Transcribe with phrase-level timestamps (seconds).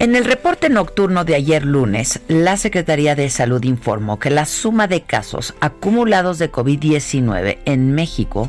[0.00, 4.86] En el reporte nocturno de ayer lunes, la Secretaría de Salud informó que la suma
[4.86, 8.48] de casos acumulados de COVID-19 en México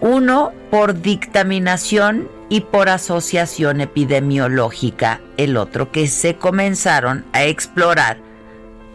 [0.02, 8.18] uno por dictaminación y por asociación epidemiológica, el otro que se comenzaron a explorar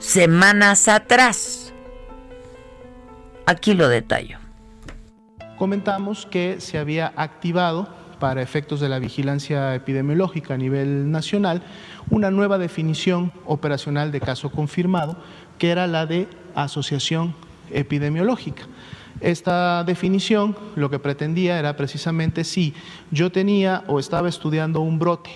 [0.04, 1.72] semanas atrás.
[3.46, 4.38] Aquí lo detallo.
[5.58, 7.88] Comentamos que se había activado
[8.20, 11.62] para efectos de la vigilancia epidemiológica a nivel nacional
[12.10, 15.16] una nueva definición operacional de caso confirmado,
[15.58, 17.34] que era la de asociación
[17.70, 18.64] epidemiológica.
[19.20, 22.74] Esta definición lo que pretendía era precisamente si
[23.10, 25.30] yo tenía o estaba estudiando un brote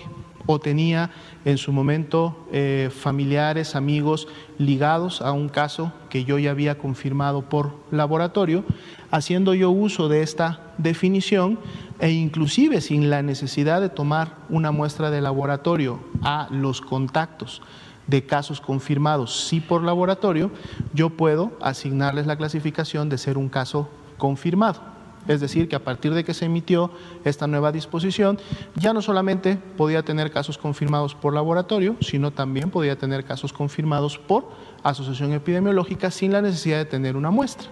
[0.51, 1.11] o tenía
[1.45, 4.27] en su momento eh, familiares, amigos
[4.57, 8.63] ligados a un caso que yo ya había confirmado por laboratorio,
[9.11, 11.59] haciendo yo uso de esta definición
[11.99, 17.61] e inclusive sin la necesidad de tomar una muestra de laboratorio a los contactos
[18.07, 20.49] de casos confirmados, sí por laboratorio,
[20.95, 23.87] yo puedo asignarles la clasificación de ser un caso
[24.17, 24.88] confirmado.
[25.27, 26.91] Es decir, que a partir de que se emitió
[27.23, 28.39] esta nueva disposición,
[28.75, 34.17] ya no solamente podía tener casos confirmados por laboratorio, sino también podía tener casos confirmados
[34.17, 34.49] por
[34.83, 37.69] asociación epidemiológica sin la necesidad de tener una muestra.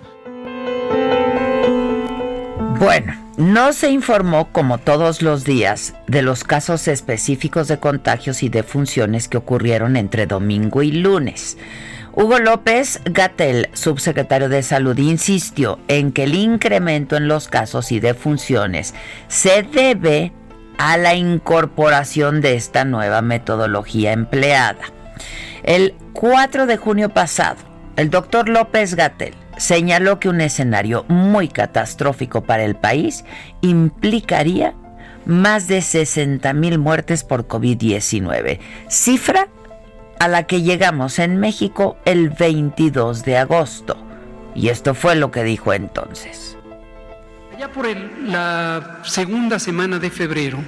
[2.80, 8.50] Bueno, no se informó, como todos los días, de los casos específicos de contagios y
[8.50, 11.58] defunciones que ocurrieron entre domingo y lunes.
[12.20, 18.00] Hugo López Gatel, subsecretario de Salud, insistió en que el incremento en los casos y
[18.00, 18.96] defunciones
[19.28, 20.34] se debe
[20.80, 24.82] a la incorporación de esta nueva metodología empleada.
[25.62, 27.58] El 4 de junio pasado,
[27.98, 33.26] el doctor López Gatel señaló que un escenario muy catastrófico para el país
[33.62, 34.74] implicaría
[35.28, 39.50] más de 60 mil muertes por COVID-19, cifra
[40.20, 43.98] a la que llegamos en México el 22 de agosto.
[44.56, 46.58] Y esto fue lo que dijo entonces.
[47.60, 50.60] Ya por la segunda semana de febrero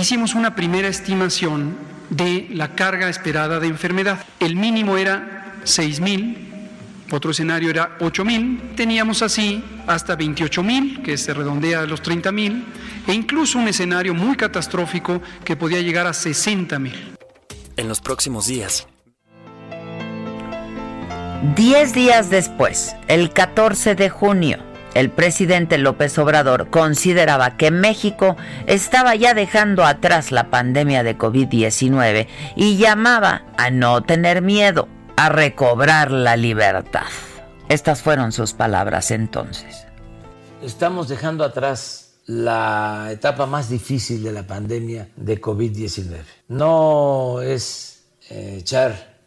[0.00, 1.76] hicimos una primera estimación
[2.10, 4.24] de la carga esperada de enfermedad.
[4.38, 6.46] El mínimo era 6 mil,
[7.10, 12.02] otro escenario era 8 mil, teníamos así hasta 28 mil, que se redondea a los
[12.02, 12.64] 30 mil,
[13.06, 17.15] e incluso un escenario muy catastrófico que podía llegar a 60 mil
[17.76, 18.86] en los próximos días.
[21.54, 24.58] Diez días después, el 14 de junio,
[24.94, 28.36] el presidente López Obrador consideraba que México
[28.66, 35.28] estaba ya dejando atrás la pandemia de COVID-19 y llamaba a no tener miedo, a
[35.28, 37.06] recobrar la libertad.
[37.68, 39.86] Estas fueron sus palabras entonces.
[40.62, 46.22] Estamos dejando atrás la etapa más difícil de la pandemia de COVID-19.
[46.48, 49.20] No es eh, echar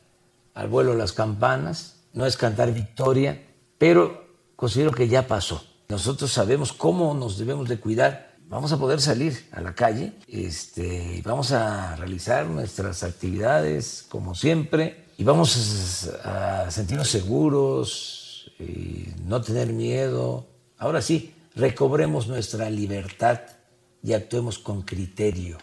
[0.53, 3.41] al vuelo las campanas, no es cantar victoria,
[3.77, 4.25] pero
[4.55, 5.63] considero que ya pasó.
[5.87, 8.35] Nosotros sabemos cómo nos debemos de cuidar.
[8.47, 15.05] Vamos a poder salir a la calle, este, vamos a realizar nuestras actividades como siempre
[15.17, 18.19] y vamos a sentirnos seguros,
[18.59, 20.45] y no tener miedo.
[20.77, 23.39] Ahora sí, recobremos nuestra libertad
[24.01, 25.57] y actuemos con criterio.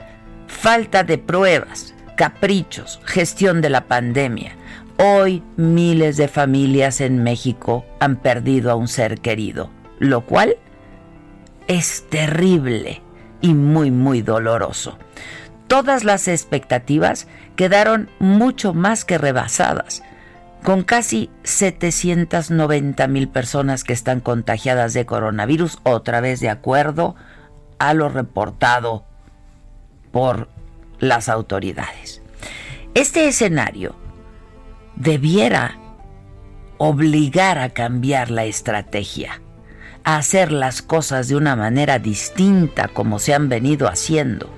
[0.47, 4.57] falta de pruebas, caprichos, gestión de la pandemia.
[4.99, 10.57] Hoy miles de familias en México han perdido a un ser querido, lo cual
[11.69, 13.03] es terrible
[13.41, 14.99] y muy, muy doloroso.
[15.69, 17.27] Todas las expectativas
[17.57, 20.03] quedaron mucho más que rebasadas,
[20.63, 27.17] con casi 790 mil personas que están contagiadas de coronavirus, otra vez de acuerdo
[27.79, 29.05] a lo reportado
[30.17, 30.49] por
[30.99, 32.23] las autoridades.
[32.95, 33.95] Este escenario
[34.95, 35.79] debiera
[36.79, 39.43] obligar a cambiar la estrategia,
[40.05, 44.49] a hacer las cosas de una manera distinta como se han venido haciendo.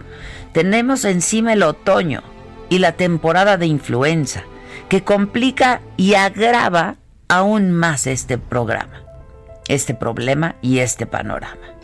[0.52, 2.22] Tenemos encima el otoño
[2.68, 4.44] y la temporada de influenza,
[4.88, 9.02] que complica y agrava aún más este programa,
[9.66, 11.77] este problema y este panorama.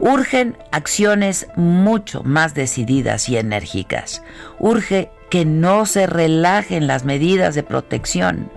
[0.00, 4.22] Urgen acciones mucho más decididas y enérgicas.
[4.58, 8.50] Urge que no se relajen las medidas de protección.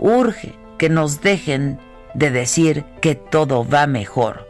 [0.00, 1.78] Urge que nos dejen
[2.14, 4.48] de decir que todo va mejor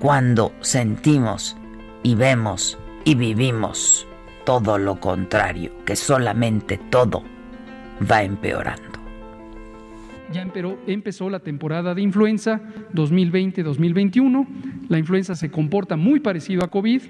[0.00, 1.56] cuando sentimos
[2.02, 4.06] y vemos y vivimos
[4.44, 7.22] todo lo contrario, que solamente todo
[8.10, 8.93] va empeorando
[10.34, 10.44] ya
[10.88, 12.60] empezó la temporada de influenza
[12.92, 14.46] 2020-2021.
[14.88, 17.02] La influenza se comporta muy parecido a COVID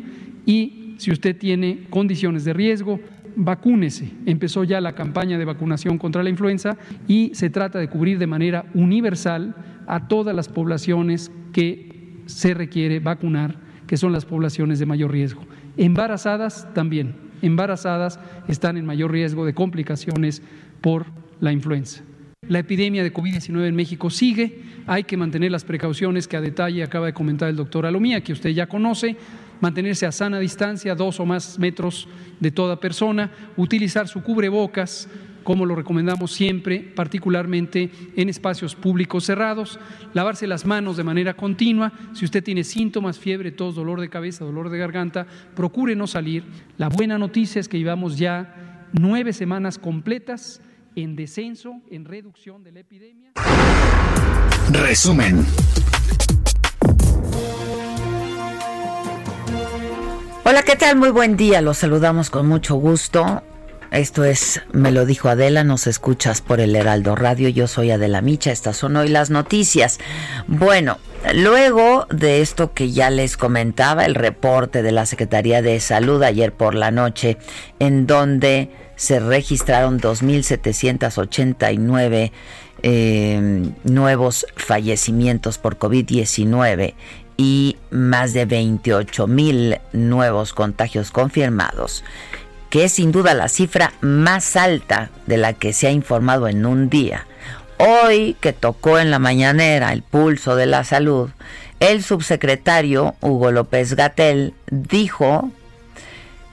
[0.45, 3.01] y si usted tiene condiciones de riesgo,
[3.35, 4.11] vacúnese.
[4.27, 6.77] Empezó ya la campaña de vacunación contra la influenza
[7.09, 9.55] y se trata de cubrir de manera universal
[9.87, 15.43] a todas las poblaciones que se requiere vacunar, que son las poblaciones de mayor riesgo.
[15.79, 17.17] Embarazadas también.
[17.41, 20.43] Embarazadas están en mayor riesgo de complicaciones
[20.83, 21.07] por
[21.41, 22.05] la influenza.
[22.49, 26.83] La epidemia de COVID-19 en México sigue, hay que mantener las precauciones que a detalle
[26.83, 29.17] acaba de comentar el doctor Alomía, que usted ya conoce,
[29.61, 32.07] mantenerse a sana distancia, dos o más metros
[32.41, 35.09] de toda persona, utilizar su cubrebocas,
[35.43, 39.79] como lo recomendamos siempre, particularmente en espacios públicos cerrados,
[40.13, 44.45] lavarse las manos de manera continua, si usted tiene síntomas, fiebre, tos, dolor de cabeza,
[44.45, 46.45] dolor de garganta, procure no salir.
[46.77, 50.61] La buena noticia es que llevamos ya nueve semanas completas
[50.97, 53.33] en descenso, en reducción de la epidemia.
[54.71, 55.45] Resumen.
[60.45, 60.97] Hola, ¿qué tal?
[60.97, 61.61] Muy buen día.
[61.61, 63.43] Los saludamos con mucho gusto.
[63.95, 67.49] Esto es Me lo dijo Adela, nos escuchas por el Heraldo Radio.
[67.49, 70.01] Yo soy Adela Micha, estas son hoy las noticias.
[70.49, 70.99] Bueno,
[71.33, 76.53] luego de esto que ya les comentaba, el reporte de la Secretaría de Salud ayer
[76.53, 77.39] por la noche,
[77.79, 82.33] en donde se registraron 2.789
[82.83, 86.95] eh, nuevos fallecimientos por COVID-19
[87.37, 92.05] y más de 28 mil nuevos contagios confirmados,
[92.75, 96.67] que es sin duda la cifra más alta de la que se ha informado en
[96.67, 97.25] un día.
[97.77, 101.31] Hoy que tocó en la mañanera el pulso de la salud,
[101.79, 105.53] el subsecretario Hugo López Gatel dijo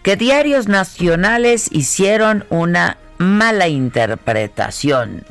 [0.04, 5.24] que diarios nacionales hicieron una mala interpretación,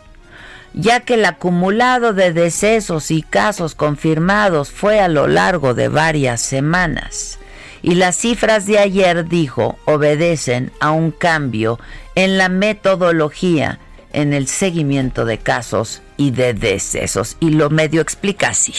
[0.74, 6.40] ya que el acumulado de decesos y casos confirmados fue a lo largo de varias
[6.40, 7.39] semanas.
[7.82, 11.78] Y las cifras de ayer, dijo, obedecen a un cambio
[12.14, 13.78] en la metodología
[14.12, 17.36] en el seguimiento de casos y de decesos.
[17.40, 18.72] Y lo medio explica así.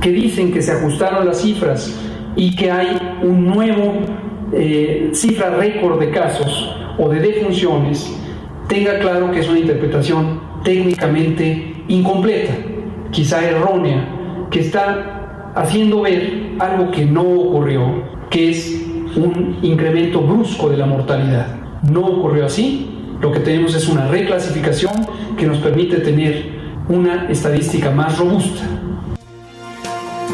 [0.00, 1.92] Que dicen que se ajustaron las cifras
[2.36, 3.94] y que hay un nuevo
[4.52, 8.10] eh, cifra récord de casos o de defunciones,
[8.68, 12.54] tenga claro que es una interpretación técnicamente incompleta,
[13.10, 15.15] quizá errónea, que está
[15.56, 18.86] haciendo ver algo que no ocurrió, que es
[19.16, 21.46] un incremento brusco de la mortalidad.
[21.90, 24.92] No ocurrió así, lo que tenemos es una reclasificación
[25.36, 26.54] que nos permite tener
[26.88, 28.64] una estadística más robusta.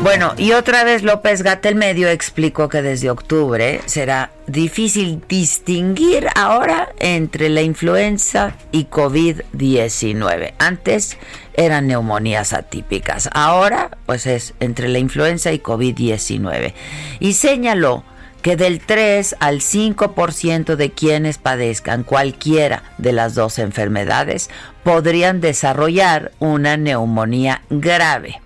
[0.02, 6.88] Bueno, y otra vez López Gatel Medio explicó que desde octubre será difícil distinguir ahora
[6.98, 10.54] entre la influenza y COVID-19.
[10.58, 11.18] Antes
[11.54, 16.74] eran neumonías atípicas, ahora pues es entre la influenza y COVID-19.
[17.20, 18.02] Y señaló
[18.42, 24.50] que del 3 al 5% de quienes padezcan cualquiera de las dos enfermedades
[24.82, 28.41] podrían desarrollar una neumonía grave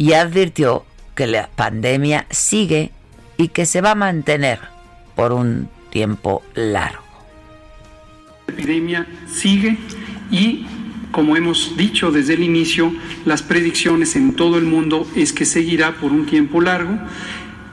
[0.00, 2.90] y advirtió que la pandemia sigue
[3.36, 4.58] y que se va a mantener
[5.14, 7.04] por un tiempo largo.
[8.46, 9.76] La epidemia sigue
[10.30, 10.64] y,
[11.10, 12.94] como hemos dicho desde el inicio,
[13.26, 16.98] las predicciones en todo el mundo es que seguirá por un tiempo largo,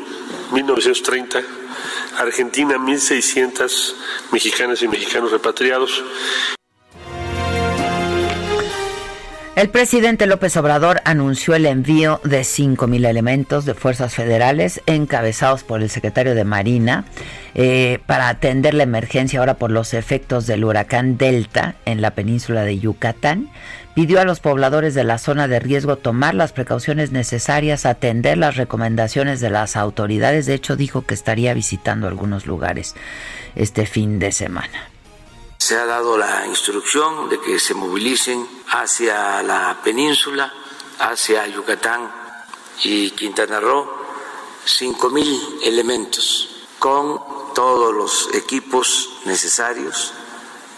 [0.53, 1.45] 1.930,
[2.17, 3.93] Argentina 1.600
[4.31, 6.01] mexicanas y mexicanos repatriados
[9.61, 15.83] El presidente López Obrador anunció el envío de 5.000 elementos de fuerzas federales encabezados por
[15.83, 17.05] el secretario de Marina
[17.55, 22.65] eh, para atender la emergencia ahora por los efectos del huracán Delta en la península
[22.65, 23.51] de Yucatán.
[23.95, 28.57] Pidió a los pobladores de la zona de riesgo tomar las precauciones necesarias, atender las
[28.57, 30.47] recomendaciones de las autoridades.
[30.47, 32.95] De hecho, dijo que estaría visitando algunos lugares
[33.57, 34.90] este fin de semana.
[35.71, 40.53] Se ha dado la instrucción de que se movilicen hacia la península,
[40.99, 42.13] hacia Yucatán
[42.83, 43.89] y Quintana Roo,
[44.65, 50.13] cinco mil elementos con todos los equipos necesarios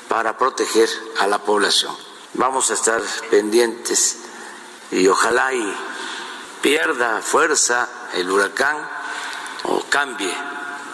[0.09, 1.97] para proteger a la población.
[2.35, 4.19] Vamos a estar pendientes
[4.91, 5.75] y ojalá y
[6.61, 8.77] pierda fuerza el huracán
[9.63, 10.37] o cambie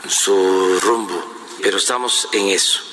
[0.07, 1.21] su rumbo,
[1.61, 2.88] pero estamos en eso.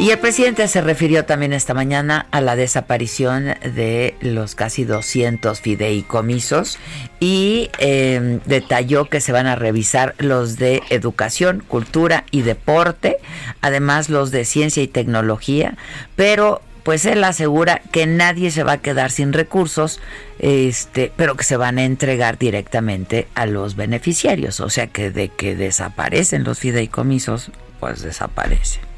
[0.00, 5.60] Y el presidente se refirió también esta mañana a la desaparición de los casi 200
[5.60, 6.78] fideicomisos
[7.20, 13.18] y em, detalló que se van a revisar los de educación, cultura y deporte,
[13.60, 15.76] además los de ciencia y tecnología,
[16.16, 20.00] pero pues él asegura que nadie se va a quedar sin recursos,
[20.38, 25.28] este, pero que se van a entregar directamente a los beneficiarios, o sea que de
[25.28, 28.89] que desaparecen los fideicomisos, pues desaparecen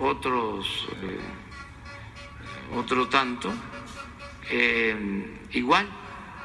[0.00, 1.20] otros, eh,
[2.74, 3.52] otro tanto,
[5.52, 5.88] igual,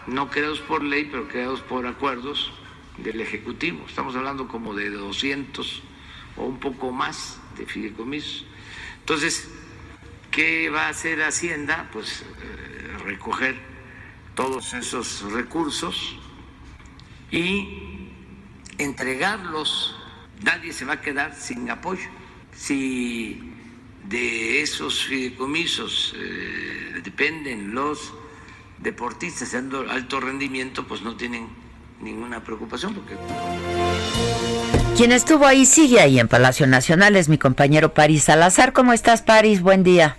[0.08, 2.52] no creados por ley, pero creados por acuerdos
[2.98, 3.86] del Ejecutivo.
[3.88, 5.82] Estamos hablando como de 200
[6.38, 8.46] o un poco más de fideicomisos.
[9.00, 9.50] Entonces,
[10.32, 11.90] ¿qué va a hacer Hacienda?
[11.94, 12.26] Pues
[13.04, 13.56] recoger
[14.36, 16.16] todos esos recursos
[17.32, 18.10] y
[18.78, 19.96] entregarlos.
[20.42, 22.10] Nadie se va a quedar sin apoyo.
[22.56, 23.42] Si
[24.08, 28.14] de esos fideicomisos eh, dependen los
[28.80, 31.48] deportistas de alto rendimiento, pues no tienen
[32.02, 33.16] ninguna preocupación porque...
[34.96, 38.74] Quien estuvo ahí sigue ahí en Palacio Nacional es mi compañero París Salazar.
[38.74, 39.62] ¿Cómo estás, París?
[39.62, 40.18] Buen día.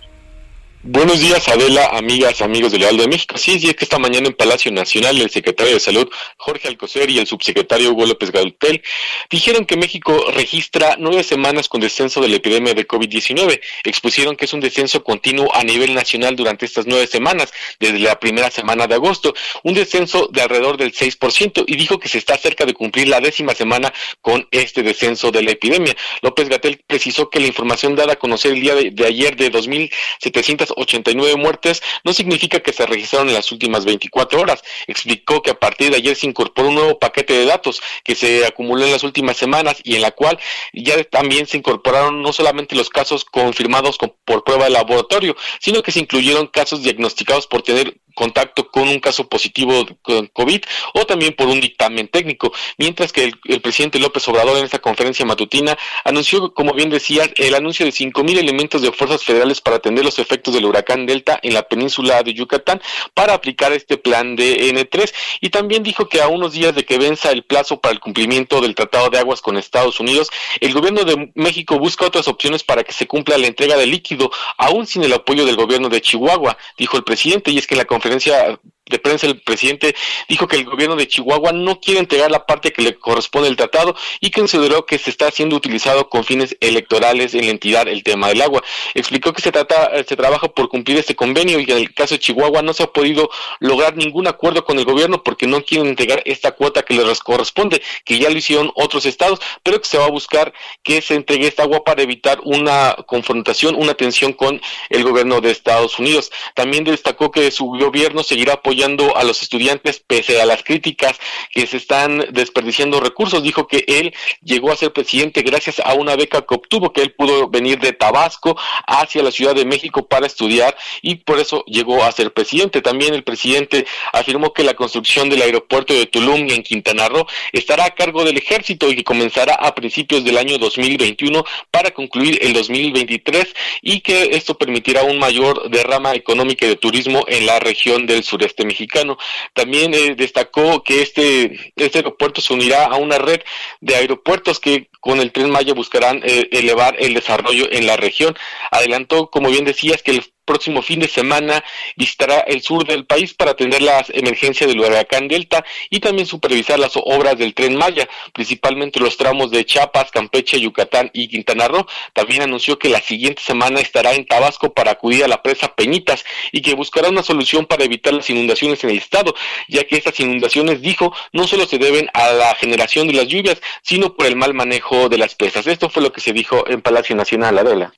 [0.87, 3.39] Buenos días, Adela, amigas, amigos del Leal de México.
[3.39, 7.09] Sí, sí, es que esta mañana en Palacio Nacional el secretario de Salud, Jorge Alcocer,
[7.09, 8.83] y el subsecretario Hugo López Gautel
[9.31, 13.63] dijeron que México registra nueve semanas con descenso de la epidemia de COVID-19.
[13.85, 17.51] Expusieron que es un descenso continuo a nivel nacional durante estas nueve semanas,
[17.81, 22.11] desde la primera semana de agosto, un descenso de alrededor del 6%, y dijo que
[22.11, 25.97] se está cerca de cumplir la décima semana con este descenso de la epidemia.
[26.21, 29.51] López Gatel precisó que la información dada a conocer el día de, de ayer de
[29.51, 34.63] 2.700 89 muertes no significa que se registraron en las últimas 24 horas.
[34.87, 38.47] Explicó que a partir de ayer se incorporó un nuevo paquete de datos que se
[38.47, 40.39] acumuló en las últimas semanas y en la cual
[40.73, 45.93] ya también se incorporaron no solamente los casos confirmados por prueba de laboratorio, sino que
[45.93, 50.63] se incluyeron casos diagnosticados por tener contacto con un caso positivo con COVID
[50.95, 55.25] o también por un dictamen técnico, mientras que el, presidente López Obrador en esta conferencia
[55.25, 59.77] matutina anunció, como bien decía, el anuncio de cinco mil elementos de fuerzas federales para
[59.77, 62.81] atender los efectos del huracán Delta en la península de Yucatán
[63.15, 66.99] para aplicar este plan de N3 y también dijo que a unos días de que
[66.99, 70.31] venza el plazo para el cumplimiento del Tratado de Aguas con Estados Unidos,
[70.61, 74.31] el gobierno de México busca otras opciones para que se cumpla la entrega de líquido,
[74.59, 77.85] aún sin el apoyo del gobierno de Chihuahua, dijo el presidente, y es que la
[77.85, 79.95] conferencia conferencia de prensa el presidente
[80.29, 83.57] dijo que el gobierno de Chihuahua no quiere entregar la parte que le corresponde al
[83.57, 88.03] tratado y consideró que se está siendo utilizado con fines electorales en la entidad el
[88.03, 88.63] tema del agua.
[88.93, 92.19] Explicó que se trata se trabaja por cumplir este convenio y en el caso de
[92.19, 96.23] Chihuahua no se ha podido lograr ningún acuerdo con el gobierno porque no quieren entregar
[96.27, 100.05] esta cuota que les corresponde, que ya lo hicieron otros estados, pero que se va
[100.05, 105.05] a buscar que se entregue esta agua para evitar una confrontación, una tensión con el
[105.05, 106.31] gobierno de Estados Unidos.
[106.55, 111.17] También destacó que su gobierno seguirá apoyando apoyando a los estudiantes pese a las críticas
[111.53, 113.43] que se están desperdiciando recursos.
[113.43, 117.13] Dijo que él llegó a ser presidente gracias a una beca que obtuvo, que él
[117.13, 118.57] pudo venir de Tabasco
[118.87, 122.83] hacia la Ciudad de México para estudiar y por eso llegó a ser presidente.
[122.83, 127.85] También el presidente afirmó que la construcción del aeropuerto de Tulum en Quintana Roo estará
[127.85, 132.53] a cargo del ejército y que comenzará a principios del año 2021 para concluir el
[132.55, 138.07] 2023 y que esto permitirá un mayor derrama económica y de turismo en la región
[138.07, 139.19] del sureste mexicano.
[139.53, 143.41] También eh, destacó que este, este aeropuerto se unirá a una red
[143.81, 148.37] de aeropuertos que con el tren Maya buscarán eh, elevar el desarrollo en la región.
[148.71, 151.65] Adelantó, como bien decías, que el próximo fin de semana
[151.97, 156.79] visitará el sur del país para atender las emergencias del huracán Delta y también supervisar
[156.79, 161.87] las obras del tren Maya, principalmente los tramos de Chiapas, Campeche, Yucatán y Quintana Roo.
[162.13, 166.25] También anunció que la siguiente semana estará en Tabasco para acudir a la presa Peñitas
[166.53, 169.35] y que buscará una solución para evitar las inundaciones en el estado,
[169.69, 173.61] ya que estas inundaciones, dijo, no solo se deben a la generación de las lluvias,
[173.83, 175.67] sino por el mal manejo de las presas.
[175.67, 177.93] Esto fue lo que se dijo en Palacio Nacional, Adela.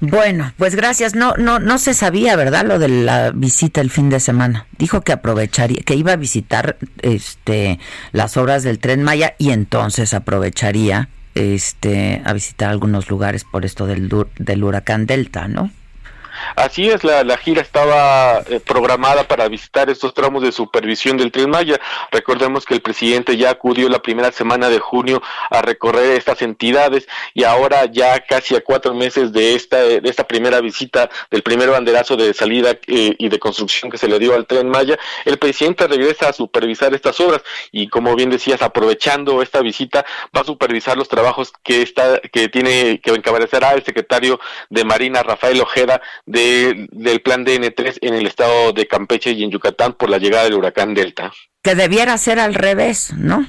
[0.00, 1.14] Bueno, pues gracias.
[1.14, 2.64] No, no, no se sabía, ¿verdad?
[2.64, 4.66] Lo de la visita el fin de semana.
[4.78, 7.78] Dijo que aprovecharía, que iba a visitar, este,
[8.12, 13.86] las obras del Tren Maya y entonces aprovecharía, este, a visitar algunos lugares por esto
[13.86, 14.08] del,
[14.38, 15.70] del huracán Delta, ¿no?
[16.56, 21.50] Así es, la, gira estaba eh, programada para visitar estos tramos de supervisión del Tren
[21.50, 21.80] Maya.
[22.10, 27.08] Recordemos que el presidente ya acudió la primera semana de junio a recorrer estas entidades
[27.34, 31.70] y ahora ya casi a cuatro meses de esta, de esta primera visita, del primer
[31.70, 35.38] banderazo de salida eh, y de construcción que se le dio al Tren Maya, el
[35.38, 40.04] presidente regresa a supervisar estas obras y como bien decías, aprovechando esta visita,
[40.36, 45.22] va a supervisar los trabajos que está, que tiene, que encabezará el secretario de Marina,
[45.22, 50.10] Rafael Ojeda, de, del plan DN3 en el estado de Campeche y en Yucatán por
[50.10, 51.32] la llegada del huracán Delta.
[51.62, 53.46] Que debiera ser al revés, ¿no?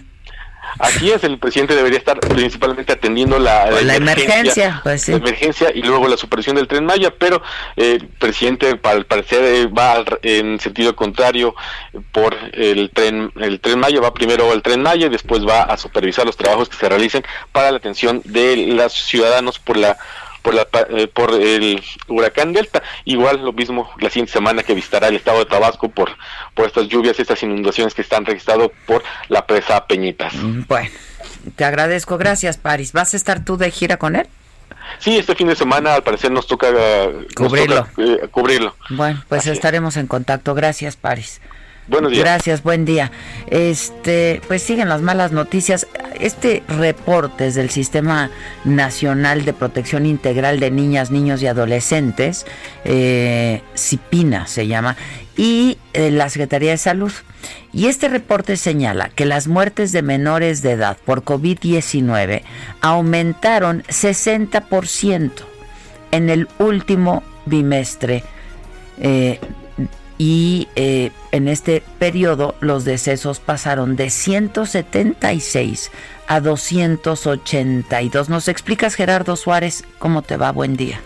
[0.77, 5.81] Así es, el presidente debería estar principalmente atendiendo la, la, emergencia, pues la emergencia y
[5.81, 7.41] luego la superación del tren Maya, pero
[7.75, 11.55] eh, el presidente al parecer eh, va en sentido contrario
[12.11, 15.75] por el tren el tren Maya, va primero al tren Maya y después va a
[15.75, 19.97] supervisar los trabajos que se realicen para la atención de los ciudadanos por la
[20.49, 22.81] por, la, eh, por el huracán Delta.
[23.05, 26.09] Igual lo mismo la siguiente semana que visitará el estado de Tabasco por,
[26.53, 30.33] por estas lluvias, estas inundaciones que están registradas por la presa Peñitas.
[30.33, 30.89] Mm, bueno,
[31.55, 32.17] te agradezco.
[32.17, 32.93] Gracias, Paris.
[32.93, 34.27] ¿Vas a estar tú de gira con él?
[34.97, 36.67] Sí, este fin de semana al parecer nos toca,
[37.35, 37.87] cubrirlo.
[37.97, 38.75] Eh, cubrirlo.
[38.89, 40.55] Bueno, pues estaremos en contacto.
[40.55, 41.41] Gracias, Paris.
[41.89, 42.23] Buenos días.
[42.23, 43.11] Gracias, buen día.
[43.47, 45.87] Este, pues siguen las malas noticias.
[46.19, 48.29] Este reporte es del Sistema
[48.63, 52.45] Nacional de Protección Integral de Niñas, Niños y Adolescentes,
[52.85, 54.97] eh, CIPINA se llama,
[55.35, 57.11] y eh, la Secretaría de Salud.
[57.73, 62.43] Y este reporte señala que las muertes de menores de edad por COVID-19
[62.81, 65.31] aumentaron 60%
[66.11, 68.23] en el último bimestre
[68.99, 69.39] eh,
[70.19, 75.91] y eh, en este periodo los decesos pasaron de 176
[76.27, 78.29] a 282.
[78.29, 80.51] ¿Nos explicas, Gerardo Suárez, cómo te va?
[80.51, 80.99] Buen día.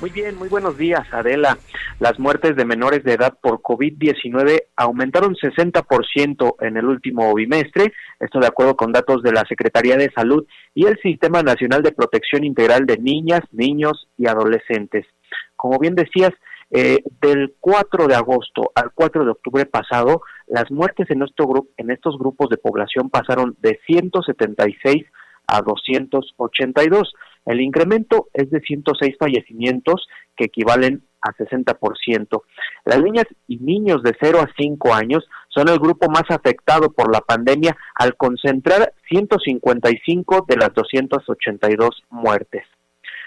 [0.00, 1.56] Muy bien, muy buenos días, Adela.
[2.00, 8.40] Las muertes de menores de edad por COVID-19 aumentaron 60% en el último bimestre, esto
[8.40, 12.44] de acuerdo con datos de la Secretaría de Salud y el Sistema Nacional de Protección
[12.44, 15.06] Integral de Niñas, Niños y Adolescentes.
[15.54, 16.32] Como bien decías,
[16.70, 21.90] eh, del 4 de agosto al 4 de octubre pasado, las muertes en, nuestro en
[21.90, 25.04] estos grupos de población pasaron de 176
[25.46, 27.12] a 282.
[27.44, 32.42] El incremento es de 106 fallecimientos que equivalen a 60%.
[32.84, 37.12] Las niñas y niños de 0 a 5 años son el grupo más afectado por
[37.12, 42.64] la pandemia al concentrar 155 de las 282 muertes.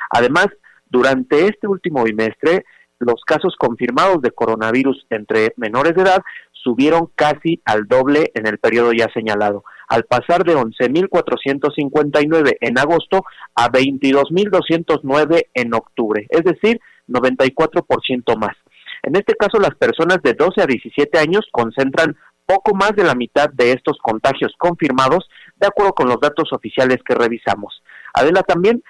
[0.10, 0.48] Además,
[0.90, 2.66] durante este último bimestre,
[3.00, 8.60] los casos confirmados de coronavirus entre menores de edad subieron casi al doble en el
[8.60, 13.24] periodo ya señalado, al pasar de 11.459 en agosto
[13.56, 18.56] a 22.209 en octubre, es decir, 94% más.
[19.04, 23.16] En este caso, las personas de 12 a 17 años concentran poco más de la
[23.16, 27.82] mitad de estos contagios confirmados, de acuerdo con los datos oficiales que revisamos.
[28.14, 28.84] Adela, también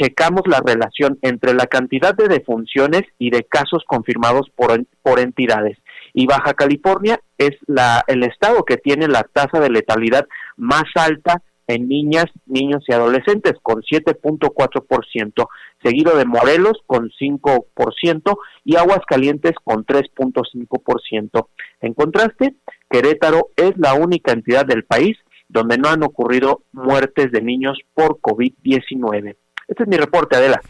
[0.00, 5.78] checamos la relación entre la cantidad de defunciones y de casos confirmados por, por entidades.
[6.14, 11.42] Y Baja California es la, el estado que tiene la tasa de letalidad más alta
[11.66, 15.48] en niñas, niños y adolescentes con 7.4%,
[15.84, 21.46] seguido de Morelos con 5% y Aguascalientes con 3.5%.
[21.80, 22.56] En contraste,
[22.88, 25.16] Querétaro es la única entidad del país
[25.48, 29.36] donde no han ocurrido muertes de niños por COVID-19.
[29.70, 30.60] Este es mi reporte, Adela.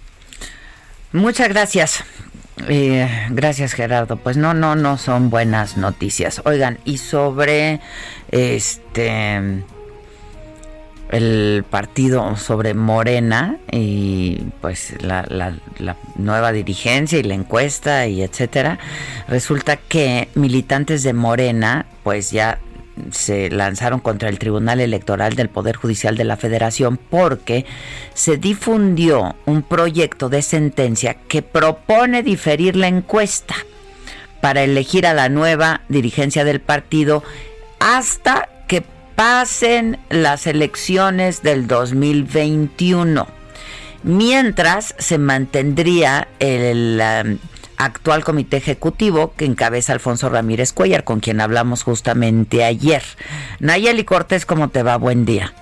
[1.13, 2.05] Muchas gracias.
[2.69, 4.19] Eh, gracias Gerardo.
[4.19, 6.43] Pues no, no, no son buenas noticias.
[6.45, 7.81] Oigan, y sobre
[8.31, 9.65] este
[11.11, 18.23] el partido sobre Morena y pues la, la, la, nueva dirigencia y la encuesta y
[18.23, 18.79] etcétera,
[19.27, 22.61] resulta que militantes de Morena pues ya
[23.13, 27.67] se lanzaron contra el Tribunal Electoral del Poder Judicial de la Federación porque
[28.15, 33.55] se difundió un proyecto de sentencia que propone diferir la encuesta
[34.41, 37.23] para elegir a la nueva dirigencia del partido
[37.79, 38.83] hasta que
[39.15, 43.27] pasen las elecciones del 2021.
[44.03, 47.39] Mientras se mantendría el um,
[47.81, 53.03] actual comité ejecutivo que encabeza Alfonso Ramírez Cuellar, con quien hablamos justamente ayer.
[53.59, 54.97] Nayeli Cortés, ¿cómo te va?
[54.97, 55.55] Buen día.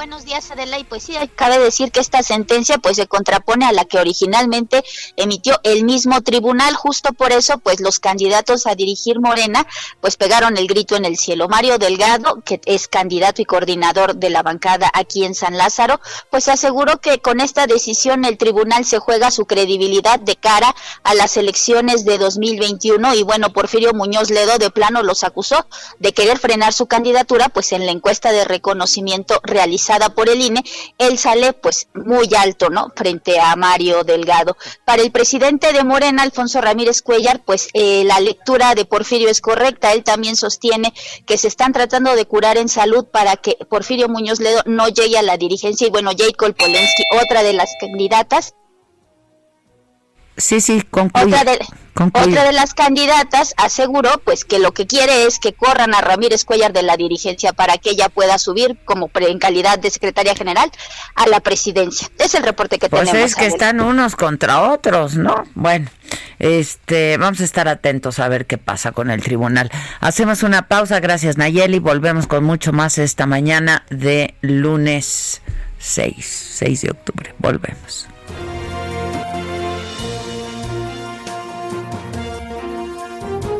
[0.00, 0.78] Buenos días, Adela.
[0.78, 4.82] Y pues sí, cabe decir que esta sentencia pues se contrapone a la que originalmente
[5.16, 6.74] emitió el mismo tribunal.
[6.74, 9.66] Justo por eso, pues los candidatos a dirigir Morena
[10.00, 11.48] pues pegaron el grito en el cielo.
[11.50, 16.48] Mario Delgado, que es candidato y coordinador de la bancada aquí en San Lázaro, pues
[16.48, 21.36] aseguró que con esta decisión el tribunal se juega su credibilidad de cara a las
[21.36, 25.66] elecciones de 2021 y bueno, Porfirio Muñoz Ledo de plano los acusó
[25.98, 30.62] de querer frenar su candidatura pues en la encuesta de reconocimiento realizada por el INE,
[30.98, 32.92] él sale pues muy alto, ¿no?
[32.94, 34.56] Frente a Mario Delgado.
[34.84, 39.40] Para el presidente de Morena, Alfonso Ramírez Cuellar, pues eh, la lectura de Porfirio es
[39.40, 39.92] correcta.
[39.92, 40.92] Él también sostiene
[41.26, 45.18] que se están tratando de curar en salud para que Porfirio Muñoz Ledo no llegue
[45.18, 45.86] a la dirigencia.
[45.86, 48.54] Y bueno, Jacob Polensky, otra de las candidatas,
[50.40, 51.34] Sí, sí, concluye.
[51.34, 51.58] Otra de,
[52.12, 56.44] otra de las candidatas aseguró pues que lo que quiere es que corran a Ramírez
[56.44, 60.70] Cuellar de la dirigencia para que ella pueda subir como en calidad de secretaria general
[61.14, 62.08] a la presidencia.
[62.18, 63.20] Es el reporte que pues tenemos.
[63.20, 65.44] Pues es que están unos contra otros, ¿no?
[65.54, 65.90] Bueno,
[66.38, 69.70] este, vamos a estar atentos a ver qué pasa con el tribunal.
[70.00, 75.42] Hacemos una pausa, gracias Nayeli, volvemos con mucho más esta mañana de lunes
[75.78, 77.34] 6, 6 de octubre.
[77.38, 78.08] Volvemos.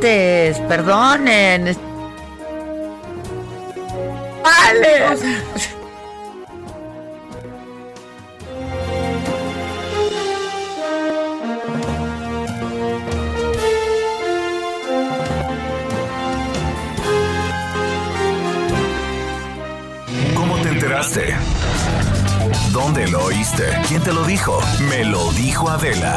[0.01, 1.77] Perdonen.
[4.43, 5.17] Vale.
[20.35, 21.35] ¿Cómo te enteraste?
[22.73, 23.65] ¿Dónde lo oíste?
[23.89, 24.61] ¿Quién te lo dijo?
[24.89, 26.17] Me lo dijo Adela.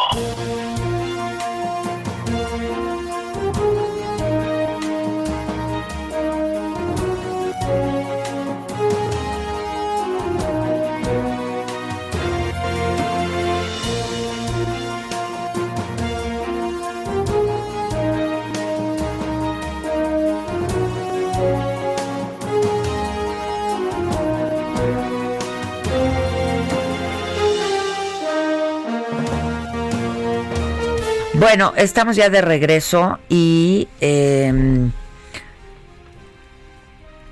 [31.51, 34.93] Bueno, estamos ya de regreso y em,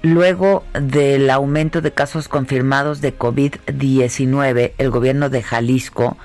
[0.01, 6.17] luego del aumento de casos confirmados de COVID-19, el gobierno de Jalisco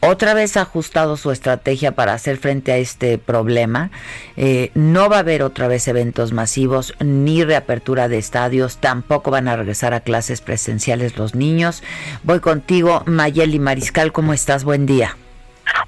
[0.00, 3.90] otra vez ha ajustado su estrategia para hacer frente a este problema.
[4.38, 8.78] Eh, no va a haber otra vez eventos masivos ni reapertura de estadios.
[8.78, 11.82] Tampoco van a regresar a clases presenciales los niños.
[12.22, 14.12] Voy contigo, Mayeli Mariscal.
[14.12, 14.64] ¿Cómo estás?
[14.64, 15.18] Buen día.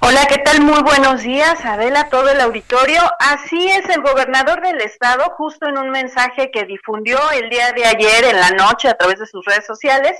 [0.01, 0.61] Hola, ¿qué tal?
[0.61, 3.01] Muy buenos días, Adela, todo el auditorio.
[3.19, 7.85] Así es, el gobernador del estado, justo en un mensaje que difundió el día de
[7.85, 10.17] ayer en la noche a través de sus redes sociales,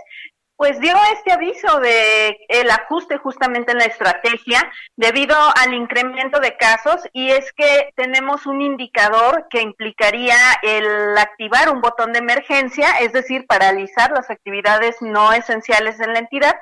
[0.56, 6.58] pues dio este aviso de el ajuste justamente en la estrategia debido al incremento de
[6.58, 13.00] casos y es que tenemos un indicador que implicaría el activar un botón de emergencia,
[13.00, 16.56] es decir, paralizar las actividades no esenciales en la entidad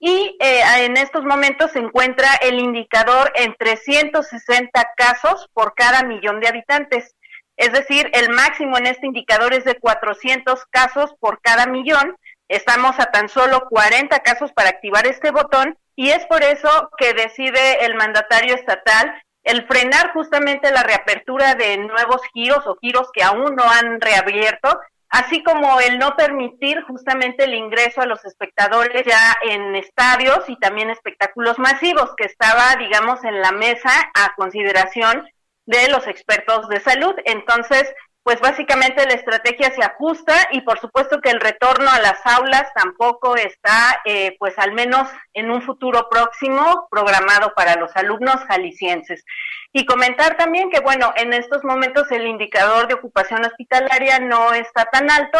[0.00, 6.40] y eh, en estos momentos se encuentra el indicador en 360 casos por cada millón
[6.40, 7.14] de habitantes.
[7.58, 12.16] Es decir, el máximo en este indicador es de 400 casos por cada millón.
[12.48, 17.12] Estamos a tan solo 40 casos para activar este botón y es por eso que
[17.12, 23.22] decide el mandatario estatal el frenar justamente la reapertura de nuevos giros o giros que
[23.22, 29.04] aún no han reabierto así como el no permitir justamente el ingreso a los espectadores
[29.04, 35.28] ya en estadios y también espectáculos masivos, que estaba, digamos, en la mesa a consideración
[35.66, 37.14] de los expertos de salud.
[37.24, 37.92] Entonces,
[38.22, 42.68] pues básicamente la estrategia se ajusta y por supuesto que el retorno a las aulas
[42.74, 49.24] tampoco está, eh, pues al menos en un futuro próximo, programado para los alumnos jaliscienses.
[49.72, 54.84] Y comentar también que, bueno, en estos momentos el indicador de ocupación hospitalaria no está
[54.86, 55.38] tan alto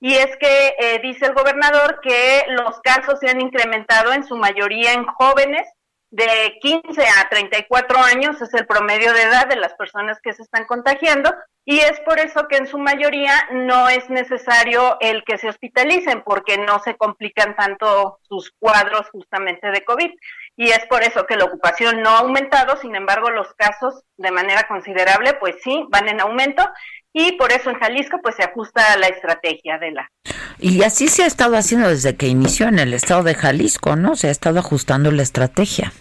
[0.00, 4.36] y es que eh, dice el gobernador que los casos se han incrementado en su
[4.36, 5.68] mayoría en jóvenes
[6.10, 10.42] de 15 a 34 años es el promedio de edad de las personas que se
[10.42, 11.32] están contagiando
[11.64, 16.22] y es por eso que en su mayoría no es necesario el que se hospitalicen
[16.24, 20.10] porque no se complican tanto sus cuadros justamente de COVID.
[20.56, 24.30] Y es por eso que la ocupación no ha aumentado, sin embargo los casos de
[24.32, 26.68] manera considerable pues sí van en aumento
[27.12, 30.10] y por eso en Jalisco pues se ajusta la estrategia de la
[30.58, 34.14] y así se ha estado haciendo desde que inició en el estado de Jalisco, ¿no?
[34.14, 35.92] Se ha estado ajustando la estrategia.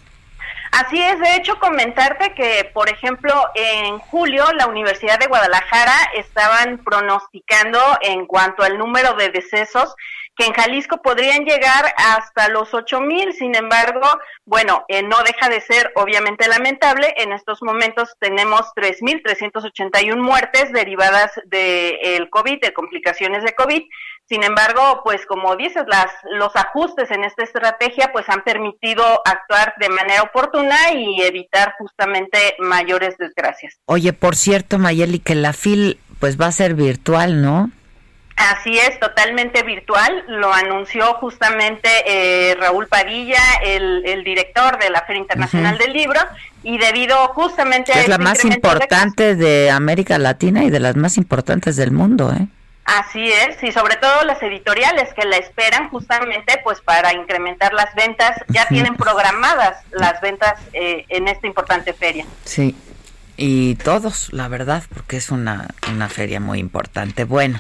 [0.72, 6.78] Así es, de hecho comentarte que, por ejemplo, en julio la Universidad de Guadalajara estaban
[6.84, 9.96] pronosticando en cuanto al número de decesos
[10.40, 13.34] que en Jalisco podrían llegar hasta los ocho mil.
[13.34, 14.08] Sin embargo,
[14.46, 17.14] bueno, eh, no deja de ser obviamente lamentable.
[17.18, 22.74] En estos momentos tenemos tres mil trescientos ochenta y un muertes derivadas del COVID, de
[22.74, 23.84] complicaciones de COVID.
[24.30, 29.74] Sin embargo, pues como dices, las, los ajustes en esta estrategia pues han permitido actuar
[29.78, 33.78] de manera oportuna y evitar justamente mayores desgracias.
[33.88, 37.72] Oye, por cierto, Mayeli, que la FIL pues va a ser virtual, ¿no?
[38.40, 40.24] Así es, totalmente virtual.
[40.30, 46.22] Lo anunció justamente eh, Raúl Padilla, el, director de la Feria Internacional del Libro,
[46.64, 48.00] y debido justamente a...
[48.00, 52.32] Es la este más importante de América Latina y de las más importantes del mundo,
[52.32, 52.48] ¿eh?
[52.86, 57.94] Así es, y sobre todo las editoriales que la esperan justamente pues para incrementar las
[57.94, 62.26] ventas, ya tienen programadas las ventas eh, en esta importante feria.
[62.46, 62.76] Sí,
[63.40, 67.24] y todos, la verdad, porque es una, una feria muy importante.
[67.24, 67.60] Bueno,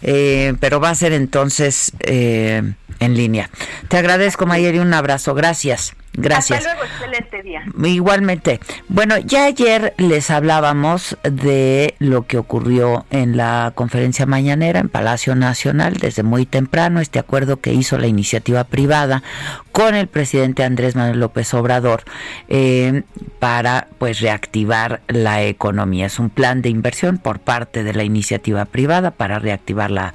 [0.00, 2.62] eh, pero va a ser entonces eh,
[2.98, 3.50] en línea.
[3.88, 5.34] Te agradezco, Mayer, y un abrazo.
[5.34, 5.92] Gracias.
[6.20, 6.58] Gracias.
[6.58, 7.64] Hasta luego, excelente día.
[7.84, 8.60] Igualmente.
[8.88, 15.36] Bueno, ya ayer les hablábamos de lo que ocurrió en la conferencia mañanera en Palacio
[15.36, 19.22] Nacional desde muy temprano, este acuerdo que hizo la iniciativa privada
[19.70, 22.02] con el presidente Andrés Manuel López Obrador
[22.48, 23.02] eh,
[23.38, 26.06] para pues reactivar la economía.
[26.06, 30.14] Es un plan de inversión por parte de la iniciativa privada para reactivar la,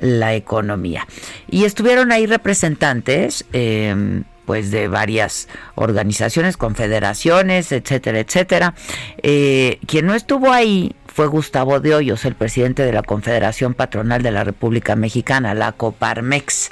[0.00, 1.06] la economía.
[1.46, 3.44] Y estuvieron ahí representantes.
[3.52, 8.74] Eh, pues de varias organizaciones, confederaciones, etcétera, etcétera.
[9.22, 14.22] Eh, quien no estuvo ahí fue Gustavo de Hoyos, el presidente de la Confederación Patronal
[14.22, 16.70] de la República Mexicana, la Coparmex.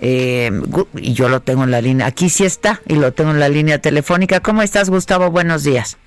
[0.00, 0.50] Eh,
[0.96, 3.48] y yo lo tengo en la línea, aquí sí está, y lo tengo en la
[3.48, 4.40] línea telefónica.
[4.40, 5.30] ¿Cómo estás, Gustavo?
[5.30, 5.98] Buenos días.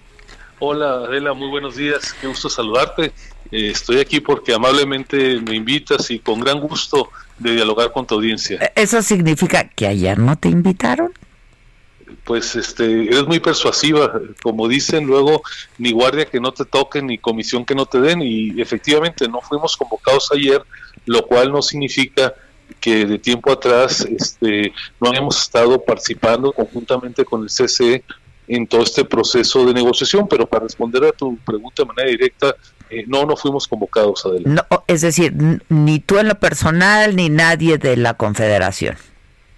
[0.60, 2.16] Hola, Adela, muy buenos días.
[2.22, 3.12] Qué gusto saludarte.
[3.52, 8.16] Eh, estoy aquí porque amablemente me invitas y con gran gusto de dialogar con tu
[8.16, 8.60] audiencia.
[8.62, 11.12] ¿E-, ¿Eso significa que ayer no te invitaron?
[12.24, 15.42] Pues este, eres muy persuasiva, como dicen luego,
[15.78, 19.42] ni guardia que no te toquen, ni comisión que no te den, y efectivamente no
[19.42, 20.62] fuimos convocados ayer,
[21.06, 22.34] lo cual no significa
[22.80, 28.04] que de tiempo atrás este, no hayamos estado participando conjuntamente con el CCE
[28.48, 32.56] en todo este proceso de negociación, pero para responder a tu pregunta de manera directa,
[32.94, 34.62] eh, no, no fuimos convocados, adelante.
[34.70, 35.34] No, es decir,
[35.70, 38.98] ni tú en lo personal, ni nadie de la Confederación.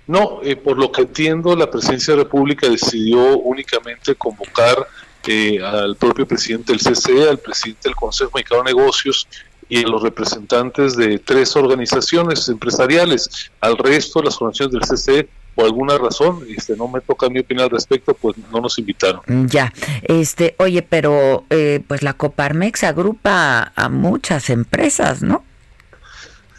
[0.07, 4.87] No, eh, por lo que entiendo, la Presidencia de la República decidió únicamente convocar
[5.27, 9.27] eh, al propio presidente del CCE, al presidente del Consejo Mexicano de Negocios
[9.67, 13.51] y a los representantes de tres organizaciones empresariales.
[13.59, 17.39] Al resto de las organizaciones del CCE por alguna razón, este, no me toca mi
[17.39, 19.21] opinión al respecto, pues no nos invitaron.
[19.25, 25.45] Mm, ya, este, oye, pero eh, pues la Coparmex agrupa a muchas empresas, ¿no?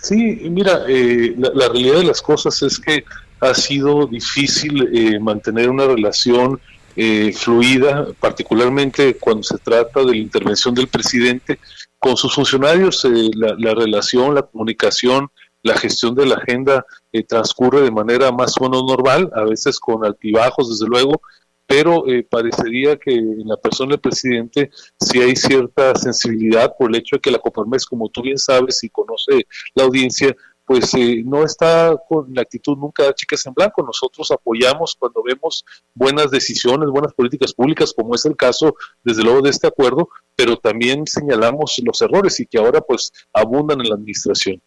[0.01, 3.05] Sí, mira, eh, la, realidad de las cosas es que
[3.41, 6.59] ha sido difícil eh, mantener una relación
[7.35, 11.59] fluida, particularmente cuando se trata de la intervención del presidente
[11.99, 15.29] con sus funcionarios, la, la relación, la comunicación,
[15.67, 19.79] la gestión de la agenda eh, transcurre de manera más o menos normal, a veces
[19.79, 21.21] con altibajos, desde luego,
[21.67, 26.97] pero eh, parecería que en la persona del presidente sí hay cierta sensibilidad por el
[26.97, 31.23] hecho de que la Coparmex, como tú bien sabes y conoce la audiencia, pues eh,
[31.25, 33.83] no está con la actitud nunca de chicas en blanco.
[33.83, 39.43] Nosotros apoyamos cuando vemos buenas decisiones, buenas políticas públicas, como es el caso, desde luego,
[39.43, 43.95] de este acuerdo, pero también señalamos los errores y que ahora pues abundan en la
[43.95, 44.61] administración.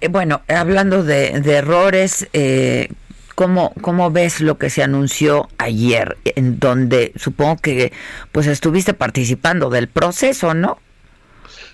[0.00, 2.88] Eh, bueno, hablando de, errores, eh,
[3.34, 6.16] ¿cómo, ¿cómo ves lo que se anunció ayer?
[6.24, 7.92] En donde supongo que
[8.32, 10.78] pues estuviste participando del proceso, ¿no?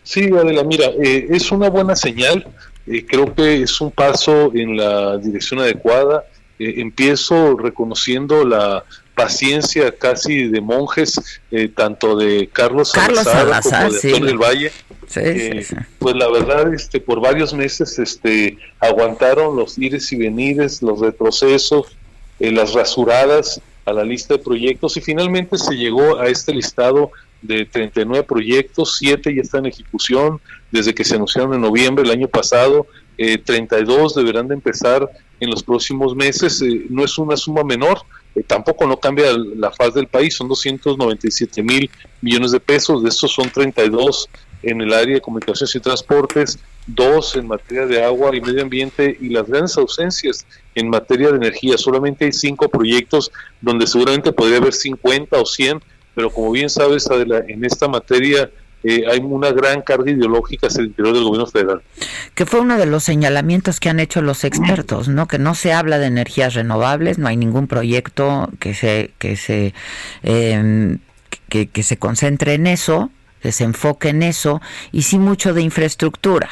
[0.02, 2.46] Sí, Adela, mira, eh, es una buena señal.
[2.86, 6.24] Eh, creo que es un paso en la dirección adecuada.
[6.58, 11.40] empiezo reconociendo la paciencia casi de monjes,
[11.74, 14.72] tanto de Carlos, Salazar, como de Antonio del Valle,
[15.16, 15.66] eh,
[15.98, 21.96] pues la verdad, este, por varios meses este, aguantaron los ires y venires, los retrocesos,
[22.40, 27.10] eh, las rasuradas a la lista de proyectos y finalmente se llegó a este listado
[27.42, 32.12] de 39 proyectos, 7 ya están en ejecución desde que se anunciaron en noviembre del
[32.12, 37.62] año pasado, 32 eh, deberán de empezar en los próximos meses, no es una suma
[37.62, 38.00] menor,
[38.42, 43.32] tampoco no cambia la faz del país, son 297 mil millones de pesos, de estos
[43.32, 44.28] son 32
[44.62, 49.16] en el área de comunicaciones y transportes, dos en materia de agua y medio ambiente
[49.20, 51.78] y las grandes ausencias en materia de energía.
[51.78, 55.80] Solamente hay cinco proyectos donde seguramente podría haber 50 o 100,
[56.14, 58.50] pero como bien sabes, en esta materia
[58.84, 61.82] eh, hay una gran carga ideológica hacia el interior del gobierno federal.
[62.34, 65.26] Que fue uno de los señalamientos que han hecho los expertos, ¿no?
[65.26, 69.74] Que no se habla de energías renovables, no hay ningún proyecto que se que se
[70.22, 70.98] em,
[71.48, 73.10] que se concentre en eso
[73.44, 76.48] que se enfoque en eso y sí mucho de infraestructura.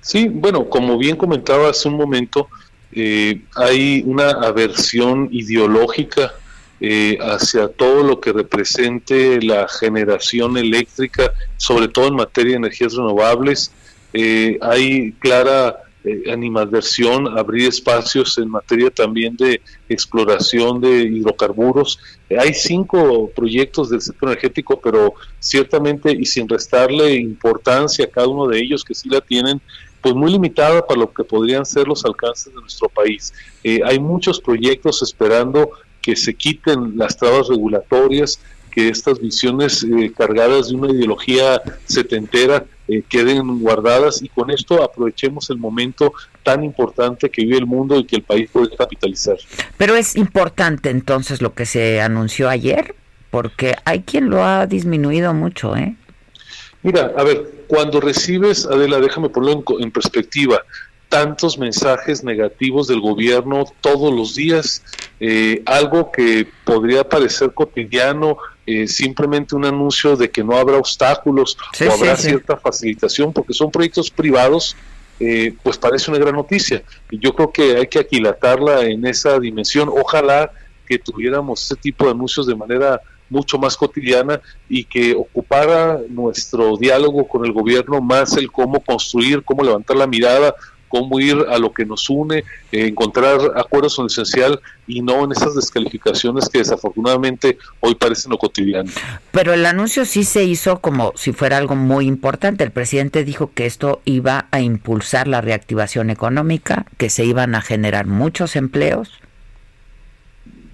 [0.00, 2.48] Sí, bueno, como bien comentaba hace un momento,
[2.92, 6.32] eh, hay una aversión ideológica
[6.80, 12.94] eh, hacia todo lo que represente la generación eléctrica, sobre todo en materia de energías
[12.94, 13.72] renovables.
[14.12, 21.98] eh, hay clara eh, animadversión, abrir espacios en materia también de exploración de hidrocarburos.
[22.38, 28.46] hay cinco proyectos del sector energético, pero ciertamente y sin restarle importancia a cada uno
[28.46, 29.60] de ellos, que sí la tienen,
[30.00, 33.34] pues muy limitada para lo que podrían ser los alcances de nuestro país.
[33.64, 35.72] Eh, hay muchos proyectos esperando
[36.06, 38.38] que se quiten las trabas regulatorias,
[38.70, 44.84] que estas visiones eh, cargadas de una ideología setentera eh, queden guardadas y con esto
[44.84, 46.12] aprovechemos el momento
[46.44, 49.36] tan importante que vive el mundo y que el país puede capitalizar.
[49.76, 52.94] Pero es importante entonces lo que se anunció ayer,
[53.32, 55.96] porque hay quien lo ha disminuido mucho, ¿eh?
[56.84, 60.62] Mira, a ver, cuando recibes, Adela, déjame ponerlo en, perspectiva,
[61.08, 64.82] tantos mensajes negativos del gobierno todos los días,
[65.20, 68.36] eh, algo que podría parecer cotidiano,
[68.66, 73.70] eh, simplemente un anuncio de que no habrá obstáculos o habrá cierta facilitación, porque son
[73.70, 74.76] proyectos privados,
[75.20, 76.82] eh, pues parece una gran noticia.
[77.10, 79.88] Y yo creo que hay que aquilatarla en esa dimensión.
[79.88, 80.50] Ojalá
[80.86, 86.76] que tuviéramos ese tipo de anuncios de manera mucho más cotidiana y que ocupara nuestro
[86.76, 90.54] diálogo con el gobierno más el cómo construir, cómo levantar la mirada,
[90.88, 92.44] cómo ir a lo que nos une, eh,
[92.86, 98.38] encontrar acuerdos en lo esencial y no en esas descalificaciones que desafortunadamente hoy parecen lo
[98.38, 98.90] cotidiano.
[99.32, 102.64] Pero el anuncio sí se hizo como si fuera algo muy importante.
[102.64, 107.62] El presidente dijo que esto iba a impulsar la reactivación económica, que se iban a
[107.62, 109.12] generar muchos empleos.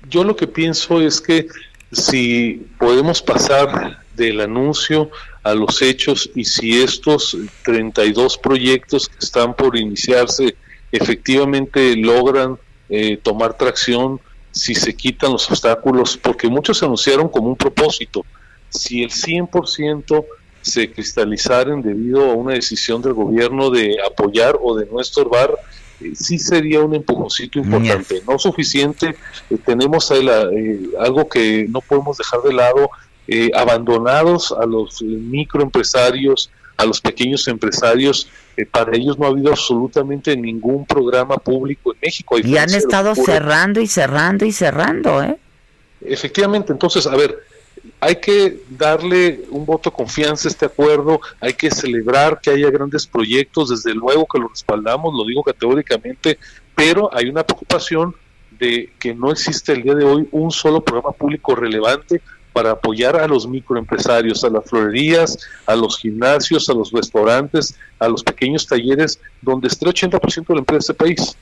[0.08, 1.46] Yo lo que pienso es que
[1.90, 5.10] si podemos pasar del anuncio
[5.42, 10.56] a los hechos y si estos 32 proyectos que están por iniciarse
[10.92, 14.20] efectivamente logran eh, tomar tracción,
[14.50, 18.24] si se quitan los obstáculos, porque muchos se anunciaron como un propósito.
[18.68, 20.24] Si el 100%
[20.60, 25.50] se cristalizaren debido a una decisión del gobierno de apoyar o de no estorbar,
[26.14, 29.16] sí sería un empujoncito importante, no suficiente.
[29.50, 32.90] Eh, tenemos ahí eh, algo que no podemos dejar de lado,
[33.28, 38.28] eh, abandonados a los microempresarios, a los pequeños empresarios.
[38.70, 42.38] para ellos no ha habido absolutamente ningún programa público en México.
[42.38, 45.38] Y han estado cerrando y cerrando y cerrando, ¿eh?
[46.04, 47.38] Efectivamente, entonces, a ver,
[48.00, 52.70] hay que darle un voto de confianza a este acuerdo, hay que celebrar que haya
[52.70, 56.38] grandes proyectos, desde luego que lo respaldamos, lo digo categóricamente,
[56.74, 58.14] pero hay una preocupación
[58.58, 62.20] de que no existe el día de hoy un solo programa público relevante
[62.52, 68.08] para apoyar a los microempresarios, a las florerías, a los gimnasios, a los restaurantes, a
[68.08, 71.36] los pequeños talleres, donde está el 80% de la empresa de este país.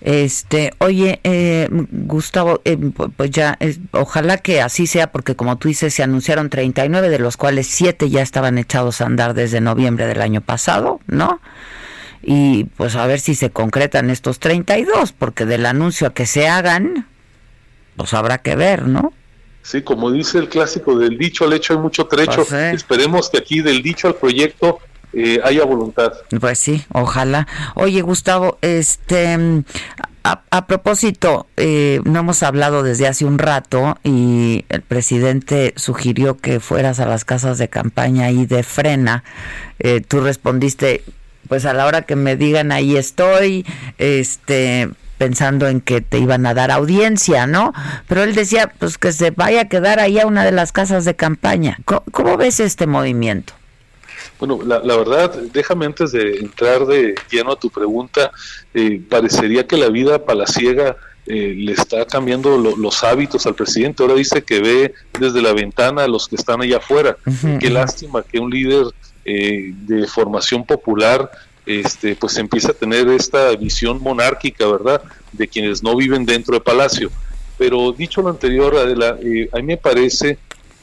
[0.00, 2.76] Este, oye, eh, Gustavo, eh,
[3.16, 3.58] pues ya,
[3.92, 8.08] ojalá que así sea, porque como tú dices, se anunciaron 39, de los cuales 7
[8.08, 11.40] ya estaban echados a andar desde noviembre del año pasado, ¿no?
[12.22, 16.48] Y pues a ver si se concretan estos 32, porque del anuncio a que se
[16.48, 17.06] hagan,
[17.96, 19.12] pues habrá que ver, ¿no?
[19.62, 22.44] Sí, como dice el clásico, del dicho al hecho hay mucho trecho.
[22.48, 24.80] Pues, Esperemos que aquí del dicho al proyecto
[25.12, 26.12] eh, haya voluntad.
[26.40, 27.46] Pues sí, ojalá.
[27.74, 29.64] Oye, Gustavo, este,
[30.22, 36.60] a, propósito, eh, no hemos hablado desde hace un rato y el presidente sugirió que
[36.60, 39.24] fueras a las casas de campaña y de frena.
[39.78, 41.02] Eh, tú respondiste,
[41.48, 43.66] pues a la hora que me digan ahí estoy,
[43.98, 44.90] este
[45.20, 47.74] pensando en que te iban a dar audiencia, ¿no?
[48.08, 51.04] Pero él decía, pues que se vaya a quedar ahí a una de las casas
[51.04, 51.76] de campaña.
[51.84, 53.52] cómo ves este movimiento?
[54.38, 58.30] Bueno, la, verdad, déjame antes de entrar de lleno a tu pregunta,
[58.72, 60.96] eh, parecería que la vida palaciega
[61.26, 64.02] eh, le está cambiando los hábitos al presidente.
[64.02, 67.18] Ahora dice que ve desde la ventana a los que están allá afuera.
[67.60, 68.86] Qué lástima que un líder
[69.26, 71.30] eh, de formación popular
[71.70, 75.02] este, pues empieza a tener esta visión monárquica, ¿verdad?,
[75.32, 77.10] de quienes no viven dentro del palacio.
[77.56, 79.18] Pero dicho lo anterior, Adela,
[79.52, 80.38] a mí me parece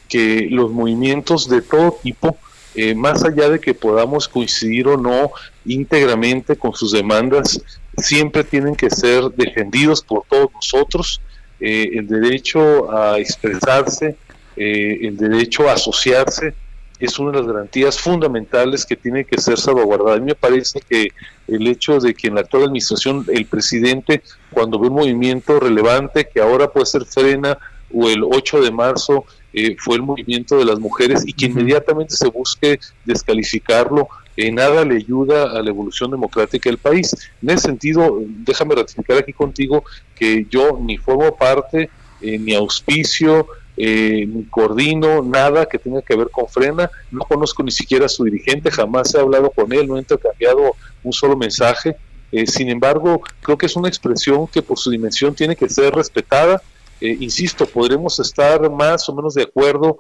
[0.07, 2.38] que los movimientos de todo tipo,
[2.75, 5.31] eh, más allá de que podamos coincidir o no
[5.65, 7.61] íntegramente con sus demandas,
[7.97, 11.19] siempre tienen que ser defendidos por todos nosotros.
[11.59, 14.15] Eh, el derecho a expresarse,
[14.55, 16.53] eh, el derecho a asociarse,
[17.00, 20.16] es una de las garantías fundamentales que tiene que ser salvaguardada.
[20.16, 21.10] A mí me parece que
[21.48, 24.22] el hecho de que en la actual administración el presidente,
[24.52, 27.58] cuando ve un movimiento relevante, que ahora puede ser frena,
[27.93, 32.16] o el 8 de marzo eh, fue el movimiento de las mujeres y que inmediatamente
[32.16, 37.16] se busque descalificarlo, en nada le ayuda a la evolución democrática del país.
[37.41, 39.84] En ese sentido, déjame ratificar aquí contigo
[40.16, 41.89] que yo ni formo parte,
[42.22, 43.48] eh, ni auspicio,
[43.80, 48.09] eh, ni coordino nada que tenga que ver con Frena, no conozco ni siquiera a
[48.09, 51.95] su dirigente, jamás he hablado con él, no he intercambiado un solo mensaje.
[52.32, 55.93] Eh, sin embargo, creo que es una expresión que por su dimensión tiene que ser
[55.93, 56.61] respetada.
[56.99, 59.97] Eh, insisto, podremos estar más o menos de acuerdo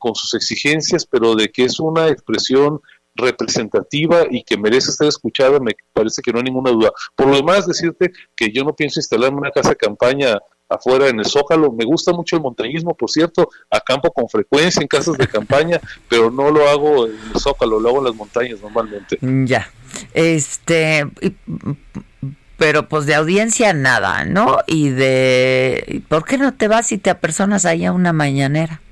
[0.00, 2.80] con sus exigencias, pero de que es una expresión
[3.14, 6.90] representativa y que merece ser escuchada, me parece que no hay ninguna duda.
[7.14, 10.38] Por lo demás, decirte que yo no pienso instalarme una casa de campaña
[10.70, 11.72] afuera en el Zócalo.
[11.72, 16.30] Me gusta mucho el montañismo, por cierto, acampo con frecuencia en casas de campaña, pero
[16.30, 19.18] no lo hago en el Zócalo, lo hago en las montañas normalmente.
[19.20, 19.70] Mm, ya.
[20.14, 21.06] Este
[22.56, 24.58] pero pues de audiencia nada, ¿no?
[24.66, 28.82] Y de ¿por qué no te vas y te apersonas ahí a una mañanera?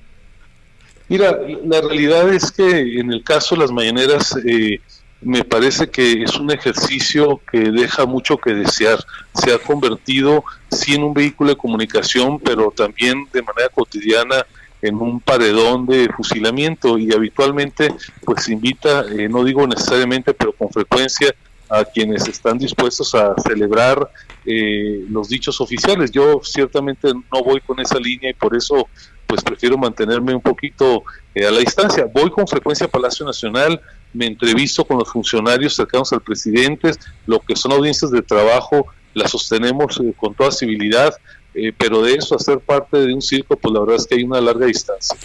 [1.09, 4.81] Mira, la realidad es que en el caso de las mañaneras eh,
[5.21, 9.05] me parece que es un ejercicio que deja mucho que desear.
[9.35, 14.47] Se ha convertido, sí, en un vehículo de comunicación, pero también de manera cotidiana
[14.81, 17.93] en un paredón de fusilamiento y habitualmente
[18.25, 21.35] pues invita, eh, no digo necesariamente, pero con frecuencia
[21.69, 24.09] a quienes están dispuestos a celebrar
[24.47, 26.11] eh, los dichos oficiales.
[26.11, 28.89] Yo ciertamente no voy con esa línea y por eso
[29.29, 31.05] pues prefiero mantenerme un poquito
[31.35, 32.09] eh, a la distancia.
[32.13, 33.81] Voy con frecuencia a Palacio Nacional,
[34.15, 36.93] me entrevisto con los funcionarios cercanos al presidente,
[37.27, 41.15] lo que son audiencias de trabajo las sostenemos eh, con toda civilidad,
[41.55, 44.15] eh, pero de eso a ser parte de un circo, pues la verdad es que
[44.15, 45.17] hay una larga distancia.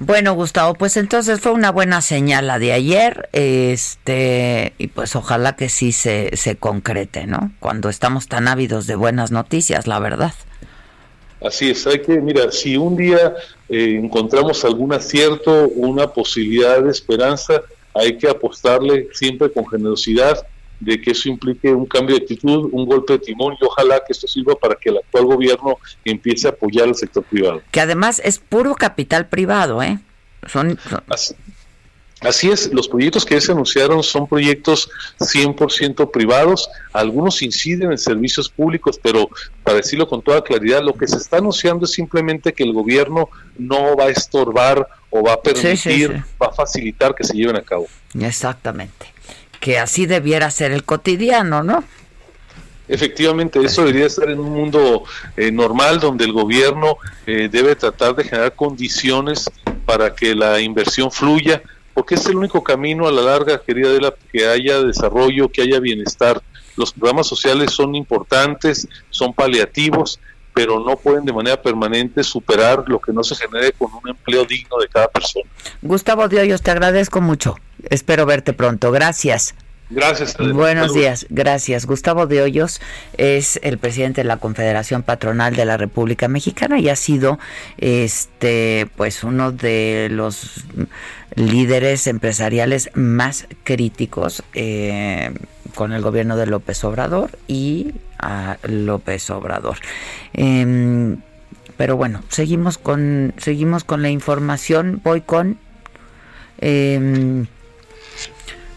[0.00, 5.54] Bueno, Gustavo, pues entonces fue una buena señal la de ayer, este, y pues ojalá
[5.54, 7.52] que sí se, se concrete, ¿no?
[7.60, 10.34] Cuando estamos tan ávidos de buenas noticias, la verdad.
[11.44, 13.34] Así es, hay que, mira, si un día
[13.68, 17.62] eh, encontramos algún acierto, una posibilidad de esperanza,
[17.94, 20.46] hay que apostarle siempre con generosidad
[20.80, 24.12] de que eso implique un cambio de actitud, un golpe de timón y ojalá que
[24.12, 27.62] esto sirva para que el actual gobierno empiece a apoyar al sector privado.
[27.70, 30.00] Que además es puro capital privado, ¿eh?
[30.46, 30.76] Son,
[31.08, 31.34] Así,
[32.22, 38.98] es, los proyectos que se anunciaron son proyectos 100% privados, algunos inciden en servicios públicos,
[39.02, 39.28] pero
[39.64, 43.28] para decirlo con toda claridad, lo que se está anunciando es simplemente que el gobierno
[43.58, 47.62] no va a estorbar o va a permitir, va a facilitar que se lleven a
[47.62, 47.86] cabo.
[48.18, 49.12] Exactamente
[49.62, 51.84] que así debiera ser el cotidiano, ¿no?
[52.88, 55.04] Efectivamente, eso debería estar en un mundo
[55.36, 56.96] eh, normal donde el gobierno
[57.26, 59.48] eh, debe tratar de generar condiciones
[59.86, 61.62] para que la inversión fluya,
[61.94, 66.42] porque es el único camino a la larga, querida que haya desarrollo, que haya bienestar.
[66.76, 70.18] Los programas sociales son importantes, son paliativos,
[70.54, 74.44] pero no pueden de manera permanente superar lo que no se genere con un empleo
[74.44, 75.48] digno de cada persona.
[75.80, 77.56] Gustavo Diollos, te agradezco mucho.
[77.90, 78.90] Espero verte pronto.
[78.92, 79.54] Gracias.
[79.90, 80.36] Gracias.
[80.38, 81.84] Buenos días, gracias.
[81.84, 82.80] Gustavo de Hoyos
[83.18, 87.38] es el presidente de la Confederación Patronal de la República Mexicana y ha sido
[87.76, 90.64] este pues uno de los
[91.34, 95.34] líderes empresariales más críticos eh,
[95.74, 99.76] con el gobierno de López Obrador y a López Obrador.
[100.32, 101.18] Em,
[101.76, 105.00] pero bueno, seguimos con seguimos con la información.
[105.04, 105.58] Voy con
[106.58, 107.46] em,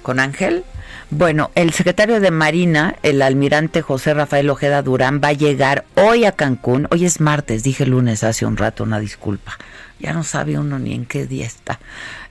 [0.01, 0.65] con Ángel.
[1.11, 6.25] Bueno, el secretario de Marina, el almirante José Rafael Ojeda Durán, va a llegar hoy
[6.25, 6.87] a Cancún.
[6.89, 9.57] Hoy es martes, dije lunes hace un rato, una disculpa.
[9.99, 11.79] Ya no sabe uno ni en qué día está.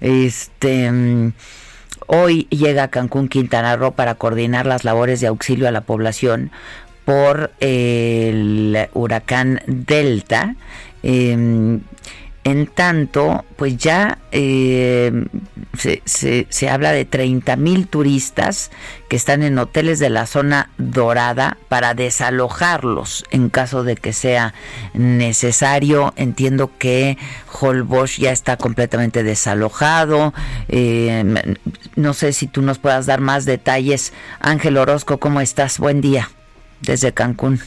[0.01, 0.91] Este.
[0.91, 1.33] Mm,
[2.09, 6.51] hoy llega a Cancún, Quintana Roo, para coordinar las labores de auxilio a la población
[7.05, 10.57] por el huracán Delta.
[11.05, 11.81] Em,
[12.45, 15.25] en tanto, pues ya eh,
[15.77, 18.71] se, habla de 30 mil turistas
[19.09, 24.53] que están en hoteles de la zona dorada para desalojarlos en caso de que sea
[24.93, 26.13] necesario.
[26.17, 27.17] Entiendo que
[27.61, 30.35] Holbox ya está completamente desalojado.
[30.69, 31.57] Eh,
[31.97, 34.13] no sé si tú nos puedas dar más detalles.
[34.41, 35.79] Ángel Orozco, ¿cómo estás?
[35.79, 36.31] Buen día
[36.83, 37.61] desde Cancún.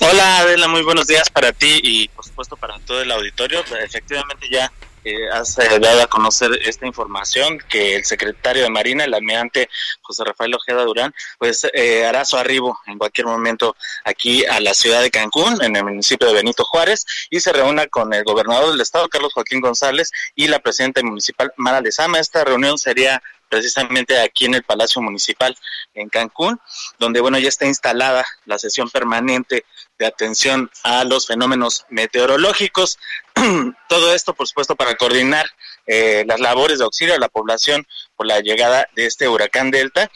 [0.00, 2.08] Hola Adela, muy buenos días para ti y
[2.38, 3.64] supuesto para todo el auditorio.
[3.82, 4.70] Efectivamente ya
[5.02, 9.68] eh, has eh, dado a conocer esta información que el secretario de Marina, el almirante
[10.02, 13.74] José Rafael Ojeda Durán, pues eh, hará su arribo en cualquier momento
[14.04, 17.88] aquí a la ciudad de Cancún, en el municipio de Benito Juárez, y se reúna
[17.88, 22.20] con el gobernador del estado, Carlos Joaquín González, y la presidenta municipal, Mara Lezama.
[22.20, 25.56] Esta reunión sería precisamente aquí en el Palacio Municipal
[26.00, 26.60] en Cancún,
[26.98, 29.64] donde bueno ya está instalada la sesión permanente
[29.98, 32.98] de atención a los fenómenos meteorológicos.
[33.88, 35.50] Todo esto, por supuesto, para coordinar
[35.86, 37.86] eh, las labores de auxilio a la población
[38.16, 40.10] por la llegada de este huracán Delta.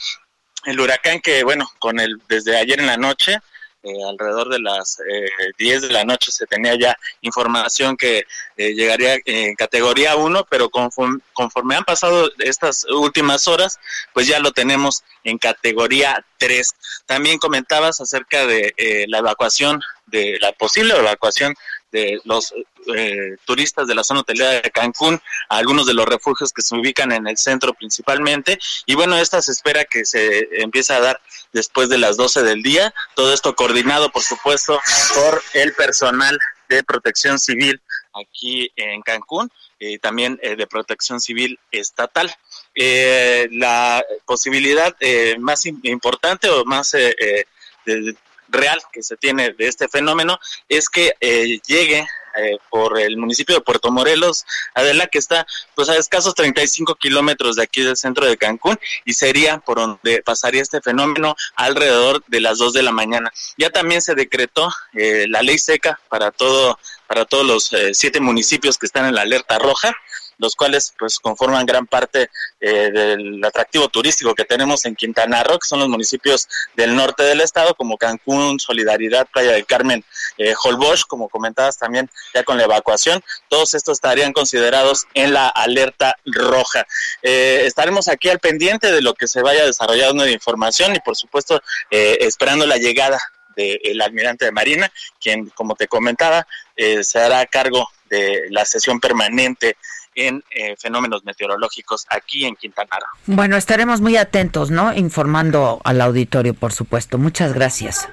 [0.64, 3.38] El huracán que, bueno, con el desde ayer en la noche
[3.82, 5.28] eh, alrededor de las eh,
[5.58, 8.24] 10 de la noche se tenía ya información que
[8.56, 13.78] eh, llegaría en categoría 1, pero conforme, conforme, han pasado estas últimas horas,
[14.12, 16.74] pues ya lo tenemos en categoría 3.
[17.06, 21.54] También comentabas acerca de eh, la evacuación, de la posible evacuación
[21.92, 22.52] de los
[22.94, 26.74] eh, turistas de la zona hotelera de Cancún a algunos de los refugios que se
[26.74, 28.58] ubican en el centro principalmente.
[28.86, 31.20] Y bueno, esta se espera que se empiece a dar
[31.52, 32.92] después de las 12 del día.
[33.14, 34.80] Todo esto coordinado, por supuesto,
[35.14, 36.38] por el personal
[36.68, 37.80] de protección civil
[38.14, 42.34] aquí en Cancún y también eh, de protección civil estatal.
[42.74, 47.44] Eh, la posibilidad eh, más importante o más eh, eh,
[47.84, 48.16] de,
[48.52, 50.38] real que se tiene de este fenómeno
[50.68, 55.88] es que eh, llegue eh, por el municipio de Puerto Morelos, Adela, que está pues
[55.90, 60.62] a escasos 35 kilómetros de aquí del centro de Cancún y sería por donde pasaría
[60.62, 63.30] este fenómeno alrededor de las 2 de la mañana.
[63.58, 66.78] Ya también se decretó eh, la ley seca para todo
[67.12, 69.94] para todos los eh, siete municipios que están en la alerta roja
[70.42, 72.28] los cuales pues conforman gran parte
[72.60, 77.22] eh, del atractivo turístico que tenemos en Quintana Roo, que son los municipios del norte
[77.22, 80.04] del estado, como Cancún, Solidaridad, Playa del Carmen,
[80.38, 85.48] eh, Holbox, como comentabas también ya con la evacuación, todos estos estarían considerados en la
[85.48, 86.86] alerta roja.
[87.22, 91.16] Eh, estaremos aquí al pendiente de lo que se vaya desarrollando de información y por
[91.16, 93.20] supuesto eh, esperando la llegada
[93.56, 96.46] del almirante de Marina, quien, como te comentaba,
[96.76, 99.76] eh, se hará cargo de la sesión permanente
[100.14, 103.34] en eh, fenómenos meteorológicos aquí en Quintana Roo.
[103.34, 104.94] Bueno, estaremos muy atentos, ¿no?
[104.94, 107.18] Informando al auditorio, por supuesto.
[107.18, 108.08] Muchas gracias.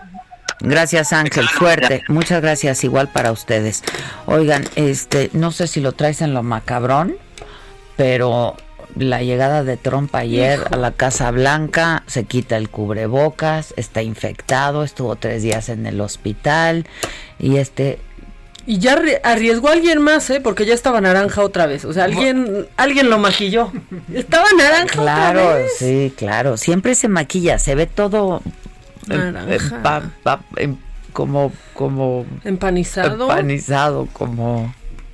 [0.62, 2.04] Gracias Ángel, suerte.
[2.10, 3.84] Muchas gracias igual para ustedes.
[4.26, 7.18] Oigan, este, no sé si lo traes en lo macabrón,
[7.96, 8.58] pero
[9.00, 10.74] la llegada de Trump ayer Hijo.
[10.74, 16.00] a la Casa Blanca, se quita el cubrebocas, está infectado, estuvo tres días en el
[16.02, 16.86] hospital
[17.40, 18.00] y este
[18.66, 20.42] Y ya arri- arriesgó a alguien más, ¿eh?
[20.42, 21.86] Porque ya estaba naranja otra vez.
[21.86, 23.72] O sea, alguien, alguien lo maquilló.
[24.14, 25.72] Estaba naranja Claro, otra vez.
[25.80, 26.56] sí, claro.
[26.58, 28.42] Siempre se maquilla, se ve todo
[29.10, 29.76] em- Naranja.
[29.78, 30.78] em- pa- em-
[31.14, 33.24] como como Empanizado.
[33.32, 34.72] empanizado, como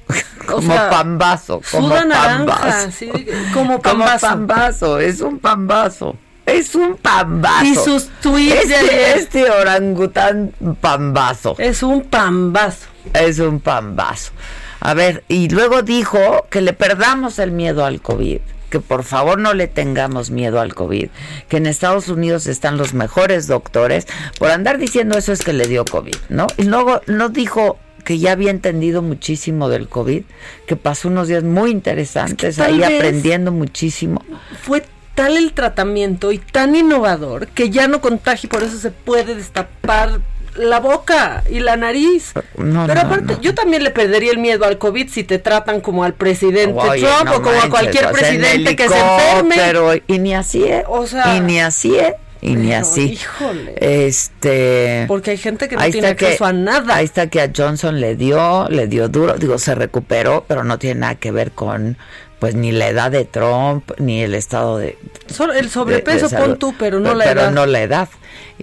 [0.45, 2.91] como sea, pambazo, como naranja, pambazo.
[2.91, 3.11] sí,
[3.53, 4.99] como Como pambazo.
[4.99, 6.15] es un pambazo.
[6.45, 7.65] Es un pambazo.
[7.65, 11.55] Y sus tweets este, este orangután pambazo.
[11.57, 12.87] Es un pambazo.
[13.13, 14.31] Es un pambazo.
[14.79, 19.39] A ver, y luego dijo que le perdamos el miedo al COVID, que por favor
[19.39, 21.09] no le tengamos miedo al COVID,
[21.49, 24.05] que en Estados Unidos están los mejores doctores.
[24.37, 26.45] Por andar diciendo eso es que le dio COVID, ¿no?
[26.57, 30.23] Y luego no dijo que ya había entendido muchísimo del COVID,
[30.65, 34.23] que pasó unos días muy interesantes ahí aprendiendo muchísimo.
[34.61, 34.83] Fue
[35.15, 39.35] tal el tratamiento y tan innovador que ya no contagia y por eso se puede
[39.35, 40.21] destapar
[40.55, 42.33] la boca y la nariz.
[42.57, 43.41] No, Pero aparte, no.
[43.41, 47.01] yo también le perdería el miedo al COVID si te tratan como al presidente Oye,
[47.01, 50.03] Trump o como a cualquier presidente que se enferme.
[50.07, 50.83] Y ni así, ¿eh?
[50.87, 52.15] O sea, y ni así, ¿eh?
[52.45, 53.01] Y ni pero, así.
[53.13, 53.75] híjole.
[53.79, 55.05] Este.
[55.07, 56.95] Porque hay gente que no tiene está que- acceso a nada.
[56.95, 60.77] Ahí está que a Johnson le dio, le dio duro, digo, se recuperó, pero no
[60.79, 61.97] tiene nada que ver con,
[62.39, 64.97] pues, ni la edad de Trump, ni el estado de.
[65.27, 66.45] Solo el sobrepeso de salud.
[66.49, 67.51] pon tú, pero no la pero edad.
[67.51, 68.09] no la edad.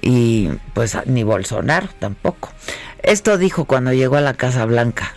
[0.01, 2.51] Y, pues, ni Bolsonaro tampoco.
[3.03, 5.13] Esto dijo cuando llegó a la Casa Blanca.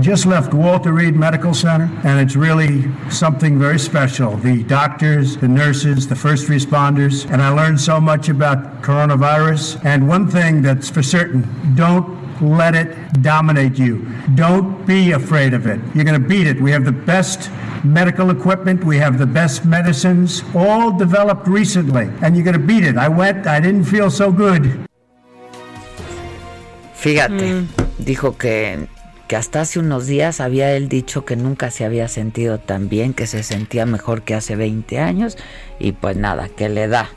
[0.00, 4.36] Just left Walter Reed Medical Center, and it's really something very special.
[4.36, 9.84] The doctors, the nurses, the first responders, and I learned so much about coronavirus.
[9.84, 11.42] And one thing that's for certain
[11.74, 14.06] don't let it dominate you.
[14.36, 15.80] Don't be afraid of it.
[15.96, 16.60] You're going to beat it.
[16.60, 17.50] We have the best
[17.82, 22.84] medical equipment, we have the best medicines, all developed recently, and you're going to beat
[22.84, 22.96] it.
[22.96, 24.86] I went, I didn't feel so good.
[26.94, 27.66] Fíjate, Mm.
[28.04, 28.88] dijo que,
[29.28, 33.12] que hasta hace unos días había él dicho que nunca se había sentido tan bien,
[33.12, 35.36] que se sentía mejor que hace 20 años
[35.78, 37.10] y pues nada, que le da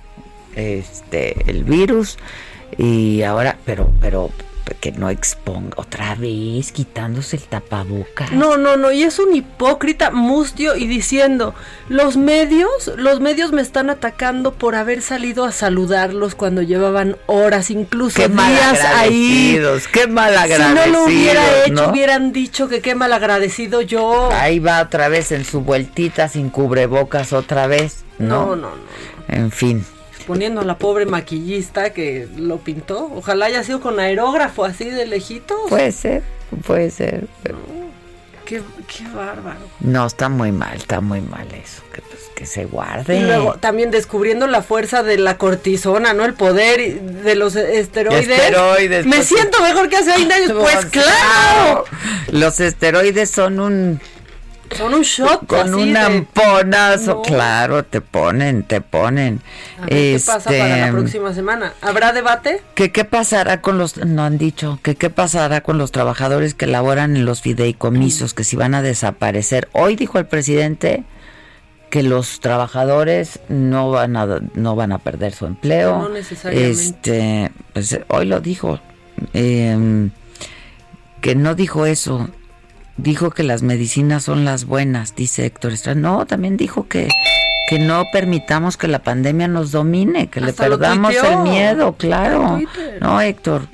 [0.55, 2.17] este el virus
[2.77, 4.29] y ahora, pero, pero
[4.79, 8.31] que no exponga otra vez quitándose el tapabocas.
[8.31, 11.53] No, no, no, y es un hipócrita mustio y diciendo,
[11.89, 17.69] los medios, los medios me están atacando por haber salido a saludarlos cuando llevaban horas,
[17.71, 19.59] incluso Qué días ahí.
[19.91, 20.87] qué Si malagradecidos.
[20.87, 21.89] no lo hubiera hecho, ¿no?
[21.89, 24.29] hubieran dicho que qué malagradecido yo.
[24.31, 28.55] Ahí va otra vez en su vueltita sin cubrebocas otra vez, No, ¿no?
[28.55, 28.81] no, no.
[29.27, 29.85] En fin.
[30.27, 33.11] Poniendo a la pobre maquillista que lo pintó.
[33.15, 35.55] Ojalá haya sido con aerógrafo así de lejito.
[35.69, 36.23] Puede ser,
[36.65, 37.25] puede ser.
[37.43, 37.57] pero-
[38.45, 39.59] qué, qué bárbaro.
[39.79, 41.81] No, está muy mal, está muy mal eso.
[41.93, 43.15] Que, pues, que se guarde.
[43.17, 46.25] Y luego también descubriendo la fuerza de la cortisona, ¿no?
[46.25, 48.27] El poder de los esteroides.
[48.27, 50.51] Esteroides, Me pues, siento mejor que hace 20 años.
[50.59, 51.85] Pues claro.
[52.31, 54.01] Los esteroides son un
[54.77, 55.45] Son un shot.
[55.47, 57.21] con un amponazo, No.
[57.21, 59.41] claro, te ponen, te ponen.
[59.77, 61.73] A ver qué pasa para la Este, próxima semana.
[61.81, 62.61] ¿Habrá debate?
[62.75, 66.67] que qué pasará con los no han dicho que qué pasará con los trabajadores que
[66.67, 71.03] laboran en los fideicomisos que si van a desaparecer hoy dijo el presidente
[71.89, 76.71] que los trabajadores no van a no van a perder su empleo No necesariamente.
[76.71, 78.79] este pues hoy lo dijo
[79.33, 80.09] eh,
[81.19, 82.29] que no dijo eso
[82.97, 85.99] dijo que las medicinas son las buenas dice Héctor Estrada.
[85.99, 87.09] No también dijo que
[87.69, 92.59] que no permitamos que la pandemia nos domine que Hasta le perdamos el miedo claro.
[92.99, 93.67] No Héctor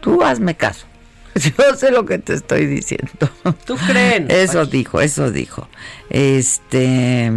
[0.00, 0.86] tú hazme caso.
[1.34, 3.30] Yo sé lo que te estoy diciendo.
[3.64, 4.26] ¿Tú creen?
[4.28, 5.68] eso dijo, eso dijo.
[6.10, 7.32] Este,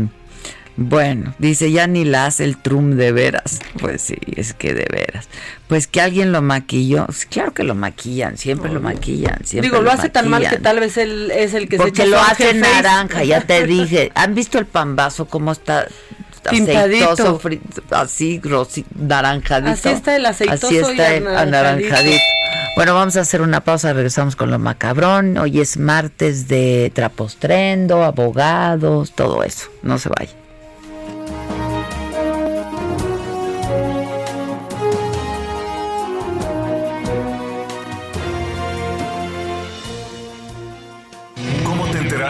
[0.78, 3.59] bueno, dice, ya ni la hace el Trump de veras.
[3.80, 5.28] Pues sí, es que de veras.
[5.67, 7.07] Pues que alguien lo maquilló.
[7.30, 9.39] Claro que lo maquillan, siempre lo maquillan.
[9.43, 12.01] Siempre Digo, lo hace tan mal que tal vez él es el que Porque se
[12.03, 14.11] echa lo hace naranja, ya te dije.
[14.15, 15.88] ¿Han visto el pambazo cómo está?
[16.45, 17.59] Aceitoso, fri-
[17.91, 19.71] así, rosi- naranjadito.
[19.71, 21.88] Así está el aceitoso Así y está el anaranjadito.
[21.88, 22.23] anaranjadito.
[22.78, 25.38] Bueno, vamos a hacer una pausa, regresamos con lo macabrón.
[25.38, 29.67] Hoy es martes de trapostrendo, abogados, todo eso.
[29.82, 30.32] No se vaya.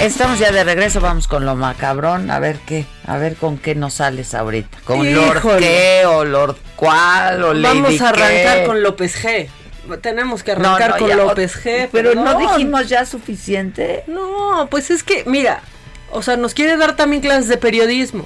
[0.00, 3.74] Estamos ya de regreso, vamos con lo macabrón, a ver qué, a ver con qué
[3.74, 4.78] nos sales ahorita.
[4.84, 5.60] ¿Con Lord Híjole.
[5.60, 8.64] qué o Lord cuál o Lady Vamos a arrancar qué?
[8.66, 9.48] con López G.
[10.00, 11.88] Tenemos que arrancar no, con ya, López G.
[11.90, 14.04] Pero no dijimos ya suficiente.
[14.06, 15.62] No, pues es que, mira,
[16.10, 18.24] o sea, nos quiere dar también clases de periodismo.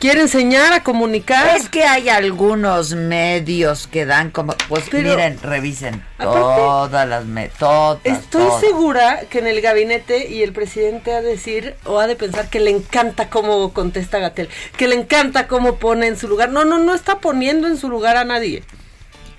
[0.00, 1.56] Quiere enseñar a comunicar.
[1.56, 7.24] Es que hay algunos medios que dan como, pues Pero- miren, revisen Aparte- todas las
[7.24, 8.60] me- todas, Estoy todas.
[8.60, 12.48] segura que en el gabinete y el presidente ha de decir o ha de pensar
[12.48, 16.50] que le encanta cómo contesta Gatel, que le encanta cómo pone en su lugar.
[16.50, 18.62] No, no, no está poniendo en su lugar a nadie.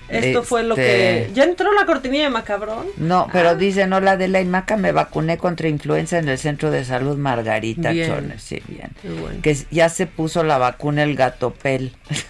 [0.09, 1.21] Esto fue lo que...
[1.21, 2.85] Este- ¿Ya entró la cortinilla de Macabrón?
[2.97, 6.83] No, pero dicen, hola de la Imaca, me vacuné contra influenza en el Centro de
[6.85, 8.09] Salud Margarita Bien.
[8.09, 8.41] Chones.
[8.41, 8.89] Sí, bien.
[9.01, 9.39] Qué bueno.
[9.41, 11.93] Que ya se puso la vacuna el gatopel.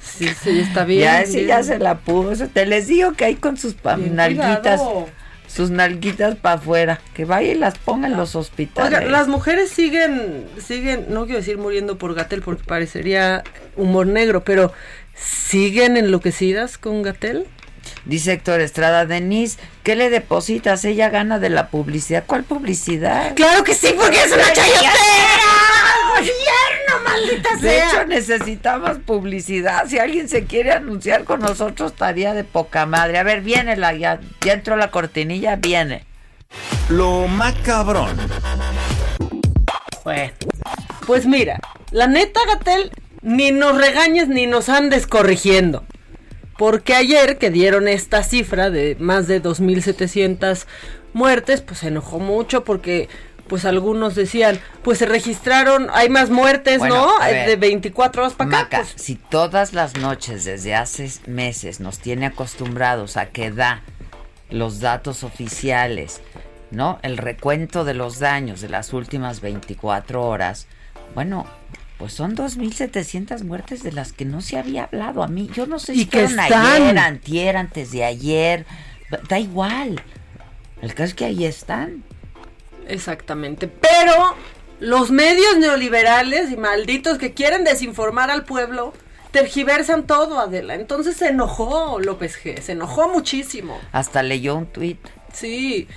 [0.00, 1.02] Sí, sí, está bien.
[1.02, 2.48] ya, sí, ya se la puso.
[2.48, 5.08] Te les digo que hay con sus Bien nalguitas, cuidado.
[5.46, 7.00] sus nalguitas para afuera.
[7.14, 8.92] Que vaya y las ponga en los hospitales.
[8.98, 13.44] Oiga, las mujeres siguen, siguen, no quiero decir muriendo por Gatel porque parecería
[13.76, 14.72] humor negro, pero
[15.20, 17.46] siguen enloquecidas con Gatel.
[18.04, 20.84] Dice Héctor Estrada, Denise, ¿qué le depositas?
[20.84, 22.24] Ella gana de la publicidad.
[22.26, 23.34] ¿Cuál publicidad?
[23.34, 24.92] Claro que sí, porque es una chayotera.
[26.10, 27.60] ¡Gobierno, maldita sea!
[27.60, 29.86] De hecho, necesitamos publicidad.
[29.86, 33.18] Si alguien se quiere anunciar con nosotros, estaría de poca madre.
[33.18, 36.04] A ver, viene la, ya, ya entró la cortinilla, viene.
[36.88, 38.16] Lo macabrón.
[40.04, 40.32] Bueno,
[41.06, 41.58] pues mira,
[41.90, 42.90] la neta, Gatel,
[43.22, 45.84] ni nos regañes ni nos andes corrigiendo.
[46.56, 50.66] Porque ayer que dieron esta cifra de más de 2.700
[51.12, 53.08] muertes, pues se enojó mucho porque
[53.46, 57.18] pues algunos decían, pues se registraron, hay más muertes, Bueno, ¿no?
[57.24, 57.48] ver.
[57.48, 58.78] De 24 horas para acá.
[58.78, 58.92] Pues.
[58.96, 63.82] si todas las noches desde hace meses nos tiene acostumbrados a que da
[64.50, 66.20] los datos oficiales
[66.70, 66.98] ¿no?
[67.02, 70.66] El recuento de los daños de las últimas 24 horas.
[71.14, 71.46] Bueno,
[71.98, 75.50] pues son 2.700 muertes de las que no se había hablado a mí.
[75.52, 78.66] Yo no sé si fueron ayer, antier, antes de ayer.
[79.28, 80.00] Da igual.
[80.80, 82.04] El caso es que ahí están.
[82.86, 83.66] Exactamente.
[83.66, 84.36] Pero
[84.78, 88.94] los medios neoliberales y malditos que quieren desinformar al pueblo
[89.32, 90.74] tergiversan todo, Adela.
[90.74, 92.60] Entonces se enojó López G.
[92.60, 93.78] Se enojó muchísimo.
[93.90, 95.00] Hasta leyó un tuit.
[95.32, 95.88] Sí.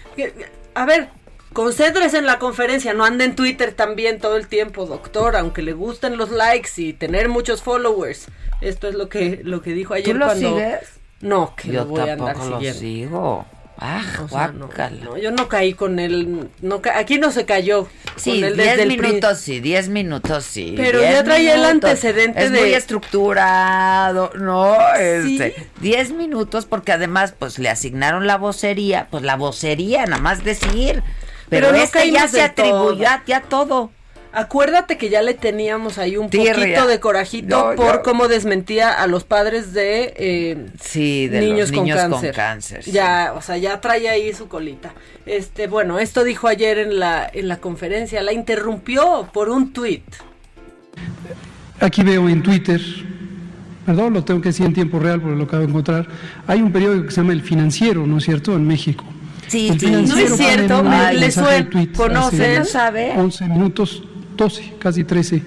[0.74, 1.10] A ver,
[1.54, 2.94] concéntrese en la conferencia.
[2.94, 5.36] No ande en Twitter también todo el tiempo, doctor.
[5.36, 8.28] Aunque le gusten los likes y tener muchos followers.
[8.62, 10.50] Esto es lo que, lo que dijo ayer ¿Tú lo cuando...
[10.50, 10.80] sigues?
[11.22, 12.80] No, que Yo lo voy a andar tampoco lo siguiendo.
[12.80, 13.46] sigo.
[13.84, 16.50] Ah, O sea, no, yo no caí con él.
[16.62, 17.88] No ca- aquí no se cayó.
[18.16, 20.76] Sí, con él 10 desde el pri- minutos sí, 10 minutos sí.
[20.78, 24.76] Pero 10 ya traía el antecedente es de- muy estructurado, ¿no?
[25.24, 25.36] Sí.
[25.42, 30.44] Este, 10 minutos porque además pues le asignaron la vocería, pues la vocería, nada más
[30.44, 31.02] decir.
[31.52, 33.92] Pero, Pero no este ya caímos se atribuyó a- ya todo.
[34.34, 38.02] Acuérdate que ya le teníamos ahí un poquito de corajito No, por no.
[38.02, 42.82] cómo desmentía a los padres de, eh, Sí, de niños, los niños con con cáncer.
[42.86, 42.92] sí.
[42.94, 44.94] Ya, o sea, ya trae ahí su colita.
[45.26, 50.06] Este, bueno, esto dijo ayer en la, en la conferencia, la interrumpió por un tuit.
[51.82, 52.80] Aquí veo en Twitter,
[53.86, 56.08] perdón, lo tengo que decir en tiempo real porque lo acabo de encontrar.
[56.48, 59.04] Hay un periódico que se llama El Financiero, ¿no es cierto?, en México.
[59.52, 59.92] Sí, sí.
[59.92, 61.30] No es cierto, me- le
[61.70, 63.12] tuit conoce, hace ¿no sabe?
[63.18, 64.04] 11 minutos,
[64.38, 65.44] 12, casi 13.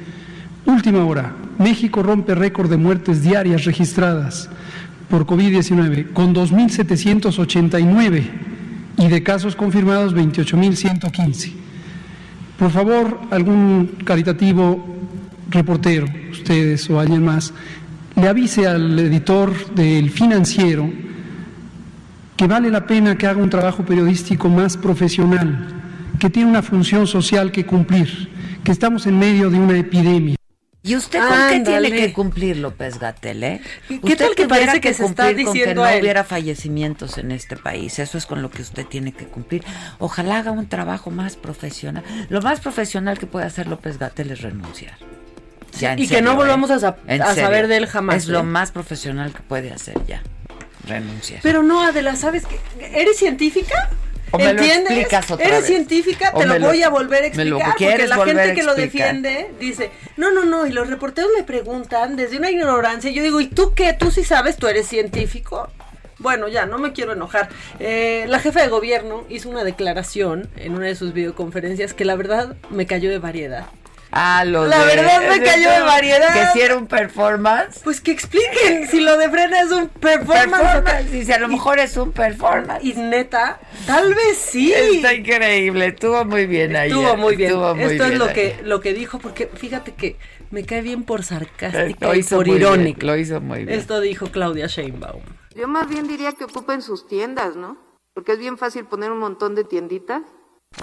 [0.67, 1.35] Última hora.
[1.59, 4.51] México rompe récord de muertes diarias registradas
[5.09, 8.23] por COVID-19 con 2.789
[8.99, 11.53] y de casos confirmados 28.115.
[12.59, 14.85] Por favor, algún caritativo
[15.51, 17.53] reportero, ustedes o alguien más,
[18.17, 20.89] le avise al editor del financiero
[22.37, 25.69] que vale la pena que haga un trabajo periodístico más profesional,
[26.19, 28.31] que tiene una función social que cumplir,
[28.65, 30.37] que estamos en medio de una epidemia.
[30.87, 33.61] ¿Y usted con qué tiene que cumplir, López Gatel, eh?
[33.89, 36.03] ¿Qué Usted tal que parece que se está cumplir con diciendo que no él?
[36.03, 37.99] hubiera fallecimientos en este país?
[37.99, 39.65] Eso es con lo que usted tiene que cumplir.
[39.99, 42.03] Ojalá haga un trabajo más profesional.
[42.29, 44.93] Lo más profesional que puede hacer López Gatel es renunciar.
[45.81, 46.75] Ya, y que no serio, volvamos ¿eh?
[46.75, 46.97] a sa-
[47.35, 48.43] saber de él jamás, Es lo ¿eh?
[48.43, 50.23] más profesional que puede hacer ya.
[50.87, 51.41] Renunciar.
[51.43, 52.59] Pero no, Adela, ¿sabes qué?
[53.01, 53.91] ¿Eres científica?
[54.31, 54.91] O me lo ¿Entiendes?
[54.91, 55.67] explicas otra Eres vez.
[55.69, 57.97] científica, te lo me lo- voy a volver a me lo explicar.
[57.97, 62.17] Porque la gente que lo defiende dice, no, no, no, y los reporteros le preguntan
[62.17, 63.11] desde una ignorancia.
[63.13, 63.93] Yo digo, ¿y tú qué?
[63.93, 64.57] ¿Tú sí sabes?
[64.57, 65.69] ¿Tú eres científico?
[66.19, 67.49] Bueno, ya, no me quiero enojar.
[67.79, 72.17] Eh, la jefa de gobierno hizo una declaración en una de sus videoconferencias que la
[72.17, 73.67] verdad me cayó de variedad.
[74.17, 76.33] Ah, lo La de- verdad me cayó de variedad.
[76.33, 77.81] Que si era un performance.
[77.83, 80.63] Pues que expliquen si lo de Frena es un performance.
[80.63, 82.85] Performance, y si a lo mejor es un performance.
[82.85, 84.73] Y neta, tal vez sí.
[84.73, 86.91] Está increíble, estuvo muy bien ahí.
[86.91, 87.51] Estuvo muy bien.
[87.51, 90.17] Estuvo muy Esto es lo que, lo que dijo, porque fíjate que
[90.53, 93.07] me cae bien por sarcástica Lo y hizo por muy bien, irónica.
[93.07, 93.77] lo hizo muy bien.
[93.77, 95.23] Esto dijo Claudia Sheinbaum.
[95.57, 97.77] Yo más bien diría que ocupen sus tiendas, ¿no?
[98.15, 100.23] Porque es bien fácil poner un montón de tienditas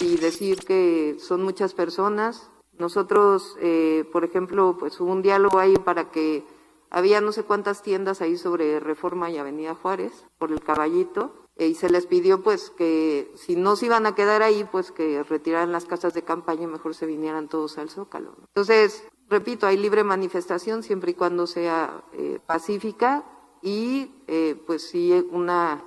[0.01, 2.49] y decir que son muchas personas.
[2.81, 6.43] Nosotros, eh, por ejemplo, pues hubo un diálogo ahí para que
[6.89, 11.67] había no sé cuántas tiendas ahí sobre Reforma y Avenida Juárez, por el caballito, eh,
[11.67, 15.21] y se les pidió pues que si no se iban a quedar ahí, pues que
[15.21, 18.33] retiraran las casas de campaña y mejor se vinieran todos al Zócalo.
[18.47, 23.23] Entonces, repito, hay libre manifestación siempre y cuando sea eh, pacífica
[23.61, 25.85] y eh, pues sí una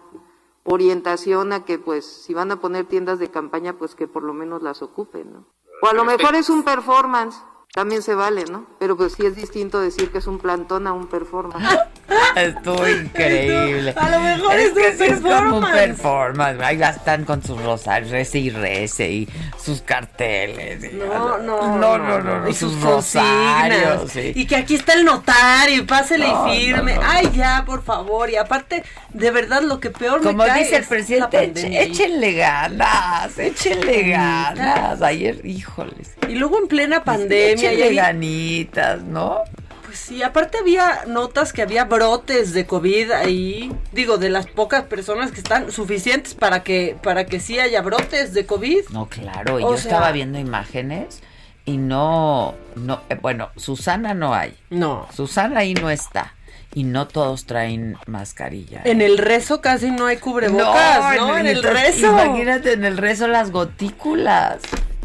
[0.62, 4.32] orientación a que pues si van a poner tiendas de campaña pues que por lo
[4.32, 5.54] menos las ocupen, ¿no?
[5.84, 7.36] O a lo mejor es un performance,
[7.74, 8.66] también se vale, ¿no?
[8.78, 11.66] Pero pues sí es distinto decir que es un plantón a un performance.
[12.36, 13.92] Estuvo increíble.
[13.96, 16.60] A lo mejor es que un sí es como un performance.
[16.60, 19.28] Ahí están con sus rosarios, rece y rece y
[19.60, 20.84] sus carteles.
[20.84, 24.10] y- No, no, no, no, no, no, y sus sus rosarios.
[24.10, 24.32] sí.
[24.36, 26.94] Y que aquí está el notario, y pásele No, y firme.
[26.94, 27.08] no, no.
[27.08, 28.30] Ay, ya, por favor.
[28.30, 31.80] Y aparte, de verdad, lo que peor Como me cae dice el es presidente, la
[31.80, 35.02] échenle ganas, échenle ganas.
[35.02, 36.12] Ayer, híjoles.
[36.28, 37.63] Y luego en plena pandemia.
[37.70, 39.38] Échenle ahí- ganitas, ¿no?
[39.84, 44.84] Pues sí, aparte había notas que había brotes de COVID ahí, digo, de las pocas
[44.84, 48.88] personas que están suficientes para que para que sí haya brotes de COVID.
[48.90, 51.20] No, claro, y O yo sea- estaba viendo imágenes
[51.66, 54.56] y no, no, eh, bueno, Susana no hay.
[54.70, 55.06] No.
[55.14, 56.34] Susana ahí no está.
[56.76, 58.80] Y no todos traen mascarilla.
[58.84, 61.38] En el rezo casi no hay cubrebocas, ¿no?
[61.38, 62.08] En el rezo.
[62.08, 64.58] Imagínate en el rezo las gotículas.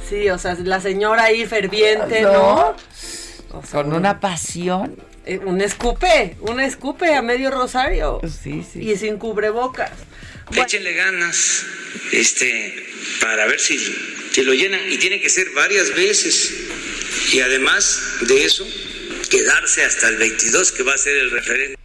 [0.10, 2.76] Sí, o sea, la señora ahí ferviente, ¿No?
[3.54, 3.62] ¿no?
[3.72, 4.98] Con una pasión.
[5.26, 8.20] Eh, un escupe, un escupe a medio rosario.
[8.24, 8.90] Sí, sí.
[8.90, 9.92] Y sin cubrebocas.
[10.52, 11.64] Échenle ganas,
[12.12, 12.88] este,
[13.22, 13.78] para ver si,
[14.32, 14.82] si lo llenan.
[14.92, 16.52] Y tiene que ser varias veces.
[17.32, 18.66] Y además de eso,
[19.30, 21.78] quedarse hasta el 22, que va a ser el referente.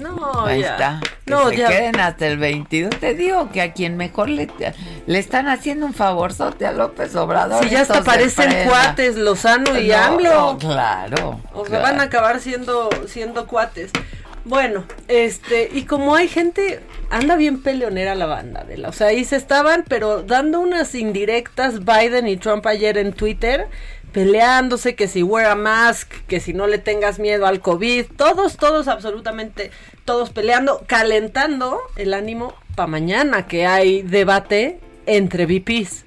[0.00, 0.72] No, Ahí ya.
[0.72, 1.00] está.
[1.24, 1.68] Que No, se ya.
[1.68, 2.90] queden hasta el 22.
[2.98, 4.48] Te digo que a quien mejor le,
[5.06, 7.62] le están haciendo un favorzote a López Obrador.
[7.64, 10.58] Si ya hasta parecen cuates Lozano y No, AMLO.
[10.58, 11.40] Claro.
[11.52, 11.82] O sea, claro.
[11.84, 13.90] van a acabar siendo, siendo cuates.
[14.44, 16.80] Bueno, este, y como hay gente,
[17.10, 20.96] anda bien peleonera la banda de la, o sea, ahí se estaban, pero dando unas
[20.96, 23.68] indirectas Biden y Trump ayer en Twitter,
[24.12, 28.56] peleándose que si wear a mask, que si no le tengas miedo al COVID, todos,
[28.56, 29.70] todos, absolutamente,
[30.04, 36.04] todos peleando, calentando el ánimo para mañana que hay debate entre VPs.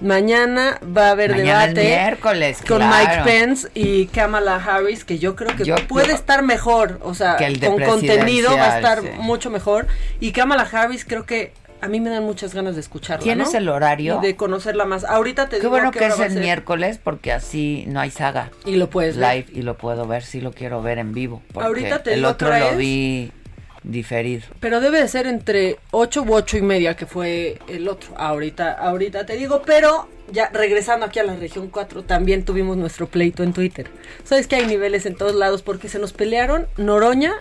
[0.00, 2.96] Mañana va a haber Mañana debate miércoles, con claro.
[2.96, 7.36] Mike Pence y Kamala Harris, que yo creo que Yo- puede estar mejor, o sea,
[7.36, 9.08] Que el con contenido va a estar sí.
[9.18, 9.86] mucho mejor.
[10.18, 11.52] Y Kamala Harris creo que
[11.82, 13.24] a mí me dan muchas ganas de escucharla.
[13.24, 13.58] ¿Tienes ¿no?
[13.58, 14.20] el horario?
[14.22, 15.04] Y de conocerla más.
[15.04, 18.50] Ahorita te Qué digo bueno que es el miércoles porque así no hay saga.
[18.64, 19.34] Y lo puedes ver.
[19.34, 21.42] live y lo puedo ver, sí lo quiero ver en vivo.
[21.54, 23.32] Ahorita te el digo otro lo vi
[23.82, 24.42] diferido.
[24.60, 28.14] Pero debe de ser entre 8 u ocho y media, que fue el otro.
[28.16, 33.08] Ahorita, ahorita te digo, pero ya regresando aquí a la región 4, también tuvimos nuestro
[33.08, 33.90] pleito en Twitter.
[34.22, 37.32] Sabes que hay niveles en todos lados porque se nos pelearon Noroña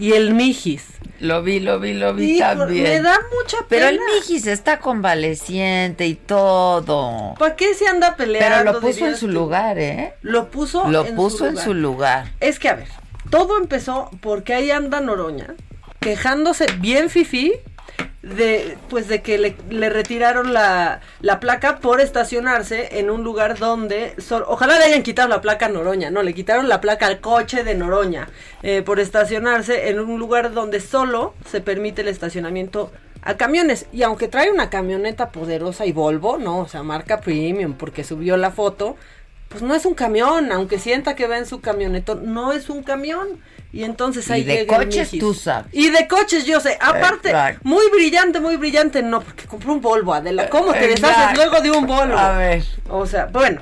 [0.00, 0.84] y el Mijis.
[1.20, 2.82] Lo vi, lo vi, lo vi Hijo, también.
[2.82, 4.10] me da mucha Pero el pena.
[4.14, 7.34] Mijis está convaleciente y todo.
[7.38, 8.56] ¿Para qué se anda peleando?
[8.58, 9.32] Pero lo puso en su tú?
[9.32, 10.14] lugar, ¿eh?
[10.22, 11.64] Lo puso Lo en puso su en lugar.
[11.64, 12.32] su lugar.
[12.40, 12.88] Es que, a ver,
[13.28, 15.54] todo empezó porque ahí anda Noroña,
[16.00, 17.52] quejándose bien fifí
[18.22, 24.14] de, pues, de que le, retiraron la, la placa por estacionarse en un lugar donde,
[24.18, 27.20] sol- ojalá le hayan quitado la placa a Noroña, no, le quitaron la placa al
[27.20, 28.28] coche de Noroña
[28.62, 32.92] eh, por estacionarse en un lugar donde solo se permite el estacionamiento
[33.22, 33.86] a camiones.
[33.92, 38.36] Y aunque trae una camioneta poderosa y Volvo, no, o sea, marca premium, porque subió
[38.36, 38.96] la foto,
[39.50, 42.84] pues no es un camión, aunque sienta que va en su camionetón, no es un
[42.84, 43.40] camión.
[43.72, 45.66] Y entonces ahí Y de llega coches tú sabes.
[45.72, 46.78] Y de coches yo sé.
[46.80, 47.60] Aparte, Exacto.
[47.64, 50.48] muy brillante, muy brillante, no, porque compró un Volvo, Adela.
[50.48, 51.06] ¿Cómo te Exacto.
[51.08, 52.16] deshaces luego de un Volvo?
[52.16, 52.64] A ver.
[52.88, 53.60] O sea, bueno,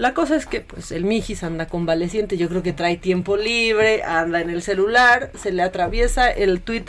[0.00, 4.02] la cosa es que pues el Mijis anda convaleciente, yo creo que trae tiempo libre,
[4.02, 6.86] anda en el celular, se le atraviesa el tweet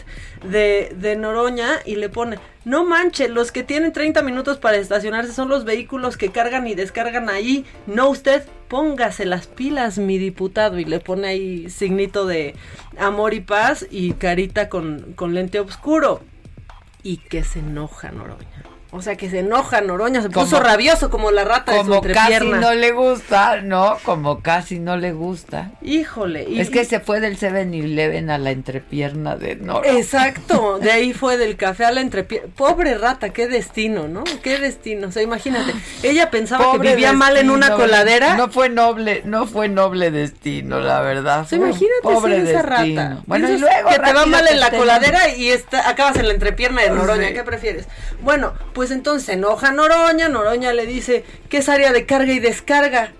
[0.50, 5.34] de, de Noroña y le pone, no manche, los que tienen 30 minutos para estacionarse
[5.34, 10.80] son los vehículos que cargan y descargan ahí, no usted, póngase las pilas, mi diputado,
[10.80, 12.56] y le pone ahí signito de
[12.98, 16.22] amor y paz y carita con, con lente oscuro.
[17.04, 18.71] Y que se enoja Noroña.
[18.94, 21.86] O sea, que se enoja Noroña, se Como- puso rabioso como la rata de su
[21.88, 22.58] Como casi entrepierna.
[22.60, 23.98] no le gusta, ¿no?
[24.04, 25.72] Como casi no le gusta.
[25.82, 26.46] Híjole.
[26.50, 29.86] y- es que se fue del 7-Eleven a la entrepierna de Noro.
[29.86, 32.50] Exacto, de ahí fue del café a la entrepierna.
[32.56, 34.24] Pobre rata, qué destino, ¿no?
[34.44, 35.08] Qué destino.
[35.08, 35.74] O sea, imagínate,
[36.04, 38.36] ella pensaba Pobre que vivía mal en una coladera.
[38.36, 41.42] No fue noble, no fue noble destino, la verdad.
[41.42, 43.02] O sea, imagínate pobre ser esa destino.
[43.02, 43.22] rata.
[43.26, 46.34] Bueno, y luego que te va mal en la coladera y está, acabas en la
[46.34, 47.30] entrepierna de Noroña.
[47.30, 47.34] Sí.
[47.36, 47.88] ¿Qué prefieres?
[48.22, 50.30] Bueno, pues entonces se enoja Noroña.
[50.30, 53.12] Noroña le dice que es área de carga y descarga.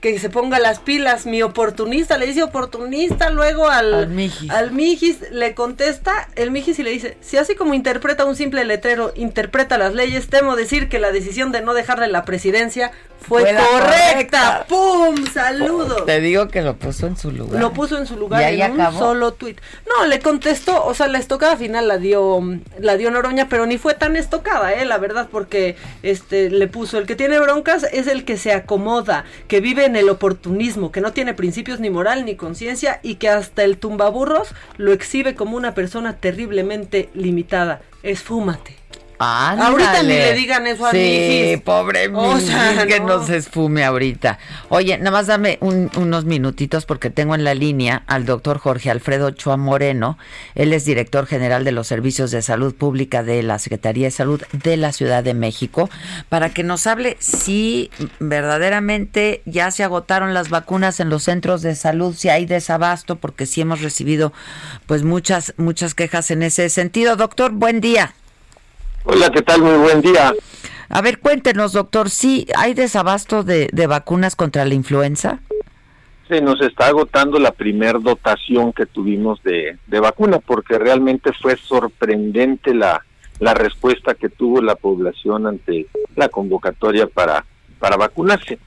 [0.00, 4.50] Que se ponga las pilas, mi oportunista, le dice oportunista luego al, Al Mijis.
[4.50, 8.64] al Mijis, le contesta el Mijis y le dice, si así como interpreta un simple
[8.64, 12.90] letrero, interpreta las leyes, temo decir que la decisión de no dejarle la presidencia
[13.22, 13.64] fue, correcta.
[13.70, 14.66] correcta.
[14.68, 15.26] ¡Pum!
[15.32, 16.06] ¡Saludos!
[16.06, 17.60] Te digo que lo puso en su lugar.
[17.60, 19.60] Lo puso en su lugar ¿Y ahí en un solo tuit.
[19.86, 22.40] No, le contestó, o sea, la estocada final la dio
[22.78, 26.98] la dio Noroña, pero ni fue tan estocada, eh, la verdad, porque este le puso
[26.98, 31.00] el que tiene broncas es el que se acomoda, que vive en el oportunismo, que
[31.00, 35.56] no tiene principios ni moral ni conciencia y que hasta el tumbaburros lo exhibe como
[35.56, 37.82] una persona terriblemente limitada.
[38.02, 38.81] Esfúmate.
[39.24, 39.68] Ándale.
[39.70, 43.06] Ahorita ni le digan eso a Sí, pobre O sea, que no.
[43.18, 44.38] no se esfume ahorita.
[44.68, 48.90] Oye, nada más dame un- unos minutitos porque tengo en la línea al doctor Jorge
[48.90, 50.18] Alfredo Chua Moreno.
[50.54, 54.42] Él es director general de los servicios de salud pública de la Secretaría de Salud
[54.52, 55.88] de la Ciudad de México
[56.28, 61.74] para que nos hable si verdaderamente ya se agotaron las vacunas en los centros de
[61.76, 64.32] salud, si hay desabasto, porque sí hemos recibido
[64.86, 67.16] pues muchas, muchas quejas en ese sentido.
[67.16, 68.14] Doctor, buen día.
[69.04, 69.62] Hola, ¿qué tal?
[69.62, 70.32] Muy buen día.
[70.88, 75.40] A ver, cuéntenos, doctor, ¿sí hay desabasto de, de vacunas contra la influenza?
[76.28, 81.56] Se nos está agotando la primer dotación que tuvimos de, de vacuna porque realmente fue
[81.56, 83.04] sorprendente la,
[83.38, 87.44] la respuesta que tuvo la población ante la convocatoria para,
[87.78, 88.58] para vacunarse.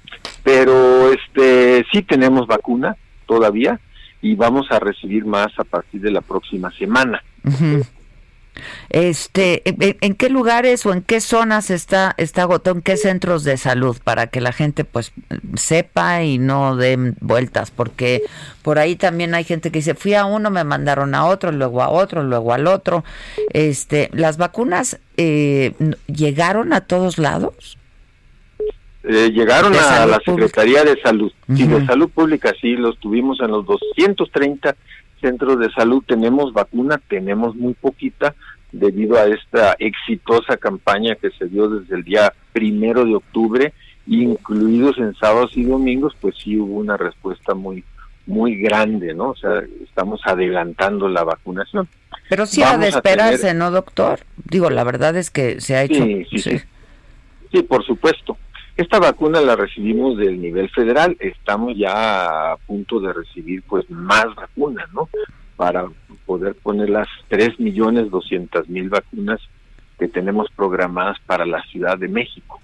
[0.44, 3.80] Pero este sí tenemos vacuna todavía
[4.22, 7.24] y vamos a recibir más a partir de la próxima semana.
[8.90, 12.78] Este, ¿en, qué lugares o en qué zonas está está agotado?
[12.78, 15.12] ¿En qué centros de salud para que la gente pues
[15.56, 17.72] sepa y no den vueltas?
[17.72, 18.22] Porque
[18.62, 21.82] por ahí también hay gente que dice fui a uno, me mandaron a otro, luego
[21.82, 23.04] a otro, luego al otro.
[23.54, 25.74] Este, las vacunas eh,
[26.08, 27.78] llegaron a todos lados.
[29.08, 33.52] Eh, llegaron a la Secretaría de Salud y de Salud Pública, sí, los tuvimos en
[33.52, 34.76] los 230
[35.22, 36.04] centros de salud.
[36.06, 38.36] Tenemos vacuna, tenemos muy poquita
[38.72, 43.74] debido a esta exitosa campaña que se dio desde el día primero de octubre,
[44.08, 47.84] incluidos en sábados y domingos, pues sí hubo una respuesta muy
[48.28, 49.30] muy grande, ¿no?
[49.30, 51.88] O sea, estamos adelantando la vacunación.
[52.28, 54.22] Pero sí ha de esperarse, ¿no, doctor?
[54.46, 56.04] Digo, la verdad es que se ha hecho...
[56.04, 56.60] sí, sí.
[57.52, 58.36] sí por supuesto.
[58.78, 64.26] Esta vacuna la recibimos del nivel federal, estamos ya a punto de recibir pues más
[64.36, 65.08] vacunas, ¿no?
[65.56, 65.86] Para
[66.26, 69.40] poder poner las 3.200.000 vacunas
[69.98, 72.60] que tenemos programadas para la Ciudad de México.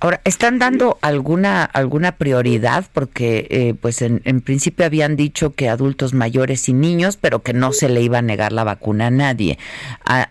[0.00, 2.84] Ahora, ¿están dando alguna alguna prioridad?
[2.92, 7.54] Porque eh, pues en, en, principio habían dicho que adultos mayores y niños, pero que
[7.54, 9.58] no se le iba a negar la vacuna a nadie.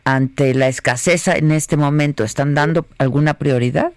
[0.04, 3.94] ante la escasez en este momento, ¿están dando alguna prioridad?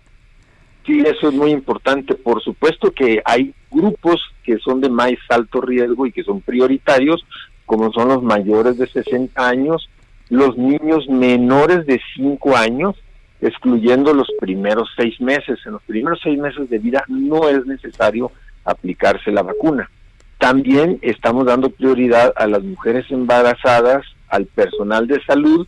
[0.87, 2.14] Sí, eso es muy importante.
[2.14, 7.26] Por supuesto que hay grupos que son de más alto riesgo y que son prioritarios,
[7.66, 9.91] como son los mayores de 60 años,
[10.30, 12.95] los niños menores de 5 años,
[13.41, 15.59] excluyendo los primeros seis meses.
[15.66, 18.30] En los primeros seis meses de vida no es necesario
[18.64, 19.91] aplicarse la vacuna.
[20.39, 25.66] También estamos dando prioridad a las mujeres embarazadas, al personal de salud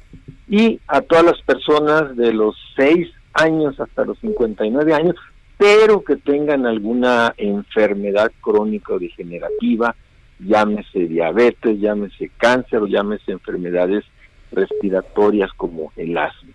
[0.49, 3.09] y a todas las personas de los 6
[3.41, 5.17] años hasta los 59 años,
[5.57, 9.95] pero que tengan alguna enfermedad crónica o degenerativa,
[10.39, 14.05] llámese diabetes, llámese cáncer o llámese enfermedades
[14.53, 16.55] respiratorias como el asma.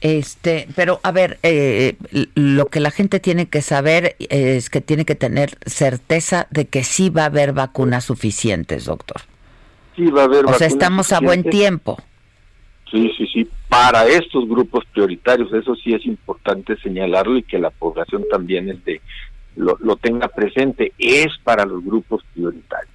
[0.00, 1.96] Este, pero a ver, eh,
[2.34, 6.84] lo que la gente tiene que saber es que tiene que tener certeza de que
[6.84, 9.22] sí va a haber vacunas suficientes, doctor.
[9.96, 10.46] Sí va a haber.
[10.46, 11.98] O sea, estamos a buen tiempo.
[12.90, 17.70] Sí, sí, sí, para estos grupos prioritarios, eso sí es importante señalarlo y que la
[17.70, 19.00] población también este,
[19.56, 22.94] lo, tenga presente, es para los grupos prioritarios.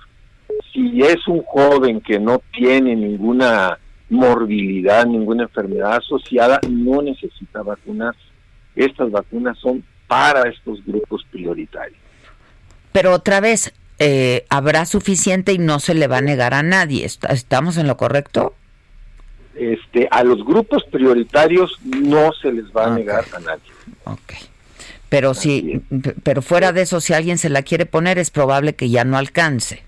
[0.71, 3.79] Si es un joven que no tiene ninguna
[4.11, 8.15] morbilidad, ninguna enfermedad asociada, no necesita vacunas.
[8.75, 11.97] Estas vacunas son para estos grupos prioritarios.
[12.91, 17.03] Pero otra vez, eh, habrá suficiente y no se le va a negar a nadie.
[17.03, 18.53] ¿Estamos en lo correcto?
[19.57, 23.71] Este, a los grupos prioritarios no se les va a negar a nadie.
[24.05, 24.33] Ok.
[25.09, 25.81] Pero si,
[26.23, 29.17] pero fuera de eso, si alguien se la quiere poner, es probable que ya no
[29.17, 29.83] alcance.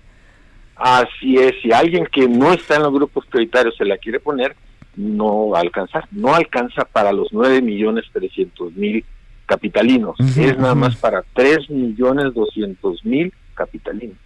[0.76, 4.56] Así es, si alguien que no está en los grupos prioritarios se la quiere poner,
[4.96, 6.06] no va a alcanzar.
[6.10, 9.04] No alcanza para los 9 millones 300 mil
[9.44, 10.16] capitalinos.
[10.20, 14.16] es nada más para 3 millones 200 mil capitalinos.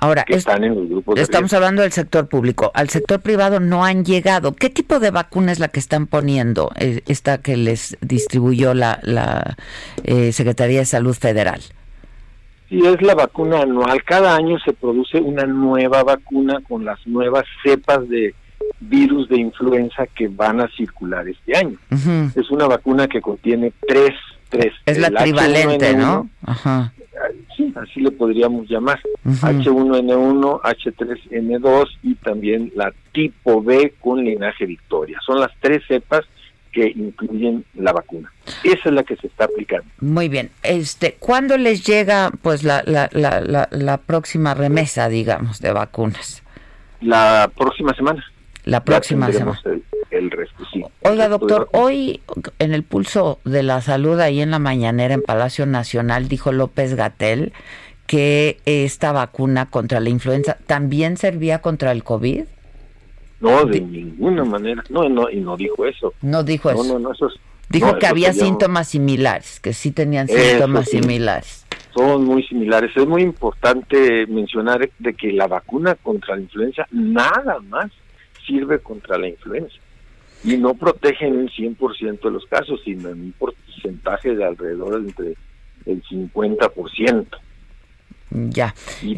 [0.00, 2.70] Ahora, están en los grupos estamos hablando del sector público.
[2.74, 4.54] Al sector privado no han llegado.
[4.54, 6.70] ¿Qué tipo de vacuna es la que están poniendo?
[6.76, 9.56] Eh, esta que les distribuyó la, la
[10.04, 11.60] eh, Secretaría de Salud Federal.
[12.68, 14.04] Sí, es la vacuna anual.
[14.04, 18.32] Cada año se produce una nueva vacuna con las nuevas cepas de
[18.78, 21.78] virus de influenza que van a circular este año.
[22.36, 24.14] Es una vacuna que contiene tres,
[24.50, 24.72] tres.
[24.86, 26.30] Es la trivalente, ¿no?
[26.46, 26.92] Ajá
[27.56, 35.18] sí, así le podríamos llamar, H1N1, H3N2 y también la tipo B con linaje Victoria.
[35.24, 36.24] Son las tres cepas
[36.72, 38.32] que incluyen la vacuna.
[38.64, 39.86] Esa es la que se está aplicando.
[40.00, 40.50] Muy bien.
[40.62, 46.42] Este, ¿cuándo les llega pues la, la, la, la, próxima remesa, digamos, de vacunas?
[47.00, 48.24] La próxima semana.
[48.64, 49.82] La próxima semana el
[50.30, 50.82] resto, sí.
[51.02, 52.20] Oiga, doctor, hoy
[52.58, 56.94] en el pulso de la salud, ahí en la mañanera en Palacio Nacional, dijo López
[56.94, 57.52] Gatel
[58.06, 62.44] que esta vacuna contra la influenza también servía contra el COVID.
[63.40, 64.82] No, de ninguna manera.
[64.88, 66.14] No, no, y no dijo eso.
[66.22, 66.84] No dijo eso.
[66.84, 67.28] No, no, eso
[67.68, 71.66] dijo que había síntomas similares, que sí tenían síntomas similares.
[71.94, 72.90] Son muy similares.
[72.96, 77.90] Es muy importante mencionar de que la vacuna contra la influenza nada más
[78.46, 79.76] sirve contra la influenza
[80.44, 85.34] y no protegen un 100% de los casos, sino en un porcentaje de alrededor entre
[85.86, 87.26] el 50%.
[88.30, 88.74] Ya.
[89.02, 89.16] Y,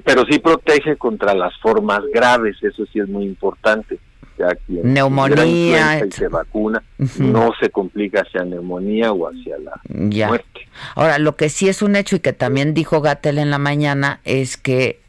[0.00, 3.98] pero sí protege contra las formas graves, eso sí es muy importante.
[4.38, 6.82] Ya neumonía y se vacuna,
[7.18, 10.68] no se complica hacia neumonía o hacia la muerte.
[10.94, 14.20] Ahora, lo que sí es un hecho y que también dijo Gatel en la mañana
[14.24, 15.00] es que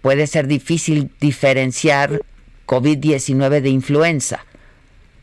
[0.00, 2.20] puede ser difícil diferenciar
[2.66, 4.44] COVID-19 de influenza.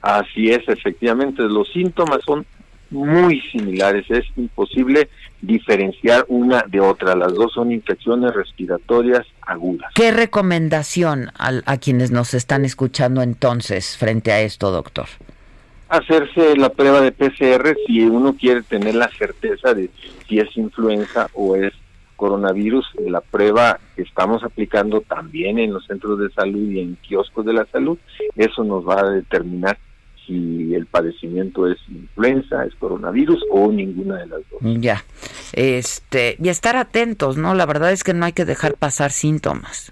[0.06, 2.46] Así es, efectivamente, los síntomas son
[2.92, 5.10] muy similares, es imposible
[5.42, 9.92] diferenciar una de otra, las dos son infecciones respiratorias agudas.
[9.96, 15.08] ¿Qué recomendación a, a quienes nos están escuchando entonces frente a esto, doctor?
[15.90, 19.90] Hacerse la prueba de PCR si uno quiere tener la certeza de
[20.30, 21.74] si es influenza o es
[22.16, 27.44] coronavirus, la prueba que estamos aplicando también en los centros de salud y en kioscos
[27.44, 27.98] de la salud,
[28.36, 29.80] eso nos va a determinar
[30.26, 34.62] si el padecimiento es influenza, es coronavirus o ninguna de las dos.
[34.62, 35.04] Ya,
[35.54, 37.54] este, y estar atentos, ¿no?
[37.54, 39.92] La verdad es que no hay que dejar pasar síntomas.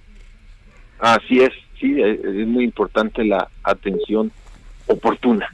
[0.99, 4.31] Así es, sí, es muy importante la atención
[4.87, 5.49] oportuna.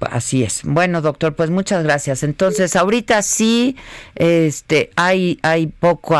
[0.00, 0.62] Así es.
[0.64, 2.22] Bueno, doctor, pues muchas gracias.
[2.22, 3.76] Entonces, ahorita sí
[4.14, 6.16] este hay hay poco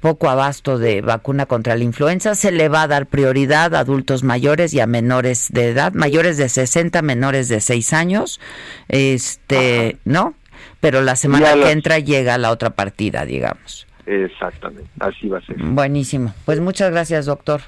[0.00, 4.22] poco abasto de vacuna contra la influenza, se le va a dar prioridad a adultos
[4.22, 8.40] mayores y a menores de edad, mayores de 60, menores de 6 años.
[8.88, 10.34] Este, ¿no?
[10.80, 13.86] Pero la semana que entra llega la otra partida, digamos.
[14.06, 15.56] Exactamente, así va a ser.
[15.58, 16.34] Buenísimo.
[16.46, 17.60] Pues muchas gracias, doctor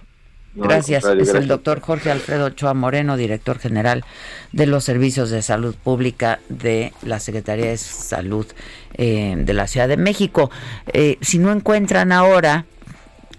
[0.54, 1.04] gracias.
[1.04, 4.04] es el doctor Jorge Alfredo Ochoa Moreno, director general
[4.52, 8.46] de los Servicios de Salud Pública de la Secretaría de Salud
[8.94, 10.50] eh, de la Ciudad de México.
[10.92, 12.66] Eh, si no encuentran ahora,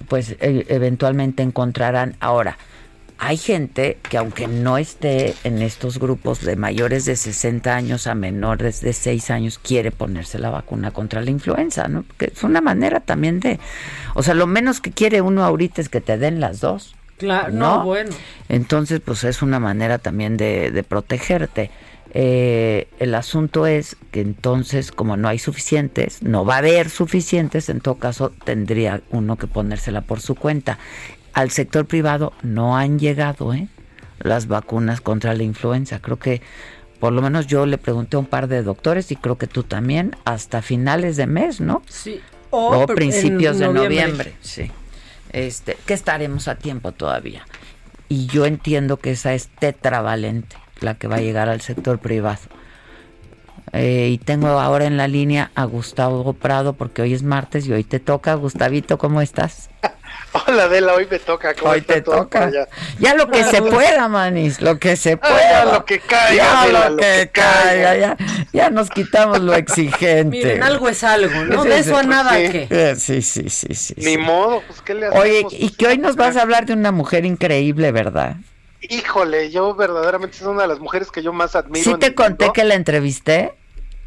[0.07, 2.57] pues eh, eventualmente encontrarán ahora.
[3.25, 8.15] Hay gente que aunque no esté en estos grupos de mayores de 60 años a
[8.15, 12.03] menores de 6 años, quiere ponerse la vacuna contra la influenza, ¿no?
[12.17, 13.59] Que es una manera también de...
[14.13, 16.95] O sea, lo menos que quiere uno ahorita es que te den las dos.
[17.23, 18.11] Claro, no, bueno.
[18.49, 21.71] Entonces, pues es una manera también de, protegerte.
[22.13, 27.69] Eh, el asunto es que entonces, como no hay suficientes, no va a haber suficientes,
[27.69, 30.79] en todo caso tendría uno que ponérsela por su cuenta.
[31.31, 33.69] Al sector privado no han llegado ¿eh?
[34.19, 35.99] las vacunas contra la influenza.
[35.99, 36.41] Creo que
[36.99, 39.63] por lo menos yo le pregunté a un par de doctores y creo que tú
[39.63, 41.83] también, hasta finales de mes, ¿no?
[41.87, 42.19] Sí.
[42.49, 44.69] O, principios de noviembre, sí
[45.33, 47.45] este, que estaremos a tiempo todavía.
[48.07, 52.41] Y yo entiendo que esa es tetravalente, la que va a llegar al sector privado.
[53.73, 57.73] Eh, y tengo ahora en la línea a Gustavo Prado porque hoy es martes y
[57.73, 58.35] hoy te toca.
[58.35, 59.69] Gustavito, ¿cómo estás?
[60.47, 61.53] Hola Adela, hoy me toca.
[61.63, 62.51] hoy te toca.
[62.99, 65.65] Ya lo que se pueda, manis, lo que se pueda.
[65.65, 66.67] lo que caiga.
[66.67, 68.17] Ya lo, que, caiga.
[68.51, 70.25] Ya, nos quitamos lo exigente.
[70.25, 71.63] Miren, algo es algo, ¿no?
[71.63, 72.67] de eso a nada que.
[72.69, 73.93] Eh, sí, sí, sí, sí.
[73.97, 75.23] Ni modo, pues ¿qué le hacemos?
[75.23, 78.37] Oye, y que hoy nos vas a hablar de una mujer increíble, ¿verdad?
[78.81, 81.83] Híjole, yo verdaderamente es una de las mujeres que yo más admiro.
[81.83, 83.53] ¿Sí te conté que la entrevisté?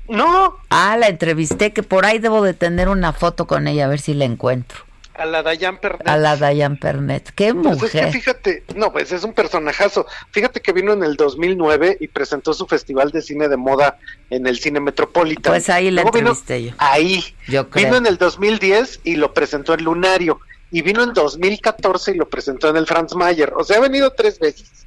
[0.08, 0.56] No.
[0.70, 4.00] Ah, la entrevisté, que por ahí debo de tener una foto con ella, a ver
[4.00, 4.86] si la encuentro.
[5.18, 6.06] A la Dayan Pernet.
[6.06, 7.30] A la Dayan Pernet.
[7.34, 7.78] Qué mujer.
[7.78, 10.06] Pues es que fíjate, no, pues es un personajazo.
[10.30, 14.46] Fíjate que vino en el 2009 y presentó su festival de cine de moda en
[14.46, 15.50] el Cine Metropolitan.
[15.50, 16.72] Pues ahí la entrevisté yo.
[16.78, 17.24] Ahí.
[17.48, 17.86] Yo creo.
[17.86, 20.40] Vino en el 2010 y lo presentó en Lunario.
[20.70, 23.54] Y vino en 2014 y lo presentó en el Franz Mayer.
[23.56, 24.85] O sea, ha venido tres veces.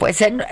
[0.00, 0.42] Pues, en,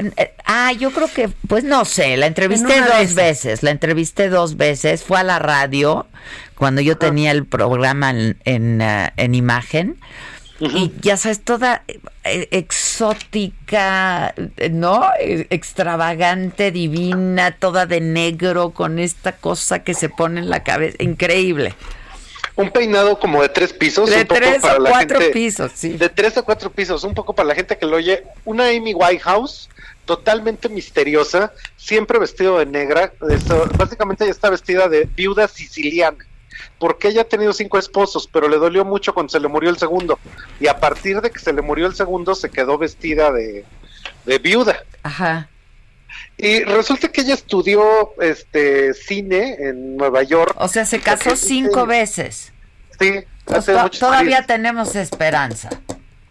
[0.44, 5.02] ah, yo creo que, pues no sé, la entrevisté dos veces, la entrevisté dos veces,
[5.02, 6.06] fue a la radio
[6.54, 9.96] cuando yo tenía el programa en, en, eh, imagen.
[10.60, 11.82] Y ya sabes, toda
[12.24, 14.34] eh, exótica,
[14.70, 15.08] ¿no?
[15.18, 21.02] Extravagante, divina, toda de negro, con esta cosa que se pone en la cabeza.
[21.02, 21.74] Increíble
[22.58, 24.10] un peinado como de tres pisos.
[24.10, 25.90] De tres o cuatro pisos, sí.
[25.90, 28.24] De tres o cuatro pisos, un poco para la gente que lo oye.
[28.44, 29.68] Una Amy Whitehouse,
[30.04, 33.12] totalmente misteriosa, siempre vestido de negra.
[33.76, 36.18] básicamente ella está vestida de viuda siciliana.
[36.80, 39.78] Porque ella ha tenido cinco esposos, pero le dolió mucho cuando se le murió el
[39.78, 40.18] segundo.
[40.58, 43.64] Y a partir de que se le murió el segundo, se quedó vestida de,
[44.26, 44.82] de viuda.
[45.04, 45.48] Ajá.
[46.38, 50.54] Y resulta que ella estudió este cine en Nueva York.
[50.56, 52.52] O sea, se casó cinco veces.
[52.98, 53.66] Sí, pues
[53.98, 55.68] todavía tenemos esperanza.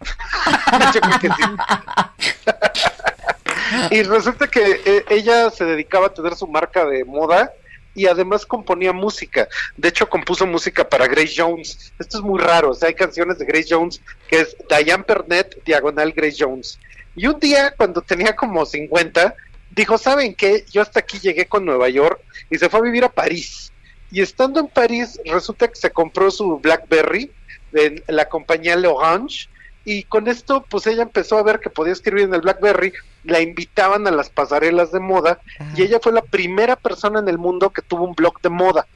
[3.90, 7.52] y resulta que eh, ella se dedicaba a tener su marca de moda
[7.94, 9.48] y además componía música.
[9.76, 11.92] De hecho, compuso música para Grace Jones.
[11.98, 12.70] Esto es muy raro.
[12.70, 16.78] O sea, hay canciones de Grace Jones que es Diane Pernet, diagonal Grace Jones.
[17.16, 19.34] Y un día, cuando tenía como 50,
[19.82, 20.64] dijo, ¿saben qué?
[20.70, 23.72] Yo hasta aquí llegué con Nueva York y se fue a vivir a París.
[24.10, 27.30] Y estando en París, resulta que se compró su BlackBerry
[27.72, 29.48] de la compañía L'Orange
[29.84, 32.92] y con esto pues ella empezó a ver que podía escribir en el BlackBerry,
[33.24, 35.40] la invitaban a las pasarelas de moda
[35.76, 38.86] y ella fue la primera persona en el mundo que tuvo un blog de moda.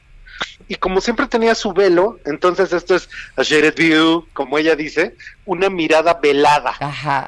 [0.68, 5.16] Y como siempre tenía su velo, entonces esto es a shaded view, como ella dice,
[5.44, 6.74] una mirada velada.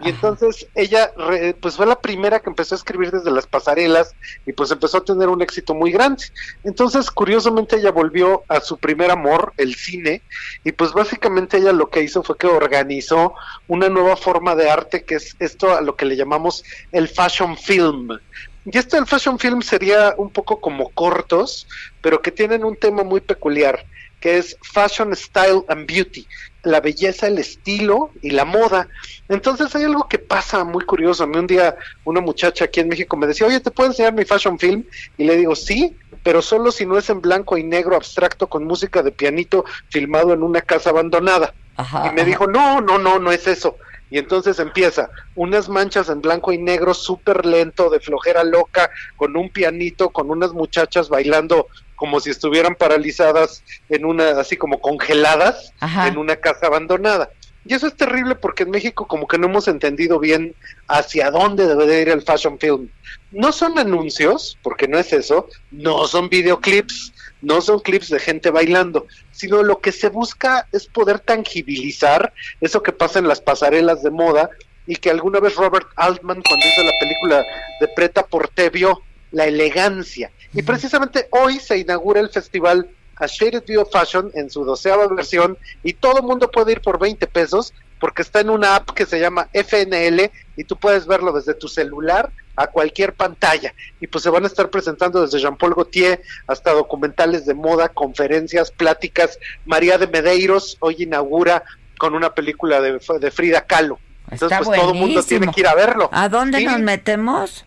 [0.02, 1.12] y entonces ella,
[1.60, 4.14] pues fue la primera que empezó a escribir desde las pasarelas
[4.46, 6.24] y pues empezó a tener un éxito muy grande.
[6.62, 10.22] Entonces, curiosamente, ella volvió a su primer amor, el cine,
[10.64, 13.34] y pues básicamente ella lo que hizo fue que organizó
[13.68, 17.56] una nueva forma de arte que es esto a lo que le llamamos el fashion
[17.56, 18.08] film.
[18.64, 21.66] Y esto del fashion film sería un poco como cortos,
[22.00, 23.84] pero que tienen un tema muy peculiar,
[24.20, 26.26] que es fashion, style and beauty,
[26.62, 28.88] la belleza, el estilo y la moda.
[29.28, 31.24] Entonces hay algo que pasa muy curioso.
[31.24, 34.14] A mí un día una muchacha aquí en México me decía, oye, ¿te puedo enseñar
[34.14, 34.84] mi fashion film?
[35.18, 38.64] Y le digo, sí, pero solo si no es en blanco y negro abstracto con
[38.64, 41.52] música de pianito filmado en una casa abandonada.
[42.08, 43.76] y me dijo, no, no, no, no es eso
[44.10, 49.36] y entonces empieza unas manchas en blanco y negro súper lento, de flojera loca, con
[49.36, 55.72] un pianito, con unas muchachas bailando como si estuvieran paralizadas en una, así como congeladas
[56.06, 57.30] en una casa abandonada.
[57.66, 60.54] Y eso es terrible porque en México como que no hemos entendido bien
[60.86, 62.90] hacia dónde debe de ir el fashion film.
[63.30, 68.50] No son anuncios, porque no es eso, no son videoclips, no son clips de gente
[68.50, 74.02] bailando, sino lo que se busca es poder tangibilizar eso que pasa en las pasarelas
[74.02, 74.50] de moda
[74.86, 77.44] y que alguna vez Robert Altman cuando hizo la película
[77.80, 79.02] de Preta Porte vio
[79.32, 80.30] la elegancia.
[80.52, 85.08] Y precisamente hoy se inaugura el festival A Shaded View of Fashion en su doceava
[85.08, 88.90] versión y todo el mundo puede ir por 20 pesos porque está en una app
[88.90, 93.74] que se llama FNL y tú puedes verlo desde tu celular a cualquier pantalla.
[94.00, 98.70] Y pues se van a estar presentando desde Jean-Paul Gaultier hasta documentales de moda, conferencias,
[98.70, 99.38] pláticas.
[99.64, 101.64] María de Medeiros hoy inaugura
[101.98, 103.98] con una película de, de Frida Kahlo.
[104.30, 106.08] Entonces, pues todo el mundo tiene que ir a verlo.
[106.12, 107.64] ¿A dónde nos metemos?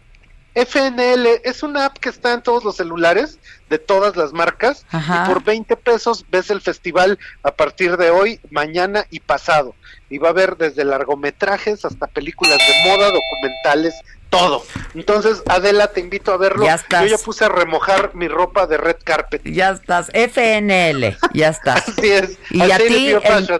[0.58, 3.38] FNL es una app que está en todos los celulares
[3.70, 8.40] de todas las marcas y por 20 pesos ves el festival a partir de hoy,
[8.50, 9.76] mañana y pasado.
[10.10, 13.94] Y va a haber desde largometrajes hasta películas de moda, documentales,
[14.32, 14.64] todo.
[14.96, 16.66] Entonces, Adela, te invito a verlo.
[16.66, 19.44] Ya Yo ya puse a remojar mi ropa de red carpet.
[19.46, 21.88] Ya estás, FNL, ya estás.
[21.90, 22.40] Así es.
[22.50, 23.14] Y a ti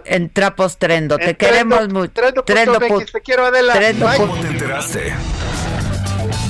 [0.04, 2.12] en, Trapos Trendo, te queremos mucho.
[2.12, 3.78] Trendo, trendo, te quiero, Adela.
[4.16, 5.14] ¿Cómo te enteraste?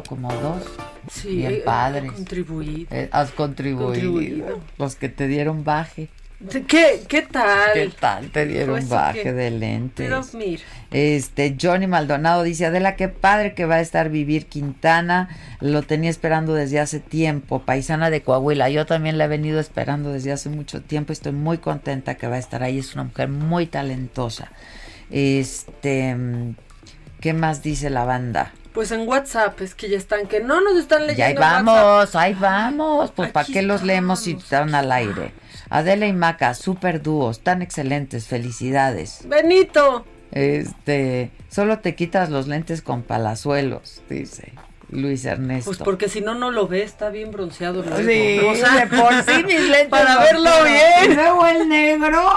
[0.00, 0.62] Como dos.
[1.10, 2.12] Sí, bien eh, padres.
[2.12, 2.86] Contribuido.
[2.90, 4.60] Eh, has contribuido.
[4.78, 6.08] Los que te dieron baje.
[6.66, 7.72] ¿Qué, ¿Qué tal?
[7.72, 8.30] ¿Qué tal?
[8.30, 10.10] Te dieron Pues, baje de lentes.
[10.90, 15.28] Este, Johnny Maldonado dice, Adela, qué padre que va a estar vivir Quintana.
[15.60, 17.60] Lo tenía esperando desde hace tiempo.
[17.62, 18.70] Paisana de Coahuila.
[18.70, 21.12] Yo también la he venido esperando desde hace mucho tiempo.
[21.12, 22.78] Estoy muy contenta que va a estar ahí.
[22.78, 24.50] Es una mujer muy talentosa.
[25.10, 26.16] Este,
[27.20, 28.52] ¿qué más dice la banda?
[28.72, 31.18] Pues en WhatsApp es que ya están, que no nos están leyendo.
[31.18, 33.10] Ya ahí vamos, ahí vamos.
[33.10, 35.32] Pues ¿para qué los leemos si están al aire?
[35.68, 39.20] Adela y Maca, super dúos, tan excelentes, felicidades.
[39.26, 40.06] Benito.
[40.30, 44.54] Este, solo te quitas los lentes con palazuelos, dice
[44.92, 45.70] Luis Ernesto.
[45.70, 47.82] Pues porque si no, no lo ves, está bien bronceado.
[47.82, 51.12] Sí, O sea, de por sí mis lentes Para verlo bien.
[51.12, 52.30] Y luego el negro.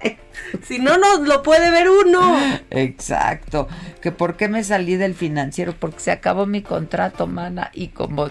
[0.62, 2.38] Si no, no lo puede ver uno.
[2.70, 3.68] Exacto.
[4.00, 8.30] Que por qué me salí del financiero, porque se acabó mi contrato, mana, y como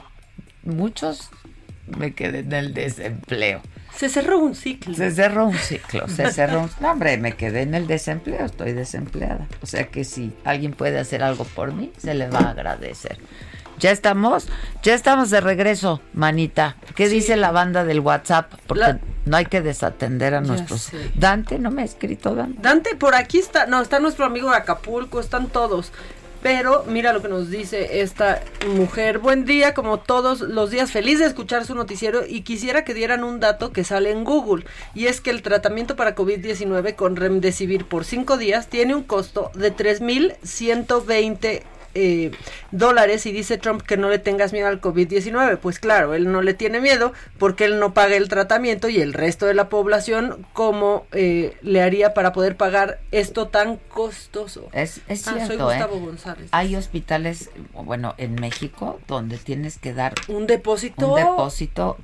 [0.63, 1.29] muchos
[1.85, 3.61] me quedé en el desempleo.
[3.95, 4.93] Se cerró un ciclo.
[4.93, 6.69] Se cerró un ciclo, se cerró un...
[6.81, 9.47] No, hombre, me quedé en el desempleo, estoy desempleada.
[9.61, 13.17] O sea que si alguien puede hacer algo por mí, se le va a agradecer.
[13.79, 14.47] Ya estamos,
[14.83, 16.75] ya estamos de regreso, manita.
[16.95, 18.51] ¿Qué dice la banda del WhatsApp?
[18.65, 20.89] Porque La- no hay que desatender a nuestros...
[21.15, 22.59] Dante no me ha escrito Dante.
[22.61, 25.91] Dante, por aquí está, no, está nuestro amigo de Acapulco, están todos.
[26.41, 28.41] Pero mira lo que nos dice esta
[28.75, 29.17] mujer.
[29.19, 33.23] Buen día, como todos los días, feliz de escuchar su noticiero y quisiera que dieran
[33.23, 34.63] un dato que sale en Google.
[34.93, 39.51] Y es que el tratamiento para COVID-19 con Remdesivir por cinco días tiene un costo
[39.55, 42.31] de 3.120 eh,
[42.71, 45.57] dólares y dice Trump que no le tengas miedo al COVID-19.
[45.57, 49.13] Pues claro, él no le tiene miedo porque él no paga el tratamiento y el
[49.13, 54.69] resto de la población, ¿cómo eh, le haría para poder pagar esto tan costoso?
[54.73, 55.99] Es, es Ah, soy cierto, Gustavo ¿eh?
[55.99, 56.49] González.
[56.51, 61.07] Hay hospitales, bueno, en México, donde tienes que dar Un depósito.
[61.07, 61.97] un depósito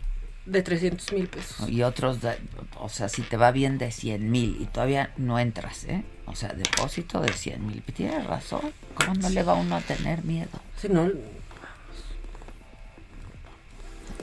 [0.45, 1.69] de 300 mil pesos.
[1.69, 2.35] y otros, de-
[2.79, 6.03] o sea, si te va bien de 100 mil y todavía no entras, ¿eh?
[6.25, 7.83] O sea, depósito de 100 mil.
[7.93, 8.61] Tienes razón.
[8.95, 10.59] ¿Cómo no le va uno a tener miedo?
[10.77, 11.09] Si no,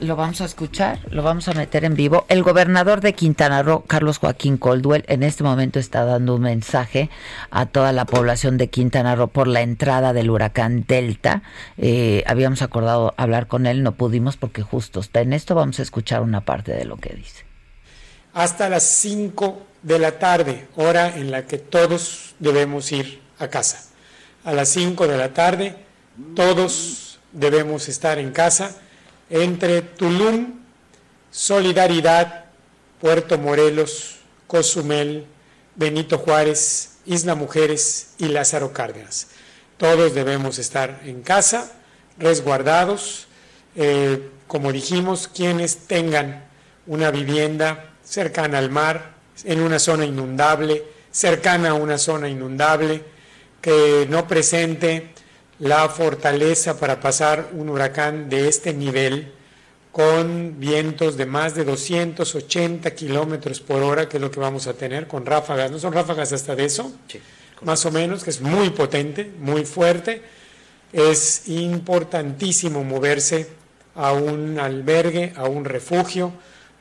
[0.01, 2.25] Lo vamos a escuchar, lo vamos a meter en vivo.
[2.31, 7.11] El gobernador de Quintana Roo, Carlos Joaquín Coldwell, en este momento está dando un mensaje
[7.51, 11.43] a toda la población de Quintana Roo por la entrada del huracán Delta.
[11.77, 15.55] Eh, habíamos acordado hablar con él, no pudimos porque justo está en esto.
[15.55, 17.45] Vamos a escuchar una parte de lo que dice.
[18.33, 23.85] hasta las 5 de la tarde, hora en la que todos debemos ir a casa.
[24.44, 25.77] A las 5 de la tarde,
[26.35, 28.77] todos debemos estar en casa
[29.28, 30.61] entre Tulum,
[31.31, 32.47] Solidaridad,
[33.01, 34.16] Puerto Morelos,
[34.47, 35.27] Cozumel,
[35.77, 39.28] Benito Juárez, Isla Mujeres y Lázaro Cárdenas.
[39.77, 41.73] Todos debemos estar en casa,
[42.19, 43.28] resguardados,
[43.77, 46.44] eh, como dijimos, quienes tengan
[46.86, 49.15] una vivienda cercana al mar,
[49.45, 53.03] en una zona inundable, cercana a una zona inundable,
[53.61, 55.11] que no presente
[55.59, 59.33] la fortaleza para pasar un huracán de este nivel
[59.93, 64.75] con vientos de más de 280 kilómetros por hora, que es lo que vamos a
[64.75, 65.71] tener con ráfagas.
[65.71, 66.93] ¿No son ráfagas hasta de eso?
[67.62, 70.23] Más o menos, que es muy potente, muy fuerte.
[70.93, 73.49] Es importantísimo moverse
[73.97, 76.33] a un albergue, a un refugio.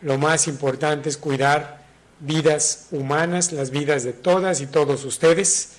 [0.02, 1.78] Lo más importante es cuidar
[2.20, 5.72] vidas humanas, las vidas de todas y todos ustedes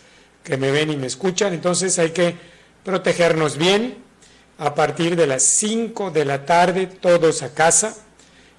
[0.42, 1.52] que me ven y me escuchan.
[1.52, 2.36] Entonces hay que
[2.84, 3.98] protegernos bien.
[4.58, 7.96] A partir de las 5 de la tarde, todos a casa.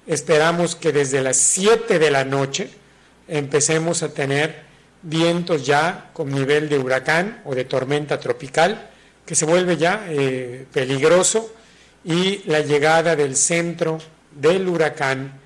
[0.06, 2.70] Esperamos que desde las 7 de la noche
[3.28, 4.62] empecemos a tener
[5.02, 8.90] vientos ya con nivel de huracán o de tormenta tropical,
[9.24, 11.54] que se vuelve ya eh, peligroso,
[12.04, 13.98] y la llegada del centro
[14.32, 15.40] del huracán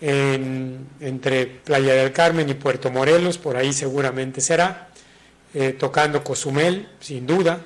[0.00, 4.88] en- entre Playa del Carmen y Puerto Morelos, por ahí seguramente será,
[5.54, 7.60] eh, tocando Cozumel, sin duda.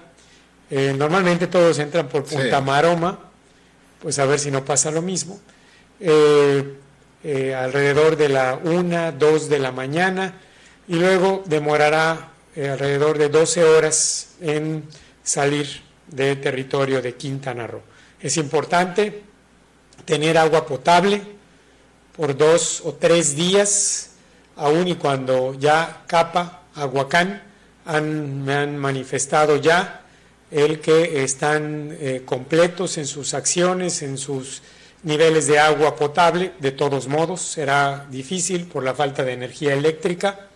[0.70, 2.64] Eh, normalmente todos entran por Punta Sí.
[2.64, 3.18] Maroma,
[4.00, 5.38] pues a ver si no pasa lo mismo.
[6.00, 10.34] Eh, alrededor de la 1, 2 de la mañana
[10.88, 14.84] y luego demorará alrededor de 12 horas en
[15.22, 15.68] salir
[16.08, 17.82] de territorio de Quintana Roo.
[18.20, 19.22] Es importante
[20.04, 21.22] tener agua potable
[22.16, 24.10] por dos o tres días,
[24.56, 27.42] aun y cuando ya Capa, Aguacán,
[27.84, 30.02] han, me han manifestado ya
[30.50, 34.62] el que están eh, completos en sus acciones, en sus
[35.02, 36.52] niveles de agua potable.
[36.60, 40.48] De todos modos, será difícil por la falta de energía eléctrica.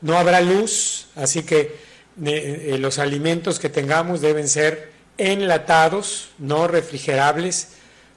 [0.00, 1.74] No habrá luz, así que eh,
[2.24, 7.68] eh, los alimentos que tengamos deben ser enlatados, no refrigerables,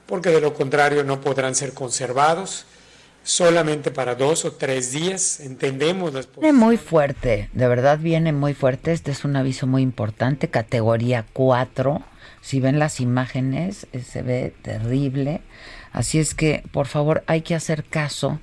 [0.06, 2.66] porque de lo contrario no podrán ser conservados
[3.22, 5.40] solamente para dos o tres días.
[5.40, 8.92] Entendemos las Viene muy fuerte, de verdad viene muy fuerte.
[8.92, 12.02] Este es un aviso muy importante, categoría 4.
[12.42, 15.42] Si ven las imágenes, eh, se ve terrible.
[15.92, 18.40] Así es que, por favor, hay que hacer caso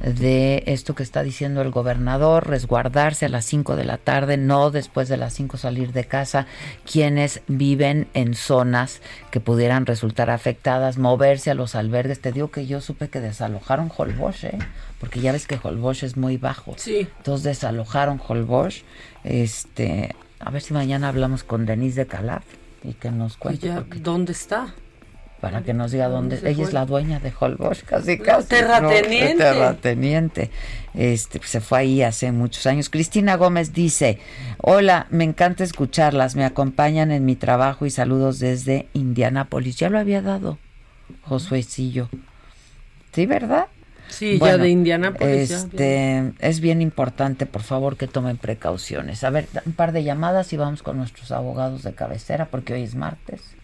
[0.00, 4.70] de esto que está diciendo el gobernador, resguardarse a las 5 de la tarde, no
[4.70, 6.46] después de las 5 salir de casa,
[6.90, 9.00] quienes viven en zonas
[9.30, 12.20] que pudieran resultar afectadas, moverse a los albergues.
[12.20, 14.58] Te digo que yo supe que desalojaron Holbox, ¿eh?
[14.98, 16.74] porque ya ves que Holbox es muy bajo.
[16.76, 17.06] Sí.
[17.18, 18.82] Entonces desalojaron Holbox.
[19.24, 22.44] Este, a ver si mañana hablamos con Denise de Calaf
[22.82, 23.66] y que nos Y cuente.
[23.66, 24.74] ya, ¿dónde está?
[25.40, 26.36] Para que nos diga dónde.
[26.36, 28.48] ¿Dónde se Ella es la dueña de Holbox, casi casi.
[28.48, 29.32] terrateniente.
[29.32, 29.38] ¿no?
[29.38, 30.50] terrateniente.
[30.94, 32.90] Este, pues, se fue ahí hace muchos años.
[32.90, 34.18] Cristina Gómez dice:
[34.58, 39.76] Hola, me encanta escucharlas, me acompañan en mi trabajo y saludos desde Indianápolis.
[39.76, 40.58] Ya lo había dado,
[41.22, 42.08] Josuecillo.
[43.12, 43.66] ¿Sí, verdad?
[44.08, 49.22] Sí, ya de Indianápolis, ya, Este, es bien importante, por favor, que tomen precauciones.
[49.22, 52.82] A ver, un par de llamadas y vamos con nuestros abogados de cabecera, porque hoy
[52.82, 53.54] es martes.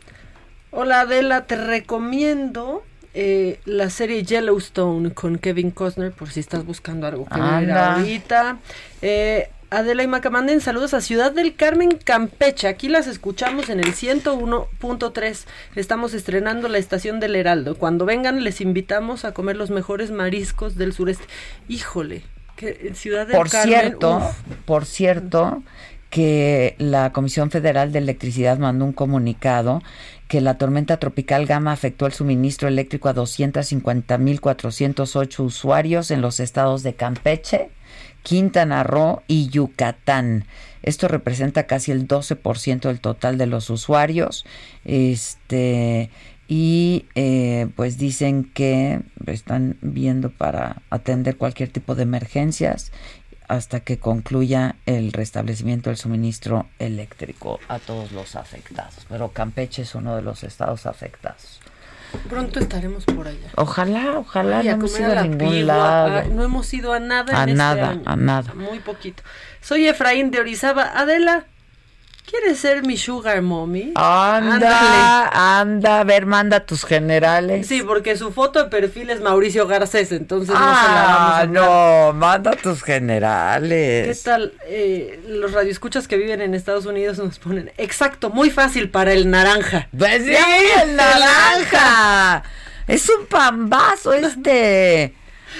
[0.78, 2.82] Hola Adela, te recomiendo
[3.14, 8.58] eh, la serie Yellowstone con Kevin Costner por si estás buscando algo que ver ahorita.
[9.00, 12.68] Eh, Adela y Maca, manden saludos a Ciudad del Carmen, Campeche.
[12.68, 15.46] Aquí las escuchamos en el 101.3.
[15.76, 17.78] Estamos estrenando la estación del Heraldo.
[17.78, 21.24] Cuando vengan, les invitamos a comer los mejores mariscos del sureste.
[21.68, 22.22] Híjole,
[22.54, 23.78] que Ciudad del Por Carmen.
[23.78, 24.56] cierto, uf.
[24.66, 25.62] por cierto,
[26.10, 29.82] que la Comisión Federal de Electricidad mandó un comunicado
[30.28, 36.82] que la tormenta tropical Gama afectó el suministro eléctrico a 250.408 usuarios en los estados
[36.82, 37.70] de Campeche,
[38.22, 40.44] Quintana Roo y Yucatán.
[40.82, 44.44] Esto representa casi el 12% del total de los usuarios.
[44.84, 46.10] Este
[46.48, 52.92] y eh, pues dicen que están viendo para atender cualquier tipo de emergencias
[53.48, 58.94] hasta que concluya el restablecimiento del suministro eléctrico a todos los afectados.
[59.08, 61.60] Pero Campeche es uno de los estados afectados.
[62.28, 63.48] Pronto estaremos por allá.
[63.56, 65.62] Ojalá, ojalá Ay, no hemos ido a ningún pigua.
[65.76, 66.16] lado.
[66.18, 68.02] Ay, no hemos ido a nada A en este nada, año.
[68.06, 68.54] a nada.
[68.54, 69.22] Muy poquito.
[69.60, 70.98] Soy Efraín de Orizaba.
[70.98, 71.46] Adela,
[72.30, 73.92] ¿quieres ser mi sugar mommy?
[73.94, 75.30] Anda,
[75.60, 77.66] anda, a ver, manda tus generales.
[77.66, 81.40] Sí, porque su foto de perfil es Mauricio Garcés, entonces no se la vamos a
[81.40, 84.22] Ah, no, manda tus ¿Qué generales.
[84.22, 84.52] tal?
[84.66, 89.30] Eh, los radioescuchas que viven en Estados Unidos nos ponen, exacto, muy fácil para el
[89.30, 89.88] naranja.
[89.96, 90.34] Pues sí,
[90.82, 92.42] el naranja.
[92.86, 95.14] Es un pambazo este.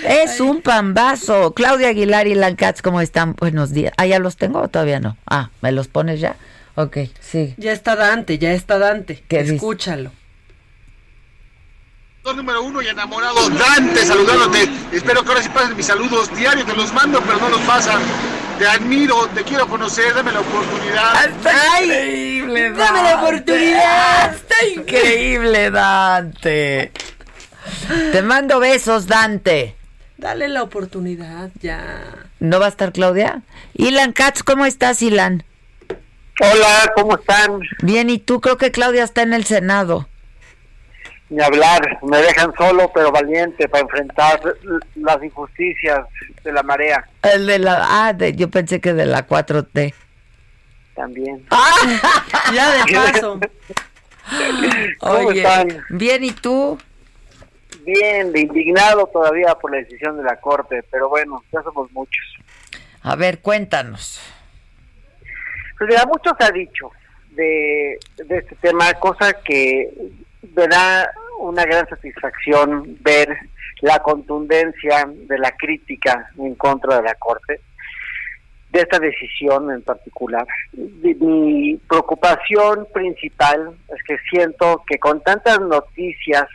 [0.07, 1.55] Es un pambazo.
[1.55, 3.35] Claudia Aguilar y Lancats, ¿cómo están?
[3.35, 3.93] Buenos días.
[3.97, 5.17] Ah, ¿ya los tengo o todavía no?
[5.27, 6.37] Ah, ¿me los pones ya?
[6.77, 7.55] Ok, sí.
[7.57, 9.25] Ya está Dante, ya está Dante.
[9.27, 9.55] ¿Qué dice?
[9.57, 10.13] Escúchalo.
[12.23, 14.69] número uno y enamorado Dante saludándote.
[14.93, 18.03] Espero que ahora sí pasen mis saludos diarios, te los mando, pero no los pasan.
[18.59, 21.25] Te admiro, te quiero conocer, dame la oportunidad.
[21.27, 24.35] Está increíble, dame la oportunidad.
[24.35, 26.93] Está increíble, Dante.
[28.13, 29.77] Te mando besos, Dante.
[30.19, 32.03] Dale la oportunidad, ya.
[32.39, 33.43] ¿No va a estar Claudia?
[33.75, 35.45] Ilan Katz, ¿cómo estás, Ilan?
[36.41, 37.61] Hola, ¿cómo están?
[37.83, 38.41] Bien, ¿y tú?
[38.41, 40.09] Creo que Claudia está en el Senado.
[41.29, 44.41] Ni hablar, me dejan solo pero valiente para enfrentar
[44.95, 46.01] las injusticias
[46.45, 48.07] de la marea El de la...
[48.07, 49.93] Ah, de- yo pensé que de la 4T.
[50.95, 51.45] también.
[52.55, 53.41] Ya de paso.
[54.99, 55.85] ¿Cómo Oye, están?
[55.91, 56.79] bien, ¿y tú?
[57.85, 62.25] Bien, de indignado todavía por la decisión de la Corte, pero bueno, ya somos muchos.
[63.03, 64.21] A ver, cuéntanos.
[65.79, 66.91] Pues mira, mucho se ha dicho
[67.33, 69.91] de, de este tema, cosa que
[70.55, 73.29] me da una gran satisfacción ver
[73.83, 77.61] la contundencia de la crítica en contra de la Corte,
[78.71, 80.47] de esta decisión en particular.
[80.73, 86.47] Mi preocupación principal es que siento que con tantas noticias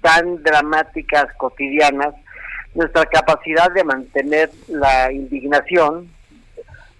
[0.00, 2.14] tan dramáticas cotidianas,
[2.74, 6.10] nuestra capacidad de mantener la indignación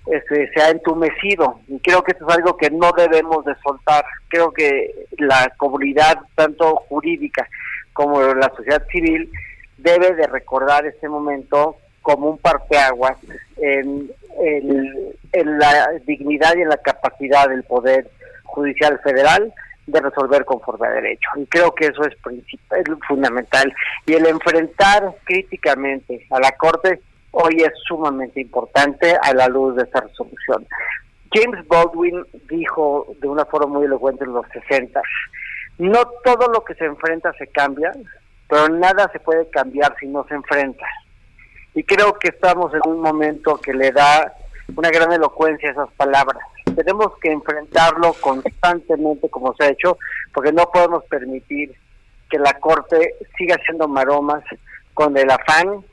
[0.06, 4.04] este, se ha entumecido y creo que esto es algo que no debemos de soltar.
[4.28, 7.48] Creo que la comunidad, tanto jurídica
[7.92, 9.30] como la sociedad civil,
[9.78, 13.16] debe de recordar este momento como un parteaguas
[13.56, 14.10] en,
[14.42, 18.10] el- en la dignidad y en la capacidad del Poder
[18.44, 19.52] Judicial Federal
[19.86, 21.28] de resolver conforme a derecho.
[21.36, 23.72] Y creo que eso es, princip- es fundamental.
[24.06, 27.00] Y el enfrentar críticamente a la Corte
[27.34, 30.66] hoy es sumamente importante a la luz de esta resolución.
[31.32, 35.02] James Baldwin dijo de una forma muy elocuente en los 60,
[35.78, 37.92] no todo lo que se enfrenta se cambia,
[38.48, 40.86] pero nada se puede cambiar si no se enfrenta.
[41.74, 44.32] Y creo que estamos en un momento que le da
[44.76, 46.42] una gran elocuencia a esas palabras.
[46.76, 49.98] Tenemos que enfrentarlo constantemente como se ha hecho,
[50.32, 51.74] porque no podemos permitir
[52.30, 54.44] que la Corte siga haciendo maromas
[54.94, 55.84] con el afán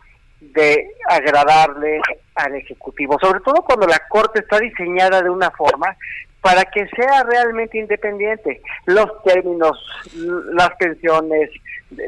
[0.41, 2.01] de agradarle
[2.35, 5.95] al Ejecutivo, sobre todo cuando la Corte está diseñada de una forma
[6.41, 8.61] para que sea realmente independiente.
[8.87, 9.77] Los términos,
[10.53, 11.51] las pensiones,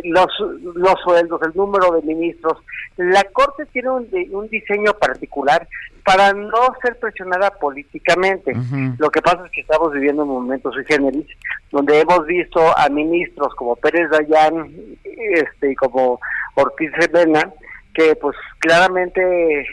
[0.04, 0.28] los,
[0.76, 2.58] los sueldos, el número de ministros.
[2.98, 5.68] La Corte tiene un, un diseño particular
[6.04, 8.54] para no ser presionada políticamente.
[8.98, 11.28] Lo que pasa es que estamos viviendo un momento sui generis,
[11.72, 14.70] donde hemos visto a ministros como Pérez Dayán
[15.04, 16.20] este, y como
[16.56, 17.52] Ortiz Mena,
[17.94, 19.66] que pues claramente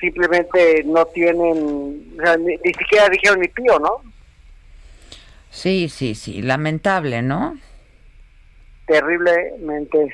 [0.00, 4.02] simplemente no tienen, o sea, ni, ni siquiera dijeron ni pío, ¿no?
[5.50, 7.58] Sí, sí, sí, lamentable, ¿no?
[8.86, 10.08] Terriblemente.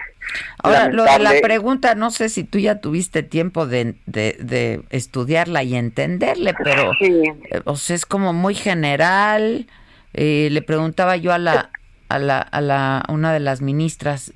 [0.59, 4.83] Ahora, lo de la pregunta, no sé si tú ya tuviste tiempo de, de, de
[4.91, 7.35] estudiarla y entenderle, pero eh,
[7.65, 9.67] o sea, es como muy general.
[10.13, 11.71] Eh, le preguntaba yo a la,
[12.09, 14.33] a la, a la, una de las ministras,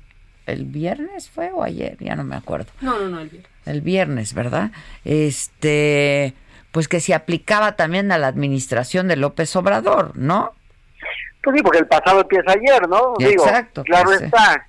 [0.49, 1.97] ¿el viernes fue o ayer?
[1.99, 2.71] Ya no me acuerdo.
[2.81, 3.51] No, no, no, el viernes.
[3.65, 4.71] El viernes, ¿verdad?
[5.05, 6.33] Este,
[6.71, 10.53] pues que se aplicaba también a la administración de López Obrador, ¿no?
[11.43, 13.13] Pues sí, porque el pasado empieza ayer, ¿no?
[13.19, 13.83] Exacto.
[13.83, 14.65] Digo, claro pues, está.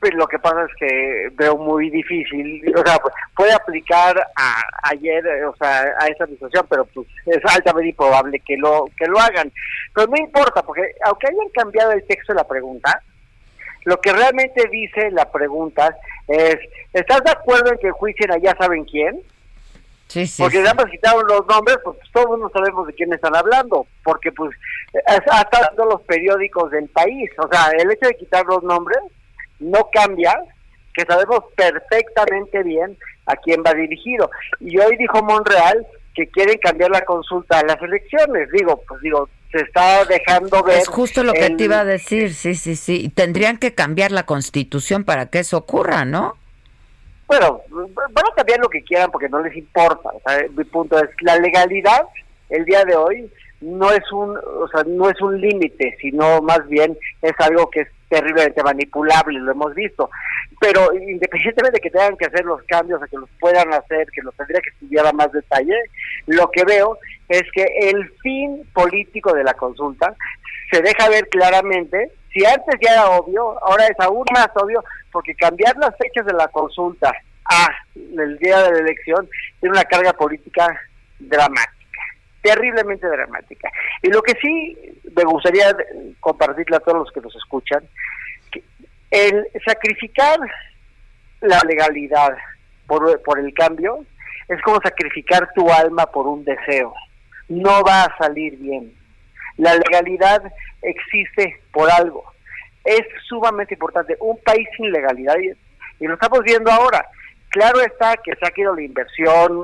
[0.00, 2.98] Pues lo que pasa es que veo muy difícil, o sea,
[3.36, 8.40] puede aplicar a ayer, eh, o sea, a esa administración, pero pues es altamente improbable
[8.46, 9.52] que lo que lo hagan.
[9.92, 13.02] Pero no importa, porque aunque hayan cambiado el texto de la pregunta,
[13.88, 15.96] lo que realmente dice la pregunta
[16.26, 16.58] es,
[16.92, 19.22] ¿estás de acuerdo en que juicien a ya saben quién?
[20.08, 20.42] Sí, sí.
[20.42, 24.30] porque ya me quitaron los nombres, pues todos no sabemos de quién están hablando, porque
[24.32, 24.54] pues
[25.26, 28.98] hasta dando los periódicos del país, o sea, el hecho de quitar los nombres
[29.58, 30.34] no cambia
[30.94, 32.96] que sabemos perfectamente bien
[33.26, 34.30] a quién va dirigido.
[34.60, 38.50] Y hoy dijo Monreal que quieren cambiar la consulta a las elecciones.
[38.50, 40.78] Digo, pues digo, se está dejando ver.
[40.78, 43.08] Es justo lo que el- te iba a decir, sí, sí, sí.
[43.14, 46.36] Tendrían que cambiar la constitución para que eso ocurra, ¿no?
[47.26, 50.10] Bueno, van a cambiar lo que quieran porque no les importa.
[50.10, 52.02] O sea, mi punto es la legalidad
[52.48, 53.30] el día de hoy
[53.60, 57.80] no es un, o sea, no es un límite, sino más bien es algo que
[57.80, 60.08] es terriblemente manipulable, lo hemos visto.
[60.60, 64.22] Pero independientemente de que tengan que hacer los cambios, a que los puedan hacer, que
[64.22, 65.74] los tendría que estudiar a más detalle,
[66.26, 66.98] lo que veo
[67.28, 70.14] es que el fin político de la consulta
[70.70, 72.10] se deja ver claramente.
[72.32, 74.82] Si antes ya era obvio, ahora es aún más obvio,
[75.12, 77.12] porque cambiar las fechas de la consulta
[77.44, 79.28] a el día de la elección
[79.60, 80.68] tiene una carga política
[81.18, 82.00] dramática,
[82.42, 83.70] terriblemente dramática.
[84.02, 84.76] Y lo que sí
[85.16, 85.74] me gustaría
[86.20, 87.82] compartirle a todos los que nos escuchan,
[88.50, 88.62] que
[89.10, 90.38] el sacrificar
[91.40, 92.36] la legalidad
[92.86, 94.04] por, por el cambio
[94.48, 96.94] es como sacrificar tu alma por un deseo.
[97.48, 98.92] No va a salir bien.
[99.56, 100.42] La legalidad
[100.82, 102.24] existe por algo.
[102.84, 104.16] Es sumamente importante.
[104.20, 107.04] Un país sin legalidad, y, lo estamos viendo ahora,
[107.50, 109.62] claro está que se ha quedado la inversión,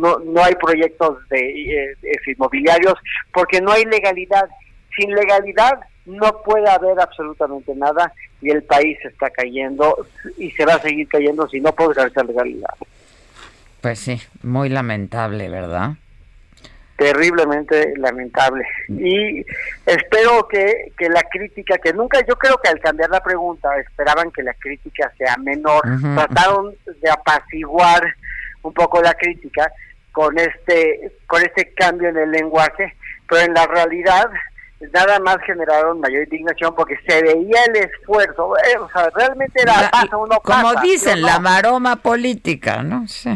[0.00, 1.96] no, hay proyectos de, eh,
[2.26, 2.94] inmobiliarios,
[3.32, 4.48] porque no hay legalidad.
[4.96, 10.74] Sin legalidad no puede haber absolutamente nada y el país está cayendo y se va
[10.74, 12.74] a seguir cayendo si no puede haber legalidad.
[13.80, 15.94] Pues sí, muy lamentable, ¿verdad?
[16.96, 18.64] Terriblemente lamentable.
[18.88, 19.44] Y
[19.86, 24.30] espero que, que la crítica, que nunca, yo creo que al cambiar la pregunta esperaban
[24.30, 25.82] que la crítica sea menor,
[26.14, 28.02] trataron de apaciguar
[28.62, 29.70] un poco la crítica
[30.12, 32.94] con este, con este cambio en el lenguaje,
[33.28, 34.30] pero en la realidad
[34.92, 39.80] nada más generaron mayor indignación porque se veía el esfuerzo, eh, o sea, realmente era
[39.82, 41.26] La- pasa o no Como pasa, dicen, ¿no?
[41.26, 43.08] la maroma política, ¿no?
[43.08, 43.30] Sí.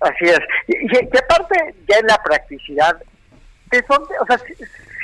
[0.00, 0.40] Así es.
[0.68, 2.96] Y, y- y aparte, ya en la practicidad,
[3.70, 4.54] te son- o sea, si,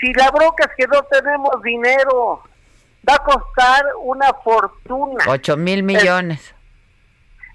[0.00, 2.42] si la bronca es que no tenemos dinero,
[3.08, 5.24] va a costar una fortuna.
[5.28, 6.54] Ocho mil millones.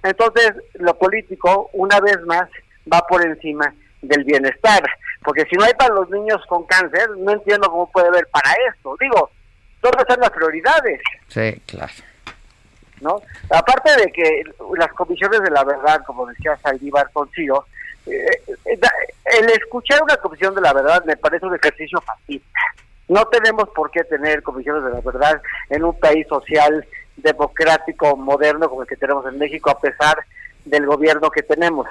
[0.04, 2.48] Entonces, lo político, una vez más,
[2.92, 4.84] va por encima del bienestar.
[5.24, 8.52] Porque si no hay para los niños con cáncer, no entiendo cómo puede haber para
[8.72, 8.96] esto.
[9.00, 9.32] Digo,
[9.82, 11.02] ¿dónde están las prioridades?
[11.28, 11.94] Sí, claro.
[13.02, 13.22] ¿No?
[13.50, 14.44] Aparte de que
[14.78, 17.66] las comisiones de la verdad, como decía Saldívar Concilio,
[18.06, 18.28] eh,
[18.66, 18.80] eh,
[19.26, 22.60] el escuchar una comisión de la verdad me parece un ejercicio fascista.
[23.08, 26.86] No tenemos por qué tener comisiones de la verdad en un país social,
[27.18, 30.18] democrático, moderno como el que tenemos en México, a pesar
[30.66, 31.88] del gobierno que tenemos.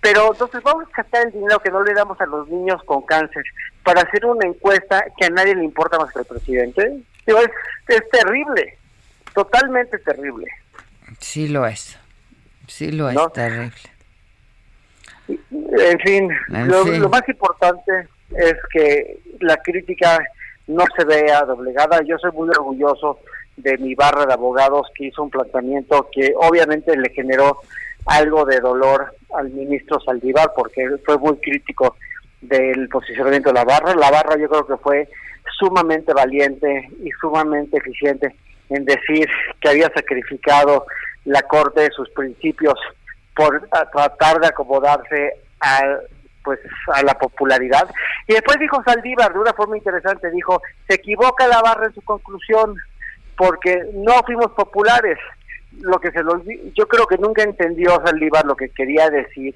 [0.00, 3.02] Pero entonces vamos a gastar el dinero que no le damos a los niños con
[3.02, 3.42] cáncer
[3.82, 7.02] para hacer una encuesta que a nadie le importa más que al presidente.
[7.26, 7.36] Es,
[7.88, 8.78] es terrible,
[9.34, 10.46] totalmente terrible.
[11.18, 11.98] Sí lo es.
[12.66, 13.28] Sí lo es ¿No?
[13.30, 13.72] terrible.
[15.28, 17.00] En fin, En lo, fin.
[17.00, 20.18] lo más importante es que la crítica
[20.66, 22.00] no se vea doblegada.
[22.02, 23.18] Yo soy muy orgulloso
[23.56, 27.58] de mi barra de abogados que hizo un planteamiento que obviamente le generó
[28.06, 31.96] algo de dolor al ministro Saldívar porque él fue muy crítico
[32.40, 33.94] del posicionamiento de la barra.
[33.94, 35.08] La barra yo creo que fue
[35.58, 38.34] sumamente valiente y sumamente eficiente
[38.70, 39.28] en decir
[39.60, 40.86] que había sacrificado
[41.24, 42.74] la Corte de sus principios
[43.34, 45.98] por tratar de acomodarse a,
[46.42, 46.60] pues,
[46.92, 47.88] a la popularidad.
[48.26, 52.02] Y después dijo Saldívar de una forma interesante, dijo, se equivoca la barra en su
[52.02, 52.76] conclusión
[53.36, 55.18] porque no fuimos populares.
[55.80, 56.40] Lo que se lo
[56.74, 59.54] yo creo que nunca entendió Saldívar lo que quería decir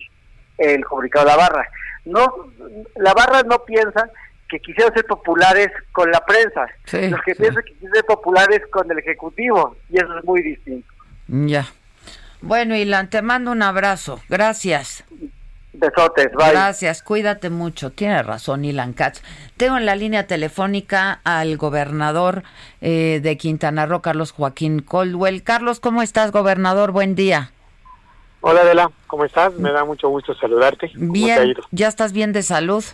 [0.57, 1.69] el comunicado de la barra.
[2.05, 2.51] No,
[2.97, 4.11] la barra no piensa
[4.49, 6.67] que quisieron ser populares con la prensa.
[6.85, 7.41] Sí, Los que sí.
[7.43, 10.89] piensan que quisieron ser populares con el ejecutivo y eso es muy distinto.
[11.29, 11.67] Ya.
[12.41, 14.21] Bueno, Ilan, te mando un abrazo.
[14.29, 15.05] Gracias.
[15.75, 16.51] Besotes, bye.
[16.51, 17.91] Gracias, cuídate mucho.
[17.93, 19.23] Tiene razón, Ilan Katz.
[19.57, 22.43] Tengo en la línea telefónica al gobernador
[22.81, 25.43] eh, de Quintana Roo, Carlos Joaquín Coldwell.
[25.43, 26.91] Carlos, ¿cómo estás, gobernador?
[26.91, 27.53] Buen día.
[28.41, 29.55] Hola Adela, ¿cómo estás?
[29.55, 30.91] Me da mucho gusto saludarte.
[30.93, 31.57] ¿Cómo te ha Bien?
[31.73, 32.85] ¿ya estás bien de salud?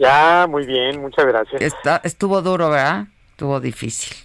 [0.00, 1.60] Ya, muy bien, muchas gracias.
[1.60, 3.04] Está, estuvo duro, ¿verdad?
[3.32, 4.16] Estuvo difícil.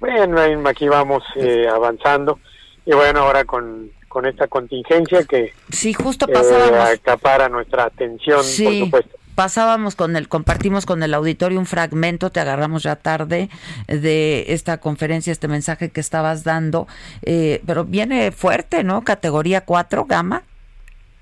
[0.00, 2.38] Bueno, aquí vamos eh, avanzando.
[2.86, 6.88] Y bueno, ahora con, con esta contingencia que Sí, justo eh, pasábamos.
[6.88, 9.18] acapara nuestra atención, por Sí, supuesto.
[9.34, 13.50] pasábamos con el, compartimos con el auditorio un fragmento, te agarramos ya tarde
[13.88, 16.88] de esta conferencia, este mensaje que estabas dando,
[17.20, 19.02] eh, pero viene fuerte, ¿no?
[19.04, 20.42] Categoría 4, gama.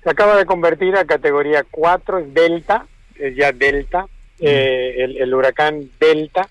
[0.03, 2.87] Se acaba de convertir a categoría 4, es Delta,
[3.21, 4.07] es ya Delta,
[4.39, 6.47] eh, el, el huracán Delta.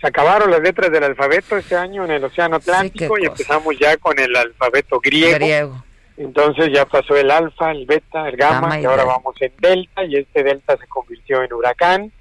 [0.00, 3.96] Se acabaron las letras del alfabeto este año en el Océano Atlántico y empezamos ya
[3.98, 5.34] con el alfabeto griego.
[5.36, 5.84] Griego.
[6.16, 9.16] Entonces ya pasó el alfa, el beta, el gamma, Gamma y y ahora delta.
[9.16, 12.12] vamos en delta y este delta se convirtió en huracán.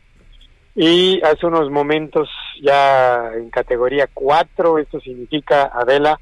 [0.75, 2.29] Y hace unos momentos
[2.61, 6.19] ya en categoría 4, esto significa, Adela,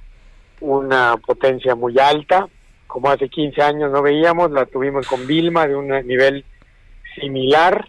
[0.61, 2.47] una potencia muy alta,
[2.87, 6.43] como hace 15 años no veíamos, la tuvimos con Vilma de un nivel
[7.15, 7.87] similar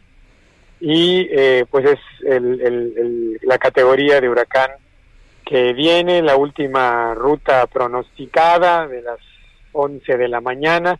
[0.80, 4.70] y eh, pues es el- el- la categoría de huracán
[5.44, 9.18] que viene, la última ruta pronosticada de las
[9.72, 10.98] 11 de la mañana,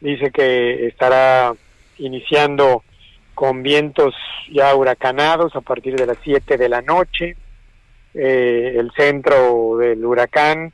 [0.00, 1.52] dice que estará
[1.98, 2.82] iniciando
[3.34, 4.14] con vientos
[4.50, 7.36] ya huracanados a partir de las 7 de la noche.
[8.14, 10.72] Eh, el centro del huracán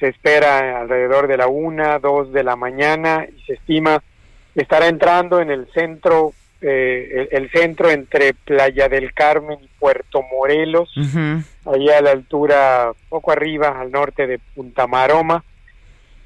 [0.00, 4.02] se espera alrededor de la 1, 2 de la mañana y se estima
[4.54, 10.22] estará entrando en el centro, eh, el, el centro entre Playa del Carmen y Puerto
[10.22, 10.92] Morelos,
[11.66, 15.42] ahí a la altura, poco arriba, al norte de Punta Maroma.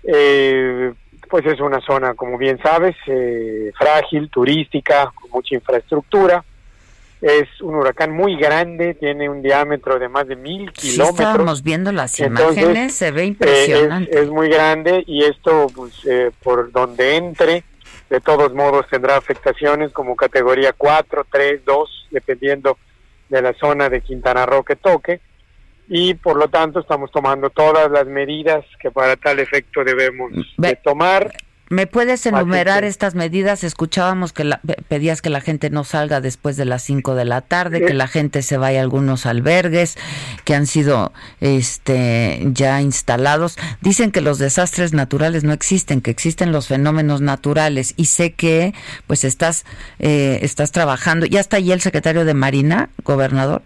[0.04, 0.92] Eh,
[1.28, 6.44] pues es una zona, como bien sabes, eh, frágil, turística, con mucha infraestructura.
[7.20, 11.20] Es un huracán muy grande, tiene un diámetro de más de mil Sí, kilómetros.
[11.20, 14.10] estábamos viendo las Entonces, imágenes, se ve eh, impresionante.
[14.12, 17.64] es, es muy grande y esto, pues, eh, por donde entre,
[18.08, 22.78] de todos modos tendrá afectaciones como categoría 4, 3, 2, dependiendo
[23.28, 25.20] de la zona de Quintana Roo que toque.
[25.88, 30.76] Y por lo tanto estamos tomando todas las medidas que para tal efecto debemos de
[30.76, 31.32] tomar.
[31.68, 33.64] ¿Me puedes enumerar estas medidas?
[33.64, 37.24] Escuchábamos que la- pe- pedías que la gente no salga después de las 5 de
[37.24, 39.96] la tarde, que la gente se vaya a algunos albergues
[40.44, 43.56] que han sido este ya instalados.
[43.80, 48.72] Dicen que los desastres naturales no existen, que existen los fenómenos naturales y sé que
[49.08, 49.64] pues estás
[49.98, 51.26] eh, estás trabajando.
[51.26, 53.62] ¿Ya está allí el secretario de Marina, gobernador?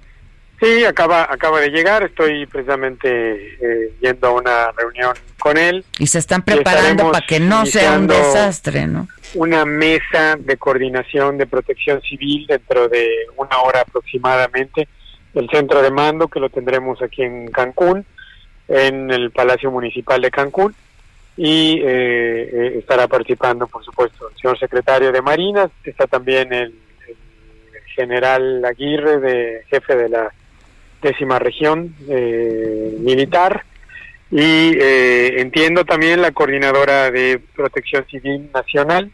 [0.60, 5.86] Sí, acaba, acaba de llegar, estoy precisamente eh, yendo a una reunión con él.
[5.98, 9.08] Y se están preparando para que no sea un desastre, ¿no?
[9.34, 14.86] Una mesa de coordinación de protección civil dentro de una hora aproximadamente.
[15.32, 18.04] El centro de mando que lo tendremos aquí en Cancún,
[18.68, 20.74] en el Palacio Municipal de Cancún.
[21.38, 25.70] Y eh, eh, estará participando, por supuesto, el señor secretario de Marina.
[25.84, 26.74] Está también el,
[27.08, 30.30] el general Aguirre, de, jefe de la
[31.02, 33.64] décima región eh, militar
[34.30, 39.10] y eh, entiendo también la coordinadora de Protección Civil Nacional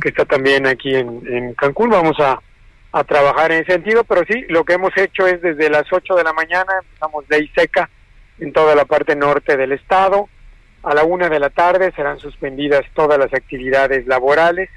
[0.00, 1.90] que está también aquí en, en Cancún.
[1.90, 2.40] Vamos a,
[2.92, 6.14] a trabajar en ese sentido, pero sí, lo que hemos hecho es desde las 8
[6.14, 7.90] de la mañana, empezamos ley seca
[8.38, 10.28] en toda la parte norte del estado.
[10.82, 14.70] A la una de la tarde serán suspendidas todas las actividades laborales.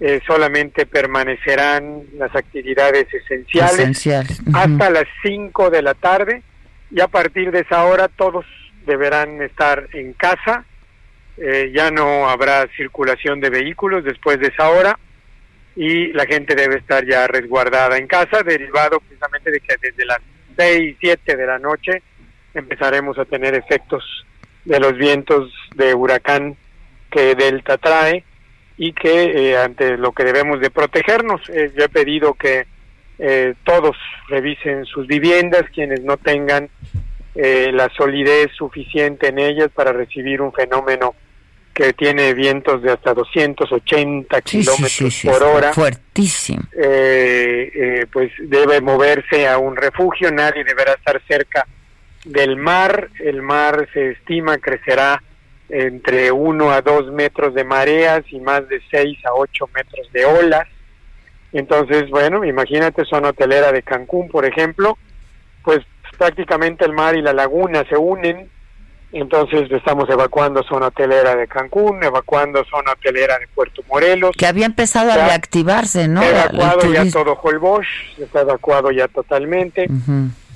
[0.00, 4.06] Eh, solamente permanecerán las actividades esenciales
[4.52, 6.42] hasta las 5 de la tarde
[6.90, 8.44] y a partir de esa hora todos
[8.86, 10.64] deberán estar en casa.
[11.36, 14.98] Eh, ya no habrá circulación de vehículos después de esa hora
[15.76, 20.18] y la gente debe estar ya resguardada en casa, derivado precisamente de que desde las
[20.56, 22.02] 6, 7 de la noche
[22.52, 24.26] empezaremos a tener efectos
[24.64, 26.56] de los vientos de huracán
[27.10, 28.24] que Delta trae
[28.76, 31.40] y que eh, ante lo que debemos de protegernos.
[31.48, 32.66] Eh, yo he pedido que
[33.18, 33.96] eh, todos
[34.28, 36.68] revisen sus viviendas, quienes no tengan
[37.36, 41.14] eh, la solidez suficiente en ellas para recibir un fenómeno
[41.72, 46.62] que tiene vientos de hasta 280 Sí, kilómetros sí, sí, por hora Fuertísimo.
[48.12, 51.66] pues debe moverse a un refugio, nadie deberá estar cerca
[52.24, 55.20] del mar, el mar se estima crecerá
[55.68, 60.24] entre 1 a 2 metros de mareas y más de 6 a 8 metros de
[60.24, 60.68] olas.
[61.52, 64.98] Entonces, bueno, imagínate zona hotelera de Cancún, por ejemplo,
[65.62, 65.80] pues
[66.18, 68.50] prácticamente el mar y la laguna se unen,
[69.14, 74.34] entonces estamos evacuando zona hotelera de Cancún, evacuando zona hotelera de Puerto Morelos.
[74.36, 76.20] Que había empezado a reactivarse, ¿no?
[76.20, 77.86] Evacuado ya todo Holbox,
[78.18, 79.86] está evacuado ya totalmente.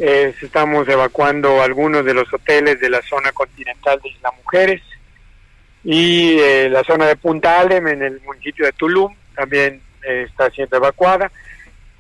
[0.01, 4.83] Eh, estamos evacuando algunos de los hoteles de la zona continental de Isla Mujeres.
[5.85, 10.51] Y eh, la zona de Punta Alem, en el municipio de Tulum, también eh, está
[10.51, 11.31] siendo evacuada.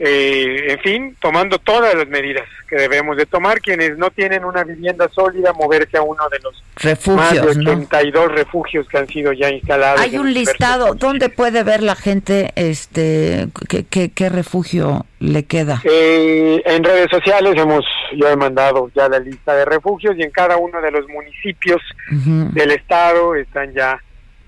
[0.00, 4.62] Eh, en fin, tomando todas las medidas que debemos de tomar, quienes no tienen una
[4.62, 9.32] vivienda sólida, moverse a uno de los refugios, más de 82 refugios que han sido
[9.32, 10.00] ya instalados.
[10.00, 15.82] Hay un listado, ¿dónde puede ver la gente este qué, qué, qué refugio le queda?
[15.82, 17.84] Eh, en redes sociales hemos,
[18.14, 21.82] yo he mandado ya la lista de refugios y en cada uno de los municipios
[22.12, 22.52] uh -huh.
[22.52, 24.00] del estado están ya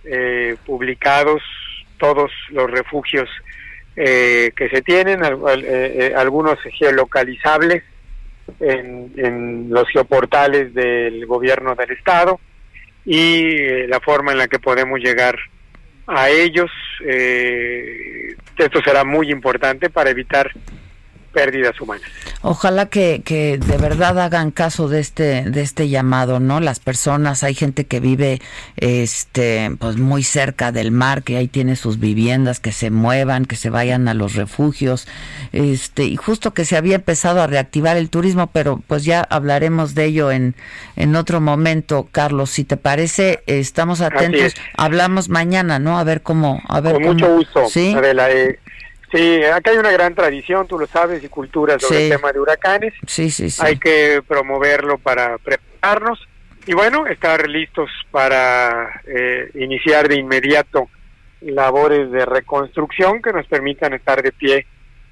[0.05, 1.43] eh, publicados
[1.99, 3.29] todos los refugios
[4.03, 7.83] eh, que se tienen, al, eh, algunos geolocalizables
[8.59, 12.41] en, en, los geoportales del gobierno del estado
[13.05, 15.37] y eh, la forma en la que podemos llegar
[16.07, 16.71] a ellos.
[17.05, 20.51] esto será muy importante para evitar
[21.33, 22.09] pérdidas humanas.
[22.43, 26.61] Ojalá que, que de verdad hagan caso de este de este llamado, ¿no?
[26.61, 28.41] Las personas, hay gente que vive
[28.77, 33.57] este pues muy cerca del mar, que ahí tiene sus viviendas, que se muevan, que
[33.57, 35.07] se vayan a los refugios.
[35.53, 39.95] Este, y justo que se había empezado a reactivar el turismo, pero pues ya hablaremos
[39.95, 40.55] de ello en
[40.97, 44.55] en otro momento, Carlos, si te parece, estamos atentos.
[44.77, 45.99] Hablamos mañana, ¿no?
[45.99, 47.69] A ver cómo a ver Con cómo, mucho gusto.
[47.69, 47.95] ¿sí?
[47.97, 48.59] Adela, eh,
[49.13, 52.03] Sí, acá hay una gran tradición, tú lo sabes, y cultura sobre Sí.
[52.05, 52.95] el tema de huracanes.
[53.07, 53.61] Sí, sí, sí.
[53.65, 56.21] Hay que promoverlo para prepararnos
[56.67, 60.89] y bueno, estar listos para eh, iniciar de inmediato
[61.41, 64.67] labores de reconstrucción que nos permitan estar de pie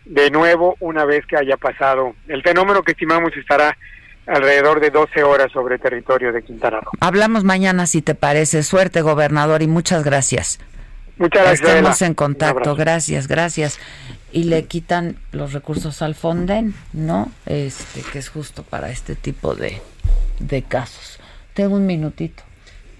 [0.04, 3.76] de nuevo una vez que haya pasado el fenómeno que estimamos estará
[4.26, 6.92] alrededor de 12 horas sobre el territorio de Quintana Roo.
[7.00, 8.62] Hablamos mañana si te parece.
[8.62, 10.60] Suerte, gobernador, y muchas gracias.
[11.18, 11.68] Muchas gracias.
[11.68, 12.74] Estamos en contacto.
[12.76, 13.78] Gracias, gracias.
[14.32, 17.30] Y le quitan los recursos al Fonden, ¿no?
[17.46, 19.80] Este, que es justo para este tipo de,
[20.38, 21.18] de casos.
[21.54, 22.42] Tengo un minutito.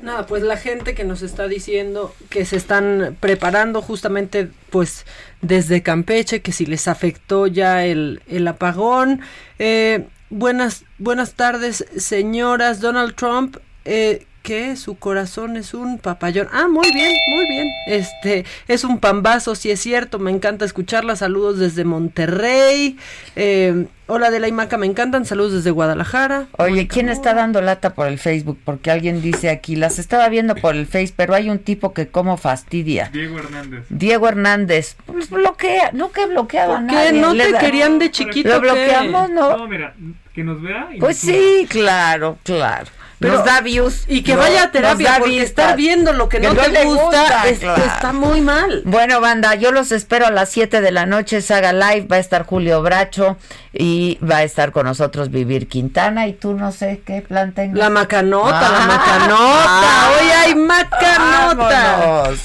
[0.00, 5.04] Nada, pues la gente que nos está diciendo que se están preparando justamente pues
[5.42, 9.20] desde Campeche, que si les afectó ya el, el apagón.
[9.58, 12.80] Eh, buenas, buenas tardes, señoras.
[12.80, 16.48] Donald Trump, eh, que su corazón es un papayón.
[16.52, 17.68] Ah, muy bien, muy bien.
[17.86, 20.18] Este, es un pambazo, si es cierto.
[20.18, 21.16] Me encanta escucharla.
[21.16, 22.96] Saludos desde Monterrey.
[23.36, 25.24] Eh, hola de la Imaca, me encantan.
[25.26, 26.46] Saludos desde Guadalajara.
[26.56, 28.58] Oye, ¿quién está dando lata por el Facebook?
[28.64, 32.08] Porque alguien dice aquí, las estaba viendo por el Face, pero hay un tipo que
[32.08, 33.10] como fastidia.
[33.12, 33.84] Diego Hernández.
[33.90, 34.96] Diego Hernández.
[35.06, 36.94] Pues bloquea, no que bloqueaba a ¿Por qué?
[36.94, 37.20] nadie.
[37.20, 39.56] ¿No Le te da- querían de chiquito Lo bloqueamos, ¿no?
[39.58, 39.94] No, mira,
[40.32, 42.86] que nos vea y Pues nos sí, claro, claro.
[43.20, 44.04] Pero- nos da views.
[44.06, 45.48] Y que No, vaya a terapia, porque vistas.
[45.48, 47.82] estar viendo lo que no te gusta, es- claro.
[47.84, 48.82] está muy mal.
[48.84, 52.20] Bueno, banda, yo los espero a las 7 de la noche, Saga Live, va a
[52.20, 53.36] estar Julio Bracho
[53.72, 57.76] y va a estar con nosotros Vivir Quintana y tú no sé qué plan tengas.
[57.76, 59.64] La macanota, Ah, la macanota.
[59.66, 61.96] ah, Hoy hay macanota.
[61.98, 62.40] vámonos.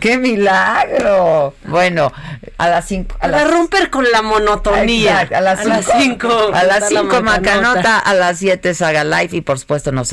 [0.00, 1.54] ¡Qué milagro!
[1.64, 2.12] Bueno,
[2.58, 3.16] a las 5.
[3.18, 5.28] Para romper con la monotonía.
[5.34, 5.98] A las A las 5.
[6.00, 7.58] cinco A las está la 5 macanota.
[7.68, 10.12] Macanota, a las 7 Saga Live y por supuesto nos